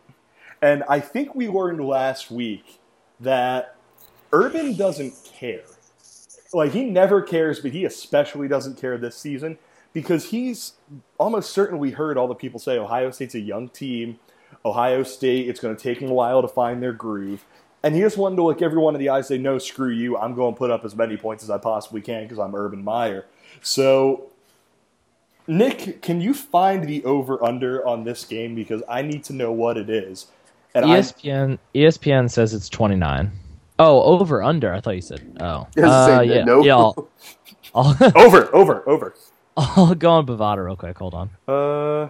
And 0.62 0.86
I 0.88 1.02
think 1.02 1.36
we 1.36 1.50
learned 1.50 1.86
last 1.86 2.32
week 2.32 2.80
that 3.20 3.76
Urban 4.32 4.78
doesn't 4.78 5.14
care. 5.26 5.66
Like 6.54 6.72
he 6.72 6.86
never 6.86 7.22
cares, 7.22 7.60
but 7.60 7.72
he 7.72 7.84
especially 7.84 8.48
doesn't 8.48 8.80
care 8.80 8.98
this 8.98 9.18
season 9.18 9.58
because 9.96 10.26
he's 10.26 10.74
almost 11.18 11.54
certainly 11.54 11.91
heard 11.91 12.18
all 12.18 12.28
the 12.28 12.36
people 12.36 12.60
say 12.60 12.78
Ohio 12.78 13.12
State's 13.12 13.34
a 13.34 13.39
young 13.39 13.70
team. 13.70 14.20
Ohio 14.66 15.04
State, 15.04 15.48
it's 15.48 15.62
going 15.62 15.74
to 15.74 15.82
take 15.82 16.02
them 16.02 16.10
a 16.12 16.14
while 16.14 16.41
to 16.41 16.50
find 16.50 16.84
their 16.84 16.91
groove. 16.91 17.46
And 17.82 17.96
he 17.96 18.02
just 18.02 18.18
wanted 18.18 18.36
to 18.36 18.43
look 18.43 18.62
everyone 18.62 18.93
in 18.93 19.00
the 19.00 19.08
eye 19.08 19.18
and 19.18 19.26
say, 19.26 19.38
no, 19.38 19.58
screw 19.58 19.89
you. 19.89 20.18
I'm 20.18 20.36
going 20.36 20.54
to 20.54 20.58
put 20.58 20.70
up 20.70 20.84
as 20.84 20.98
many 20.98 21.16
points 21.16 21.46
as 21.46 21.50
I 21.50 21.60
possibly 21.60 22.02
can 22.02 22.24
because 22.24 22.39
I'm 22.39 22.54
Urban 22.54 22.84
Meyer. 22.84 23.26
So, 23.62 24.32
Nick, 25.48 26.02
can 26.02 26.20
you 26.20 26.34
find 26.34 26.84
the 26.84 27.02
over 27.06 27.41
under 27.41 27.88
on 27.88 28.04
this 28.04 28.26
game? 28.26 28.54
Because 28.54 28.84
I 28.89 29.02
need 29.02 29.24
to 29.26 29.34
know 29.34 29.54
what 29.54 29.78
it 29.78 29.89
is. 29.89 30.28
And 30.74 30.84
I, 30.84 31.00
ESPN 31.00 31.58
ESPN 31.74 32.30
says 32.30 32.54
it's 32.54 32.68
29. 32.68 33.32
Oh, 33.80 34.02
over 34.02 34.43
under. 34.43 34.74
I 34.74 34.82
thought 34.82 34.96
you 34.96 35.02
said. 35.02 35.38
Oh, 35.39 35.68
Yeah, 35.78 35.89
uh, 35.89 36.22
yeah, 36.22 36.43
no. 36.43 36.66
yeah. 36.66 36.76
I'll, 36.76 37.10
I'll, 37.74 37.98
over, 38.18 38.54
over, 38.54 38.89
over. 38.89 39.16
I'll 39.58 39.95
go 39.95 40.10
on 40.12 40.26
Bovada 40.26 40.66
real 40.66 40.76
quick. 40.76 40.97
Hold 40.97 41.14
on. 41.14 41.30
Uh, 41.47 42.10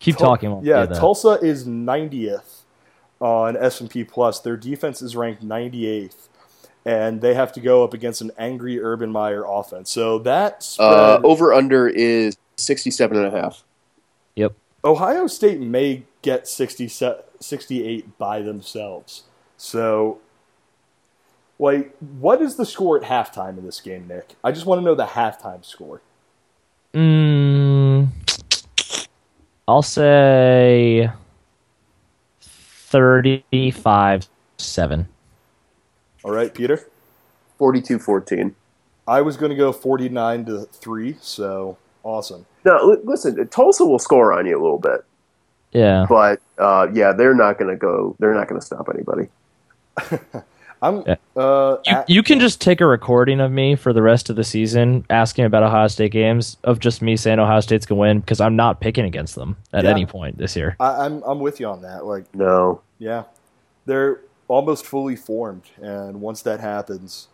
Keep 0.00 0.16
Tul- 0.16 0.26
talking. 0.26 0.60
Yeah. 0.64 0.86
Tulsa 0.86 1.38
is 1.42 1.66
90th 1.66 2.62
on 3.20 3.56
S&P 3.56 4.04
Plus. 4.04 4.40
Their 4.40 4.56
defense 4.56 5.00
is 5.02 5.16
ranked 5.16 5.42
98th, 5.42 6.28
and 6.84 7.20
they 7.20 7.34
have 7.34 7.52
to 7.54 7.60
go 7.60 7.82
up 7.84 7.94
against 7.94 8.20
an 8.20 8.30
angry 8.38 8.80
Urban 8.80 9.10
Meyer 9.10 9.44
offense. 9.46 9.90
So 9.90 10.18
that 10.20 10.62
spread, 10.62 10.88
Uh, 10.88 11.20
over 11.24 11.52
under 11.52 11.88
is 11.88 12.36
67 12.56 13.16
and 13.16 13.26
a 13.26 13.30
half. 13.30 13.64
Yep. 14.36 14.52
Ohio 14.84 15.26
State 15.26 15.60
may 15.60 16.02
get 16.22 16.46
60, 16.46 16.88
68 17.40 18.18
by 18.18 18.40
themselves. 18.42 19.22
So, 19.56 20.18
like, 21.58 21.96
what 21.98 22.42
is 22.42 22.56
the 22.56 22.66
score 22.66 23.02
at 23.02 23.04
halftime 23.04 23.56
in 23.58 23.64
this 23.64 23.80
game, 23.80 24.06
Nick? 24.08 24.34
I 24.44 24.52
just 24.52 24.66
want 24.66 24.80
to 24.80 24.84
know 24.84 24.94
the 24.94 25.06
halftime 25.06 25.64
score. 25.64 26.02
I'll 29.66 29.82
say 29.82 31.10
35 32.40 34.28
7. 34.58 35.08
All 36.22 36.30
right, 36.30 36.52
Peter. 36.54 36.86
42 37.58 37.98
14. 37.98 38.54
I 39.06 39.20
was 39.20 39.36
going 39.36 39.50
to 39.50 39.56
go 39.56 39.72
49 39.72 40.44
to 40.46 40.60
3, 40.72 41.16
so 41.20 41.76
awesome. 42.02 42.46
Now, 42.64 42.82
li- 42.84 42.98
listen, 43.04 43.46
Tulsa 43.48 43.84
will 43.84 43.98
score 43.98 44.32
on 44.32 44.46
you 44.46 44.58
a 44.58 44.62
little 44.62 44.78
bit, 44.78 45.04
Yeah. 45.72 46.06
but 46.08 46.40
uh, 46.58 46.88
yeah, 46.92 47.12
they're 47.12 47.34
not 47.34 47.58
going 47.58 47.70
to 47.70 47.76
go. 47.76 48.16
They're 48.18 48.34
not 48.34 48.48
going 48.48 48.60
to 48.60 48.66
stop 48.66 48.88
anybody. 48.92 49.28
I'm 50.84 50.98
uh 51.36 51.76
You, 51.86 51.92
at- 51.92 52.10
you 52.10 52.22
can 52.22 52.38
just 52.40 52.60
take 52.60 52.80
a 52.80 52.86
recording 52.86 53.40
of 53.40 53.50
me 53.50 53.74
for 53.74 53.92
the 53.92 54.02
rest 54.02 54.28
of 54.30 54.36
the 54.36 54.44
season 54.44 55.04
asking 55.08 55.46
about 55.46 55.62
Ohio 55.62 55.88
State 55.88 56.12
games 56.12 56.56
of 56.64 56.78
just 56.78 57.00
me 57.02 57.16
saying 57.16 57.38
Ohio 57.38 57.60
State's 57.60 57.86
going 57.86 57.96
to 57.96 58.00
win 58.00 58.20
because 58.20 58.40
I'm 58.40 58.54
not 58.56 58.80
picking 58.80 59.04
against 59.06 59.34
them 59.34 59.56
at 59.72 59.84
Yeah. 59.84 59.90
any 59.90 60.04
point 60.06 60.36
this 60.38 60.54
year. 60.56 60.76
I, 60.78 61.06
I'm 61.06 61.22
I'm 61.24 61.40
with 61.40 61.58
you 61.58 61.66
on 61.68 61.82
that. 61.82 62.04
Like, 62.04 62.32
No, 62.34 62.82
yeah, 62.98 63.24
they're 63.86 64.20
almost 64.46 64.84
fully 64.84 65.16
formed, 65.16 65.62
and 65.80 66.20
once 66.20 66.42
that 66.42 66.60
happens, 66.60 67.28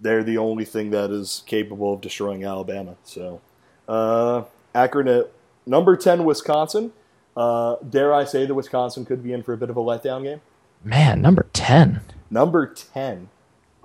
they're 0.00 0.22
the 0.22 0.36
only 0.38 0.64
thing 0.66 0.90
that 0.90 1.10
is 1.10 1.42
capable 1.46 1.94
of 1.94 2.00
destroying 2.02 2.44
Alabama. 2.44 2.96
So, 3.04 3.40
uh, 3.88 4.42
Akron 4.74 5.08
at 5.08 5.30
number 5.66 5.96
ten, 5.96 6.24
Wisconsin. 6.24 6.92
Uh, 7.34 7.76
dare 7.88 8.12
I 8.12 8.24
say 8.24 8.44
that 8.44 8.54
Wisconsin 8.54 9.06
could 9.06 9.22
be 9.22 9.32
in 9.32 9.42
for 9.42 9.54
a 9.54 9.56
bit 9.56 9.70
of 9.70 9.76
a 9.78 9.80
letdown 9.80 10.22
game? 10.22 10.42
Man, 10.84 11.22
number 11.22 11.46
10. 11.52 12.00
Number 12.30 12.66
ten. 12.66 13.28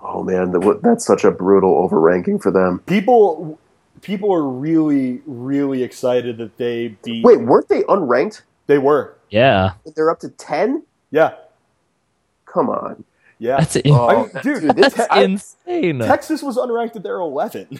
oh 0.01 0.23
man, 0.23 0.53
that's 0.81 1.05
such 1.05 1.23
a 1.25 1.31
brutal 1.31 1.73
overranking 1.87 2.41
for 2.41 2.49
them. 2.51 2.79
People, 2.85 3.59
people 4.01 4.33
are 4.33 4.47
really, 4.47 5.21
really 5.25 5.83
excited 5.83 6.37
that 6.37 6.57
they 6.57 6.89
beat. 7.03 7.25
Wait, 7.25 7.41
weren't 7.41 7.67
they 7.67 7.81
unranked? 7.83 8.41
they 8.67 8.77
were. 8.77 9.15
Yeah. 9.29 9.73
They're 9.95 10.09
up 10.09 10.19
to 10.21 10.29
10. 10.29 10.83
Yeah, 11.11 11.33
Come 12.45 12.69
on, 12.69 13.03
yeah. 13.39 13.57
That's, 13.59 13.77
Oh, 13.85 14.07
I 14.07 14.15
mean, 14.21 14.31
dude, 14.41 14.75
this- 14.77 14.93
Te- 14.93 15.03
I- 15.09 15.23
insane. 15.23 15.99
Texas 15.99 16.41
was 16.41 16.57
unranked 16.57 16.95
at 16.95 17.03
their 17.03 17.17
11. 17.17 17.79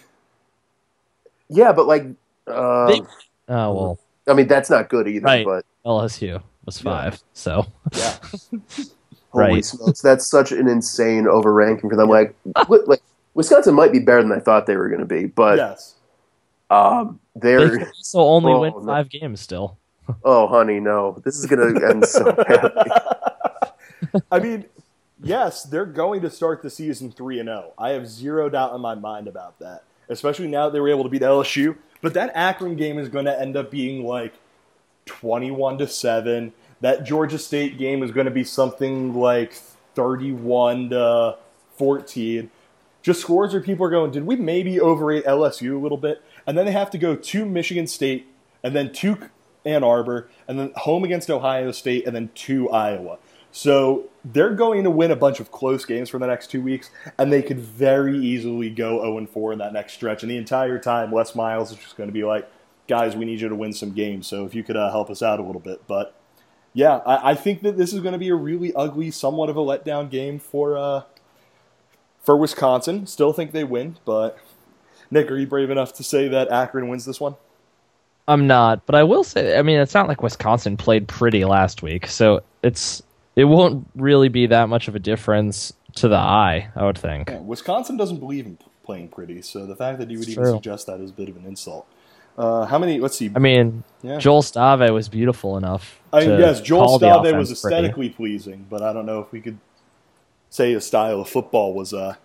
yeah, 1.50 1.72
but 1.72 1.88
like, 1.88 2.06
uh, 2.48 2.88
They- 2.88 3.02
oh, 3.50 3.74
well, 3.74 4.00
I 4.28 4.34
mean, 4.34 4.48
that's 4.48 4.70
not 4.70 4.90
good 4.90 5.08
either. 5.08 5.26
Right. 5.26 5.46
But 5.46 5.66
LSU 5.86 6.42
was 6.66 6.80
five. 6.82 7.24
So, 7.34 7.66
Yeah. 7.94 8.14
holy 9.32 9.46
Right. 9.56 9.66
smokes, 9.66 10.02
that's 10.02 10.26
such 10.28 10.52
an 10.52 10.68
insane 10.68 11.26
overranking 11.26 11.90
for 11.90 11.96
them. 11.96 12.10
Like, 12.10 12.36
wi- 12.56 12.84
like 12.88 13.02
Wisconsin 13.34 13.76
might 13.76 13.92
be 13.92 14.00
better 14.00 14.22
than 14.24 14.32
I 14.32 14.40
thought 14.40 14.66
they 14.66 14.76
were 14.78 14.88
going 14.90 15.00
to 15.02 15.06
be, 15.06 15.26
but 15.26 15.58
yes. 15.58 15.96
um, 16.70 17.20
they 17.36 17.56
they're 17.56 17.78
could 17.80 17.88
also 17.88 18.20
only 18.20 18.54
Oh, 18.54 18.60
win 18.62 18.74
no. 18.74 18.86
five 18.86 19.10
games 19.10 19.42
still. 19.42 19.78
oh 20.24 20.48
honey, 20.48 20.80
no, 20.80 21.22
this 21.24 21.38
is 21.38 21.46
going 21.46 21.74
to 21.76 21.88
end 21.88 22.06
so 22.06 22.32
badly. 22.48 22.92
I 24.32 24.40
mean, 24.40 24.66
yes, 25.22 25.64
they're 25.64 25.86
going 25.86 26.22
to 26.22 26.30
start 26.30 26.62
the 26.62 26.70
season 26.70 27.12
3 27.12 27.40
and 27.40 27.48
0. 27.48 27.74
I 27.78 27.90
have 27.90 28.08
zero 28.08 28.50
doubt 28.50 28.74
in 28.74 28.82
my 28.82 28.96
mind 28.96 29.28
about 29.28 29.60
that, 29.60 29.84
especially 30.10 30.48
now 30.48 30.66
that 30.66 30.74
they 30.74 30.80
were 30.80 30.90
able 30.90 31.04
to 31.04 31.10
beat 31.10 31.22
LSU. 31.22 31.76
But 32.02 32.14
that 32.14 32.32
Akron 32.36 32.76
game 32.76 33.00
is 33.00 33.10
going 33.10 33.26
to 33.26 33.40
end 33.40 33.58
up 33.58 33.70
being 33.72 34.04
like 34.06 34.34
21 35.08 35.80
to 35.80 35.88
7. 35.88 36.54
That 36.82 37.04
Georgia 37.04 37.40
State 37.40 37.78
game 37.78 38.04
is 38.04 38.12
going 38.12 38.26
to 38.26 38.32
be 38.32 38.44
something 38.44 39.14
like 39.14 39.54
31 39.96 40.92
to 40.92 41.38
14. 41.78 42.52
Just 43.02 43.22
scores 43.22 43.54
where 43.54 43.62
people 43.62 43.86
are 43.86 43.90
going, 43.90 44.12
did 44.12 44.26
we 44.26 44.36
maybe 44.36 44.80
overrate 44.80 45.26
LSU 45.26 45.76
a 45.76 45.80
little 45.80 45.98
bit? 45.98 46.22
And 46.46 46.58
then 46.58 46.66
they 46.66 46.72
have 46.72 46.92
to 46.92 46.98
go 46.98 47.16
to 47.16 47.46
Michigan 47.46 47.88
State 47.88 48.28
and 48.64 48.76
then 48.76 48.92
to 48.94 49.30
Ann 49.66 49.84
Arbor 49.84 50.30
and 50.48 50.60
then 50.60 50.72
home 50.76 51.04
against 51.04 51.30
Ohio 51.30 51.72
State 51.72 52.06
and 52.06 52.16
then 52.16 52.30
to 52.34 52.70
Iowa. 52.70 53.18
So 53.52 54.10
they're 54.24 54.54
going 54.54 54.84
to 54.84 54.92
win 54.92 55.10
a 55.10 55.16
bunch 55.16 55.40
of 55.40 55.52
close 55.52 55.86
games 55.86 56.10
for 56.10 56.20
the 56.20 56.28
next 56.28 56.52
two 56.52 56.62
weeks, 56.62 56.92
and 57.18 57.32
they 57.32 57.42
could 57.42 57.60
very 57.60 58.18
easily 58.18 58.70
go 58.70 59.02
0 59.02 59.26
4 59.26 59.54
in 59.54 59.60
that 59.60 59.74
next 59.74 59.94
stretch. 59.94 60.22
And 60.22 60.32
the 60.32 60.38
entire 60.38 60.78
time, 60.78 61.12
Les 61.12 61.34
Miles 61.34 61.72
is 61.72 61.78
just 61.78 61.98
going 61.98 62.10
to 62.10 62.14
be 62.14 62.24
like, 62.24 62.50
guys, 62.88 63.16
we 63.16 63.26
need 63.26 63.42
you 63.42 63.50
to 63.50 63.56
win 63.56 63.74
some 63.74 63.94
games. 63.94 64.28
So 64.28 64.46
if 64.46 64.54
you 64.54 64.64
could 64.64 64.78
uh, 64.78 64.92
help 64.92 65.10
us 65.10 65.22
out 65.22 65.40
a 65.40 65.44
little 65.44 65.62
bit. 65.62 65.82
But 65.88 66.14
yeah, 66.78 66.98
I, 67.08 67.32
I 67.32 67.34
think 67.36 67.64
that 67.64 67.76
this 67.76 67.92
is 67.92 68.02
going 68.02 68.12
to 68.14 68.20
be 68.20 68.30
a 68.30 68.36
really 68.36 68.72
ugly, 68.76 69.10
somewhat 69.10 69.50
of 69.50 69.58
a 69.58 69.62
letdown 69.62 70.12
game 70.12 70.38
for 70.38 70.78
uh, 70.78 71.02
for 72.22 72.38
Wisconsin. 72.38 73.08
Still 73.08 73.34
think 73.34 73.52
they 73.52 73.64
win, 73.64 73.98
but 74.06 74.38
Nick, 75.10 75.32
are 75.32 75.38
you 75.38 75.48
brave 75.48 75.72
enough 75.72 75.92
to 75.94 76.04
say 76.04 76.28
that 76.28 76.50
Akron 76.52 76.88
wins 76.88 77.04
this 77.04 77.20
one? 77.20 77.36
I'm 78.28 78.46
not, 78.46 78.86
but 78.86 78.94
I 78.94 79.02
will 79.04 79.24
say. 79.24 79.58
I 79.58 79.64
mean, 79.64 79.80
it's 79.80 79.96
not 79.96 80.08
like 80.08 80.22
Wisconsin 80.22 80.78
played 80.78 81.08
pretty 81.08 81.46
last 81.46 81.82
week, 81.82 82.06
so 82.06 82.42
it's 82.62 83.02
it 83.36 83.46
won't 83.46 83.88
really 83.96 84.30
be 84.30 84.46
that 84.46 84.70
much 84.70 84.88
of 84.88 84.94
a 84.96 85.00
difference 85.00 85.74
to 85.96 86.08
the 86.08 86.16
eye. 86.18 86.70
I 86.76 86.86
would 86.86 87.00
think. 87.00 87.32
Yeah, 87.32 87.40
Wisconsin 87.40 87.98
doesn't 87.98 88.20
believe 88.20 88.46
in 88.46 88.60
playing 88.84 89.08
pretty, 89.08 89.42
so 89.42 89.66
the 89.66 89.76
fact 89.76 89.98
that 89.98 90.12
you 90.12 90.20
would 90.20 90.28
It's 90.28 90.34
even 90.38 90.44
true. 90.44 90.54
suggest 90.54 90.86
that 90.86 91.00
is 91.00 91.10
a 91.10 91.14
bit 91.14 91.28
of 91.28 91.38
an 91.38 91.46
insult. 91.48 91.88
Uh, 92.38 92.66
how 92.68 92.78
many? 92.78 93.00
Let's 93.00 93.18
see. 93.18 93.32
I 93.36 93.40
mean, 93.40 93.84
Yeah. 94.04 94.20
Joel 94.20 94.44
Stave 94.44 94.92
was 94.92 95.10
beautiful 95.10 95.58
enough. 95.58 96.00
I 96.14 96.20
mean, 96.26 96.40
yes, 96.40 96.62
Joel 96.62 96.86
call 96.86 97.00
the 97.00 97.10
Stave 97.10 97.34
offense 97.34 97.50
was 97.50 97.62
pretty. 97.62 97.76
aesthetically 97.76 98.10
pleasing, 98.10 98.66
but 98.70 98.82
I 98.82 98.94
don't 98.94 99.06
know 99.06 99.20
if 99.20 99.32
we 99.32 99.42
could 99.42 99.58
say 100.50 100.72
his 100.74 100.86
style 100.86 101.22
of 101.22 101.30
football 101.30 101.74
was 101.74 101.94
uh 101.94 102.16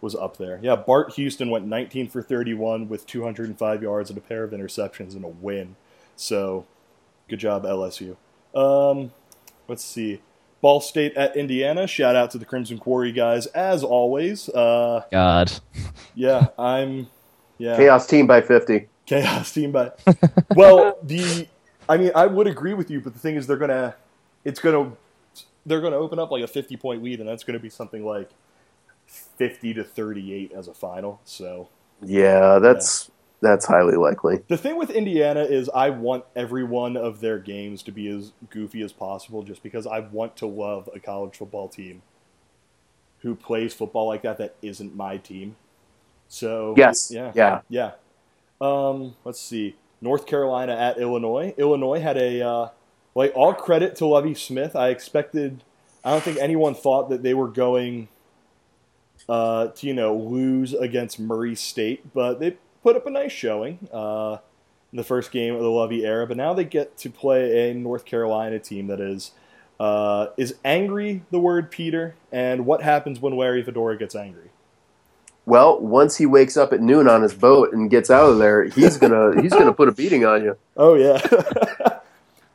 was 0.00 0.14
up 0.14 0.36
there. 0.36 0.58
Yeah, 0.62 0.76
Bart 0.76 1.14
Houston 1.14 1.50
went 1.50 1.66
19 1.66 2.08
for 2.08 2.22
31 2.22 2.88
with 2.88 3.06
205 3.06 3.82
yards 3.82 4.10
and 4.10 4.18
a 4.18 4.20
pair 4.22 4.44
of 4.44 4.52
interceptions 4.52 5.14
and 5.14 5.24
a 5.24 5.28
win. 5.28 5.76
So, 6.16 6.66
good 7.28 7.38
job 7.40 7.64
LSU. 7.64 8.16
Um, 8.54 9.12
let's 9.66 9.84
see. 9.84 10.20
Ball 10.60 10.80
State 10.80 11.14
at 11.14 11.36
Indiana. 11.36 11.86
Shout 11.86 12.16
out 12.16 12.30
to 12.32 12.38
the 12.38 12.44
Crimson 12.44 12.78
Quarry 12.78 13.12
guys 13.12 13.46
as 13.46 13.84
always. 13.84 14.48
Uh, 14.48 15.02
God. 15.10 15.52
yeah, 16.14 16.48
I'm. 16.58 17.08
Yeah, 17.58 17.76
Chaos 17.76 18.06
team 18.06 18.28
by 18.28 18.40
50. 18.40 18.88
chaos 19.06 19.52
team 19.52 19.72
by. 19.72 19.90
well 20.54 20.96
the 21.02 21.48
i 21.88 21.96
mean 21.96 22.10
i 22.14 22.26
would 22.26 22.46
agree 22.46 22.74
with 22.74 22.90
you 22.90 23.00
but 23.00 23.12
the 23.14 23.18
thing 23.18 23.36
is 23.36 23.46
they're 23.46 23.56
gonna 23.56 23.94
it's 24.44 24.60
gonna 24.60 24.92
they're 25.66 25.80
gonna 25.80 25.96
open 25.96 26.18
up 26.18 26.30
like 26.30 26.42
a 26.44 26.48
50 26.48 26.76
point 26.76 27.02
lead 27.02 27.20
and 27.20 27.28
that's 27.28 27.44
gonna 27.44 27.58
be 27.58 27.70
something 27.70 28.04
like 28.04 28.30
50 29.06 29.74
to 29.74 29.84
38 29.84 30.52
as 30.52 30.68
a 30.68 30.74
final 30.74 31.20
so 31.24 31.68
Yeah, 32.02 32.58
that's 32.60 33.10
that's 33.40 33.66
highly 33.66 33.96
likely. 33.96 34.44
the 34.48 34.56
thing 34.56 34.76
with 34.78 34.90
indiana 34.90 35.42
is 35.42 35.68
i 35.70 35.90
want 35.90 36.24
every 36.36 36.64
one 36.64 36.96
of 36.96 37.20
their 37.20 37.38
games 37.38 37.82
to 37.84 37.92
be 37.92 38.08
as 38.08 38.32
goofy 38.50 38.82
as 38.82 38.92
possible 38.92 39.42
just 39.42 39.62
because 39.62 39.86
i 39.86 40.00
want 40.00 40.36
to 40.36 40.46
love 40.46 40.88
a 40.94 41.00
college 41.00 41.36
football 41.36 41.68
team 41.68 42.02
who 43.20 43.34
plays 43.34 43.74
football 43.74 44.06
like 44.08 44.22
that 44.22 44.38
that 44.38 44.56
isn't 44.62 44.96
my 44.96 45.16
team 45.18 45.56
so 46.28 46.74
Yes. 46.76 47.08
yeah 47.08 47.34
Yeah. 47.34 47.62
Yeah. 47.68 47.92
Um, 48.60 49.16
let's 49.24 49.40
see. 49.40 49.76
North 50.00 50.26
Carolina 50.26 50.72
at 50.72 50.98
Illinois. 50.98 51.54
Illinois 51.56 52.00
had 52.00 52.16
a 52.16 52.40
uh, 52.42 52.68
like 53.14 53.32
all 53.34 53.54
credit 53.54 53.96
to 53.96 54.06
Lovie 54.06 54.34
Smith. 54.34 54.76
I 54.76 54.88
expected. 54.88 55.64
I 56.04 56.12
don't 56.12 56.22
think 56.22 56.38
anyone 56.38 56.74
thought 56.74 57.08
that 57.10 57.22
they 57.22 57.34
were 57.34 57.48
going 57.48 58.08
uh, 59.28 59.68
to 59.68 59.86
you 59.86 59.94
know 59.94 60.16
lose 60.16 60.72
against 60.74 61.18
Murray 61.18 61.54
State, 61.54 62.12
but 62.14 62.40
they 62.40 62.56
put 62.82 62.96
up 62.96 63.06
a 63.06 63.10
nice 63.10 63.32
showing 63.32 63.88
uh, 63.92 64.38
in 64.92 64.96
the 64.96 65.04
first 65.04 65.30
game 65.30 65.54
of 65.54 65.60
the 65.60 65.70
Lovie 65.70 66.04
era. 66.04 66.26
But 66.26 66.36
now 66.36 66.54
they 66.54 66.64
get 66.64 66.96
to 66.98 67.10
play 67.10 67.70
a 67.70 67.74
North 67.74 68.04
Carolina 68.04 68.58
team 68.58 68.86
that 68.86 69.00
is 69.00 69.32
uh, 69.80 70.28
is 70.36 70.54
angry. 70.64 71.22
The 71.30 71.40
word 71.40 71.70
Peter, 71.70 72.14
and 72.32 72.66
what 72.66 72.82
happens 72.82 73.20
when 73.20 73.36
Larry 73.36 73.62
Fedora 73.62 73.98
gets 73.98 74.14
angry? 74.14 74.50
Well, 75.48 75.80
once 75.80 76.16
he 76.16 76.26
wakes 76.26 76.56
up 76.58 76.72
at 76.74 76.80
noon 76.80 77.08
on 77.08 77.22
his 77.22 77.32
boat 77.32 77.72
and 77.72 77.88
gets 77.90 78.10
out 78.10 78.28
of 78.28 78.38
there, 78.38 78.64
he's 78.64 78.98
gonna 78.98 79.40
he's 79.40 79.52
gonna 79.52 79.72
put 79.72 79.88
a 79.88 79.92
beating 79.92 80.24
on 80.24 80.44
you. 80.44 80.56
Oh 80.76 80.94
yeah. 80.94 81.20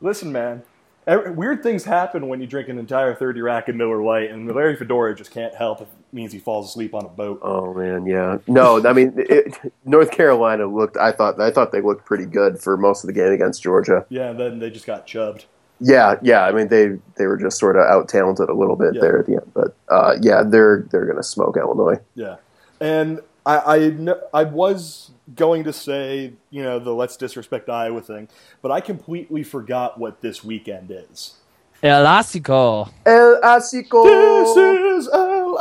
Listen, 0.00 0.32
man. 0.32 0.62
every- 1.06 1.30
Weird 1.32 1.62
things 1.62 1.84
happen 1.84 2.28
when 2.28 2.40
you 2.40 2.46
drink 2.46 2.68
an 2.68 2.78
entire 2.78 3.14
30 3.14 3.40
rack 3.40 3.68
of 3.68 3.76
Miller 3.76 4.02
Lite, 4.02 4.30
and 4.30 4.46
Larry 4.54 4.76
Fedora 4.76 5.14
just 5.14 5.30
can't 5.30 5.54
help 5.54 5.80
it 5.80 5.88
means 6.12 6.32
he 6.32 6.38
falls 6.38 6.68
asleep 6.70 6.94
on 6.94 7.04
a 7.04 7.08
boat. 7.08 7.40
Oh 7.42 7.74
man, 7.74 8.06
yeah. 8.06 8.38
No, 8.46 8.84
I 8.86 8.92
mean 8.92 9.12
it, 9.16 9.58
North 9.84 10.10
Carolina 10.10 10.66
looked. 10.66 10.96
I 10.96 11.10
thought 11.12 11.40
I 11.40 11.50
thought 11.50 11.72
they 11.72 11.80
looked 11.80 12.04
pretty 12.06 12.26
good 12.26 12.58
for 12.60 12.76
most 12.76 13.02
of 13.02 13.08
the 13.08 13.12
game 13.12 13.32
against 13.32 13.62
Georgia. 13.62 14.06
Yeah, 14.08 14.30
and 14.30 14.38
then 14.38 14.58
they 14.60 14.70
just 14.70 14.86
got 14.86 15.06
chubbed. 15.06 15.46
Yeah, 15.80 16.14
yeah. 16.22 16.44
I 16.44 16.52
mean 16.52 16.68
they 16.68 16.98
they 17.16 17.26
were 17.26 17.36
just 17.36 17.58
sort 17.58 17.76
of 17.76 17.82
out 17.82 18.08
talented 18.08 18.48
a 18.48 18.54
little 18.54 18.76
bit 18.76 18.94
Yeah. 18.94 19.00
there 19.00 19.18
at 19.18 19.26
the 19.26 19.32
end, 19.34 19.50
but 19.52 19.74
uh, 19.88 20.16
yeah, 20.22 20.42
they're 20.46 20.86
they're 20.90 21.04
gonna 21.06 21.22
smoke 21.24 21.56
Illinois. 21.56 21.98
Yeah, 22.14 22.36
and 22.84 23.20
I 23.46 23.56
I, 23.56 24.40
I 24.40 24.44
was 24.44 25.10
going 25.34 25.64
to 25.64 25.72
say 25.72 26.34
you 26.50 26.62
know 26.62 26.78
the 26.78 26.92
let's 26.92 27.16
disrespect 27.16 27.68
Iowa 27.68 28.02
thing, 28.02 28.28
but 28.60 28.70
I 28.70 28.80
completely 28.80 29.42
forgot 29.42 29.98
what 29.98 30.20
this 30.20 30.44
weekend 30.44 30.90
is. 30.90 31.34
Elástico. 31.82 32.90
El 33.04 33.40
Assico. 33.42 34.04
This 34.04 34.56
is 34.56 35.08
El 35.12 35.56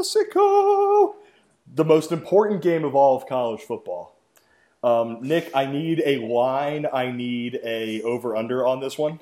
Assico, 0.00 1.14
the 1.74 1.84
most 1.84 2.12
important 2.12 2.62
game 2.62 2.84
of 2.84 2.94
all 2.94 3.16
of 3.16 3.26
college 3.26 3.62
football. 3.62 4.14
Um, 4.82 5.18
Nick, 5.22 5.50
I 5.54 5.66
need 5.66 6.02
a 6.04 6.18
line. 6.18 6.86
I 6.92 7.10
need 7.10 7.58
a 7.64 8.02
over 8.02 8.36
under 8.36 8.64
on 8.66 8.80
this 8.80 8.96
one. 8.96 9.18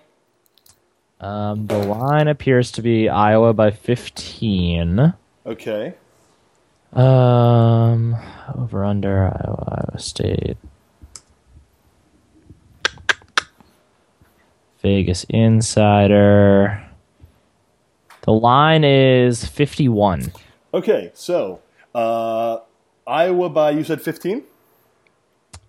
Um, 1.19 1.67
the 1.67 1.79
line 1.79 2.29
appears 2.29 2.71
to 2.73 2.83
be 2.83 3.09
Iowa 3.09 3.55
by 3.55 3.71
15. 3.71 5.15
Okay. 5.47 5.95
Um, 6.97 8.17
over 8.57 8.85
under 8.85 9.25
Iowa, 9.25 9.85
Iowa 9.89 9.99
State. 9.99 10.57
Vegas 14.81 15.25
Insider. 15.29 16.83
The 18.23 18.33
line 18.33 18.83
is 18.83 19.45
51. 19.45 20.33
Okay. 20.73 21.11
So 21.15 21.61
uh, 21.95 22.59
Iowa 23.07 23.51
by 23.51 23.71
you 23.71 23.85
said 23.85 24.01
fifteen. 24.01 24.45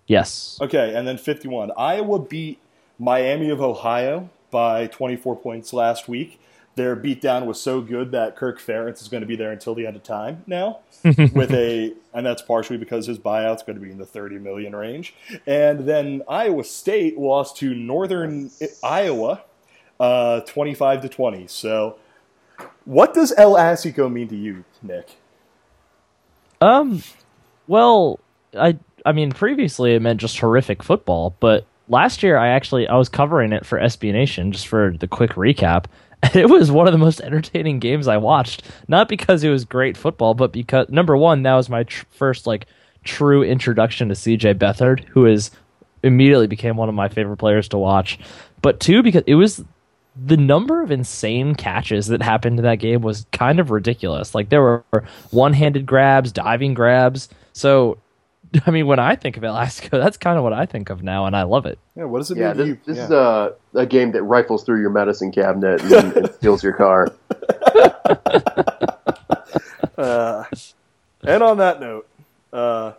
Yes. 0.06 0.58
Okay, 0.62 0.94
and 0.94 1.06
then 1.06 1.18
51. 1.18 1.70
Iowa 1.76 2.18
beat 2.18 2.58
Miami 2.98 3.50
of 3.50 3.60
Ohio 3.60 4.30
by 4.50 4.86
24 4.86 5.36
points 5.36 5.74
last 5.74 6.08
week. 6.08 6.40
Their 6.78 6.94
beatdown 6.94 7.44
was 7.44 7.60
so 7.60 7.80
good 7.80 8.12
that 8.12 8.36
Kirk 8.36 8.60
Ferentz 8.60 9.02
is 9.02 9.08
going 9.08 9.22
to 9.22 9.26
be 9.26 9.34
there 9.34 9.50
until 9.50 9.74
the 9.74 9.84
end 9.84 9.96
of 9.96 10.04
time 10.04 10.44
now, 10.46 10.78
with 11.02 11.52
a, 11.52 11.92
and 12.14 12.24
that's 12.24 12.40
partially 12.40 12.76
because 12.76 13.04
his 13.04 13.18
buyout's 13.18 13.64
going 13.64 13.76
to 13.76 13.84
be 13.84 13.90
in 13.90 13.98
the 13.98 14.06
30 14.06 14.38
million 14.38 14.76
range. 14.76 15.12
And 15.44 15.88
then 15.88 16.22
Iowa 16.28 16.62
State 16.62 17.18
lost 17.18 17.56
to 17.56 17.74
Northern 17.74 18.52
Iowa, 18.84 19.42
uh, 19.98 20.42
25 20.42 21.02
to 21.02 21.08
20. 21.08 21.48
So, 21.48 21.96
what 22.84 23.12
does 23.12 23.34
El 23.36 23.54
Assico 23.54 24.08
mean 24.08 24.28
to 24.28 24.36
you, 24.36 24.64
Nick? 24.80 25.16
Um, 26.60 27.02
well, 27.66 28.20
I 28.56 28.78
I 29.04 29.10
mean 29.10 29.32
previously 29.32 29.94
it 29.94 30.02
meant 30.02 30.20
just 30.20 30.38
horrific 30.38 30.84
football, 30.84 31.34
but 31.40 31.66
last 31.88 32.22
year 32.22 32.38
I 32.38 32.50
actually 32.50 32.86
I 32.86 32.96
was 32.96 33.08
covering 33.08 33.52
it 33.52 33.66
for 33.66 33.80
SB 33.80 34.12
Nation 34.12 34.52
just 34.52 34.68
for 34.68 34.94
the 34.96 35.08
quick 35.08 35.32
recap. 35.32 35.86
It 36.34 36.50
was 36.50 36.70
one 36.70 36.86
of 36.86 36.92
the 36.92 36.98
most 36.98 37.20
entertaining 37.20 37.78
games 37.78 38.08
I 38.08 38.16
watched, 38.16 38.64
not 38.88 39.08
because 39.08 39.44
it 39.44 39.50
was 39.50 39.64
great 39.64 39.96
football, 39.96 40.34
but 40.34 40.52
because 40.52 40.88
number 40.88 41.16
one, 41.16 41.42
that 41.44 41.54
was 41.54 41.68
my 41.68 41.84
tr- 41.84 42.04
first 42.10 42.46
like 42.46 42.66
true 43.04 43.42
introduction 43.42 44.08
to 44.08 44.14
CJ 44.14 44.54
Beathard, 44.54 45.04
who 45.04 45.26
is 45.26 45.50
immediately 46.02 46.46
became 46.46 46.76
one 46.76 46.88
of 46.88 46.94
my 46.94 47.08
favorite 47.08 47.36
players 47.36 47.68
to 47.68 47.78
watch. 47.78 48.18
But 48.62 48.80
two, 48.80 49.02
because 49.02 49.22
it 49.26 49.36
was 49.36 49.64
the 50.16 50.36
number 50.36 50.82
of 50.82 50.90
insane 50.90 51.54
catches 51.54 52.08
that 52.08 52.22
happened 52.22 52.58
in 52.58 52.64
that 52.64 52.76
game 52.76 53.02
was 53.02 53.26
kind 53.32 53.60
of 53.60 53.70
ridiculous. 53.70 54.34
Like 54.34 54.48
there 54.48 54.62
were 54.62 55.04
one-handed 55.30 55.86
grabs, 55.86 56.32
diving 56.32 56.74
grabs. 56.74 57.28
So, 57.52 57.98
I 58.66 58.70
mean, 58.70 58.86
when 58.86 58.98
I 58.98 59.14
think 59.16 59.36
of 59.36 59.44
Alaska, 59.44 59.88
that's 59.92 60.16
kind 60.16 60.38
of 60.38 60.44
what 60.44 60.52
I 60.52 60.66
think 60.66 60.90
of 60.90 61.02
now, 61.02 61.26
and 61.26 61.36
I 61.36 61.42
love 61.42 61.66
it. 61.66 61.78
Yeah, 61.96 62.04
what 62.04 62.18
does 62.18 62.30
it 62.30 62.38
Yeah, 62.38 62.48
mean 62.48 62.56
to 62.56 62.58
this, 62.58 62.68
you? 62.68 62.78
this 62.86 62.96
Yeah. 62.96 63.04
is 63.04 63.10
a, 63.10 63.54
a 63.74 63.86
game 63.86 64.12
that 64.12 64.22
rifles 64.22 64.64
through 64.64 64.80
your 64.80 64.90
medicine 64.90 65.30
cabinet 65.32 65.82
and, 65.82 66.16
and 66.16 66.32
steals 66.34 66.62
your 66.62 66.72
car. 66.74 67.08
Uh, 69.96 70.44
and 71.24 71.42
on 71.42 71.58
that 71.58 71.80
note, 71.80 72.06
uh, 72.52 72.92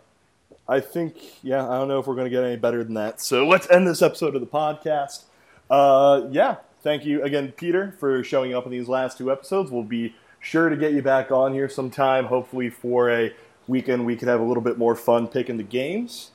I 0.68 0.80
think, 0.80 1.16
yeah, 1.42 1.66
I 1.66 1.78
don't 1.78 1.88
know 1.88 1.98
if 1.98 2.06
we're 2.06 2.14
going 2.14 2.26
to 2.26 2.30
get 2.30 2.44
any 2.44 2.56
better 2.56 2.84
than 2.84 2.92
that. 2.94 3.22
So 3.22 3.46
let's 3.48 3.68
end 3.70 3.86
this 3.86 4.02
episode 4.02 4.34
of 4.34 4.42
the 4.42 4.46
podcast. 4.46 5.22
Uh, 5.70 6.26
yeah, 6.30 6.56
thank 6.82 7.06
you 7.06 7.22
again, 7.22 7.52
Peter, 7.56 7.96
for 7.98 8.22
showing 8.22 8.54
up 8.54 8.66
in 8.66 8.70
these 8.70 8.86
last 8.88 9.16
two 9.16 9.32
episodes. 9.32 9.70
We'll 9.70 9.82
be 9.82 10.14
sure 10.40 10.68
to 10.68 10.76
get 10.76 10.92
you 10.92 11.00
back 11.00 11.30
on 11.32 11.54
here 11.54 11.70
sometime, 11.70 12.26
hopefully 12.26 12.68
for 12.68 13.10
a 13.10 13.32
weekend 13.70 14.04
we 14.04 14.16
could 14.16 14.28
have 14.28 14.40
a 14.40 14.44
little 14.44 14.62
bit 14.62 14.76
more 14.76 14.94
fun 14.94 15.26
picking 15.28 15.56
the 15.56 15.62
games. 15.62 16.30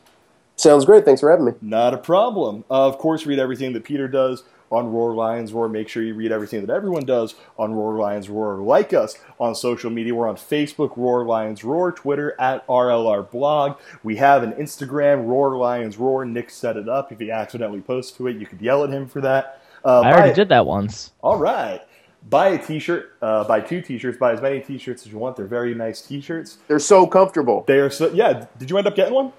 Sounds 0.55 0.85
great. 0.85 1.03
Thanks 1.05 1.19
for 1.21 1.29
having 1.29 1.45
me. 1.45 1.51
Not 1.61 1.93
a 1.93 1.97
problem. 1.97 2.63
Uh, 2.71 2.87
of 2.87 2.97
course, 2.97 3.25
read 3.25 3.39
everything 3.39 3.73
that 3.73 3.83
Peter 3.83 4.07
does 4.07 4.43
on 4.71 4.87
Roar 4.91 5.13
Lions 5.13 5.51
Roar. 5.51 5.67
Make 5.67 5.89
sure 5.89 6.01
you 6.01 6.13
read 6.13 6.31
everything 6.31 6.65
that 6.65 6.73
everyone 6.73 7.03
does 7.05 7.35
on 7.59 7.73
Roar 7.73 7.97
Lions 7.99 8.29
Roar. 8.29 8.55
Like 8.57 8.93
us 8.93 9.17
on 9.39 9.53
social 9.53 9.89
media. 9.91 10.15
We're 10.15 10.29
on 10.29 10.37
Facebook, 10.37 10.95
Roar 10.95 11.25
Lions 11.25 11.63
Roar, 11.65 11.91
Twitter 11.91 12.35
at 12.39 12.65
RLR 12.67 13.29
Blog. 13.29 13.77
We 14.01 14.15
have 14.15 14.43
an 14.43 14.53
Instagram, 14.53 15.27
Roar 15.27 15.57
Lions 15.57 15.97
Roar. 15.97 16.23
Nick 16.25 16.49
set 16.49 16.77
it 16.77 16.87
up. 16.87 17.11
If 17.11 17.19
he 17.19 17.29
accidentally 17.31 17.81
posts 17.81 18.15
to 18.17 18.27
it, 18.27 18.37
you 18.37 18.45
could 18.45 18.61
yell 18.61 18.83
at 18.85 18.89
him 18.89 19.07
for 19.07 19.19
that. 19.21 19.61
Uh, 19.83 20.01
I 20.01 20.13
already 20.13 20.29
buy- 20.29 20.35
did 20.35 20.49
that 20.49 20.65
once. 20.65 21.11
All 21.21 21.37
right. 21.37 21.81
Buy 22.29 22.49
a 22.49 22.57
t-shirt. 22.57 23.13
Uh, 23.21 23.43
buy 23.43 23.61
two 23.61 23.81
t-shirts. 23.81 24.17
Buy 24.17 24.33
as 24.33 24.41
many 24.41 24.59
t-shirts 24.59 25.05
as 25.05 25.11
you 25.11 25.17
want. 25.19 25.35
They're 25.35 25.45
very 25.45 25.75
nice 25.75 26.01
t-shirts. 26.01 26.57
They're 26.67 26.79
so 26.79 27.05
comfortable. 27.05 27.63
They 27.67 27.79
are 27.79 27.89
so. 27.89 28.11
Yeah. 28.11 28.45
Did 28.57 28.69
you 28.71 28.77
end 28.77 28.87
up 28.87 28.95
getting 28.95 29.13
one? 29.13 29.31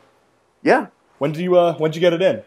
Yeah. 0.63 0.87
When 1.19 1.33
did 1.33 1.43
you? 1.43 1.57
Uh, 1.59 1.75
when 1.79 1.91
did 1.91 1.97
you 1.97 2.01
get 2.01 2.13
it 2.13 2.23
in? 2.23 2.43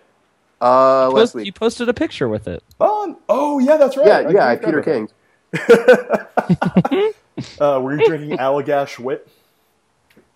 Uh, 0.62 1.08
You 1.10 1.16
last 1.16 1.22
post- 1.22 1.36
week. 1.36 1.46
You 1.46 1.54
posted 1.54 1.90
a 1.90 1.94
picture 1.94 2.28
with 2.30 2.48
it. 2.48 2.64
Oh, 2.80 3.18
oh 3.28 3.60
yeah, 3.60 3.78
that's 3.78 3.98
right. 3.98 4.08
yeah, 4.08 4.30
yeah, 4.30 4.46
I 4.46 4.52
I 4.52 4.56
Peter 4.58 4.82
King. 4.82 5.10
King. 6.90 7.12
Uh, 7.58 7.80
were 7.82 7.98
you 7.98 8.06
drinking 8.06 8.38
Allagash 8.38 9.00
Wit? 9.00 9.26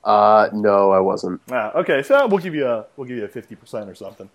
Uh, 0.06 0.48
no, 0.54 0.92
I 0.92 1.02
wasn't. 1.02 1.42
Ah, 1.52 1.74
okay, 1.80 2.02
so 2.02 2.28
we'll 2.28 2.38
give 2.40 2.56
you 2.56 2.66
a 2.66 2.86
we'll 2.96 3.06
give 3.08 3.18
you 3.18 3.26
a 3.26 3.28
fifty 3.28 3.56
percent 3.56 3.90
or 3.90 3.96
something. 3.96 4.30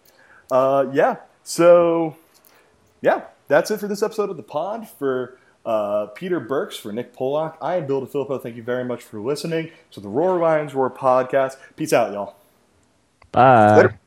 Uh, 0.51 0.85
yeah. 0.93 1.17
So, 1.45 2.15
yeah, 3.01 3.23
that's 3.47 3.71
it 3.71 3.81
for 3.81 3.89
this 3.89 4.03
episode 4.03 4.29
of 4.29 4.37
the 4.37 4.43
Pod. 4.43 4.87
For 4.87 5.38
uh, 5.65 6.07
Peter 6.07 6.41
Burks, 6.41 6.77
for 6.77 6.93
Nick 6.93 7.13
Pollock, 7.13 7.57
I 7.61 7.77
am 7.77 7.87
Bill 7.87 8.07
DiFilippo. 8.07 8.43
Thank 8.43 8.57
you 8.57 8.63
very 8.63 8.85
much 8.85 9.03
for 9.03 9.21
listening 9.21 9.71
to 9.91 10.01
the 10.01 10.09
Roar 10.09 10.39
Lions 10.39 10.75
Roar 10.75 10.91
podcast. 10.91 11.57
Peace 11.77 11.93
out, 11.93 12.13
y'all. 12.13 12.37
Bye. 13.33 13.77
Later. 13.77 14.01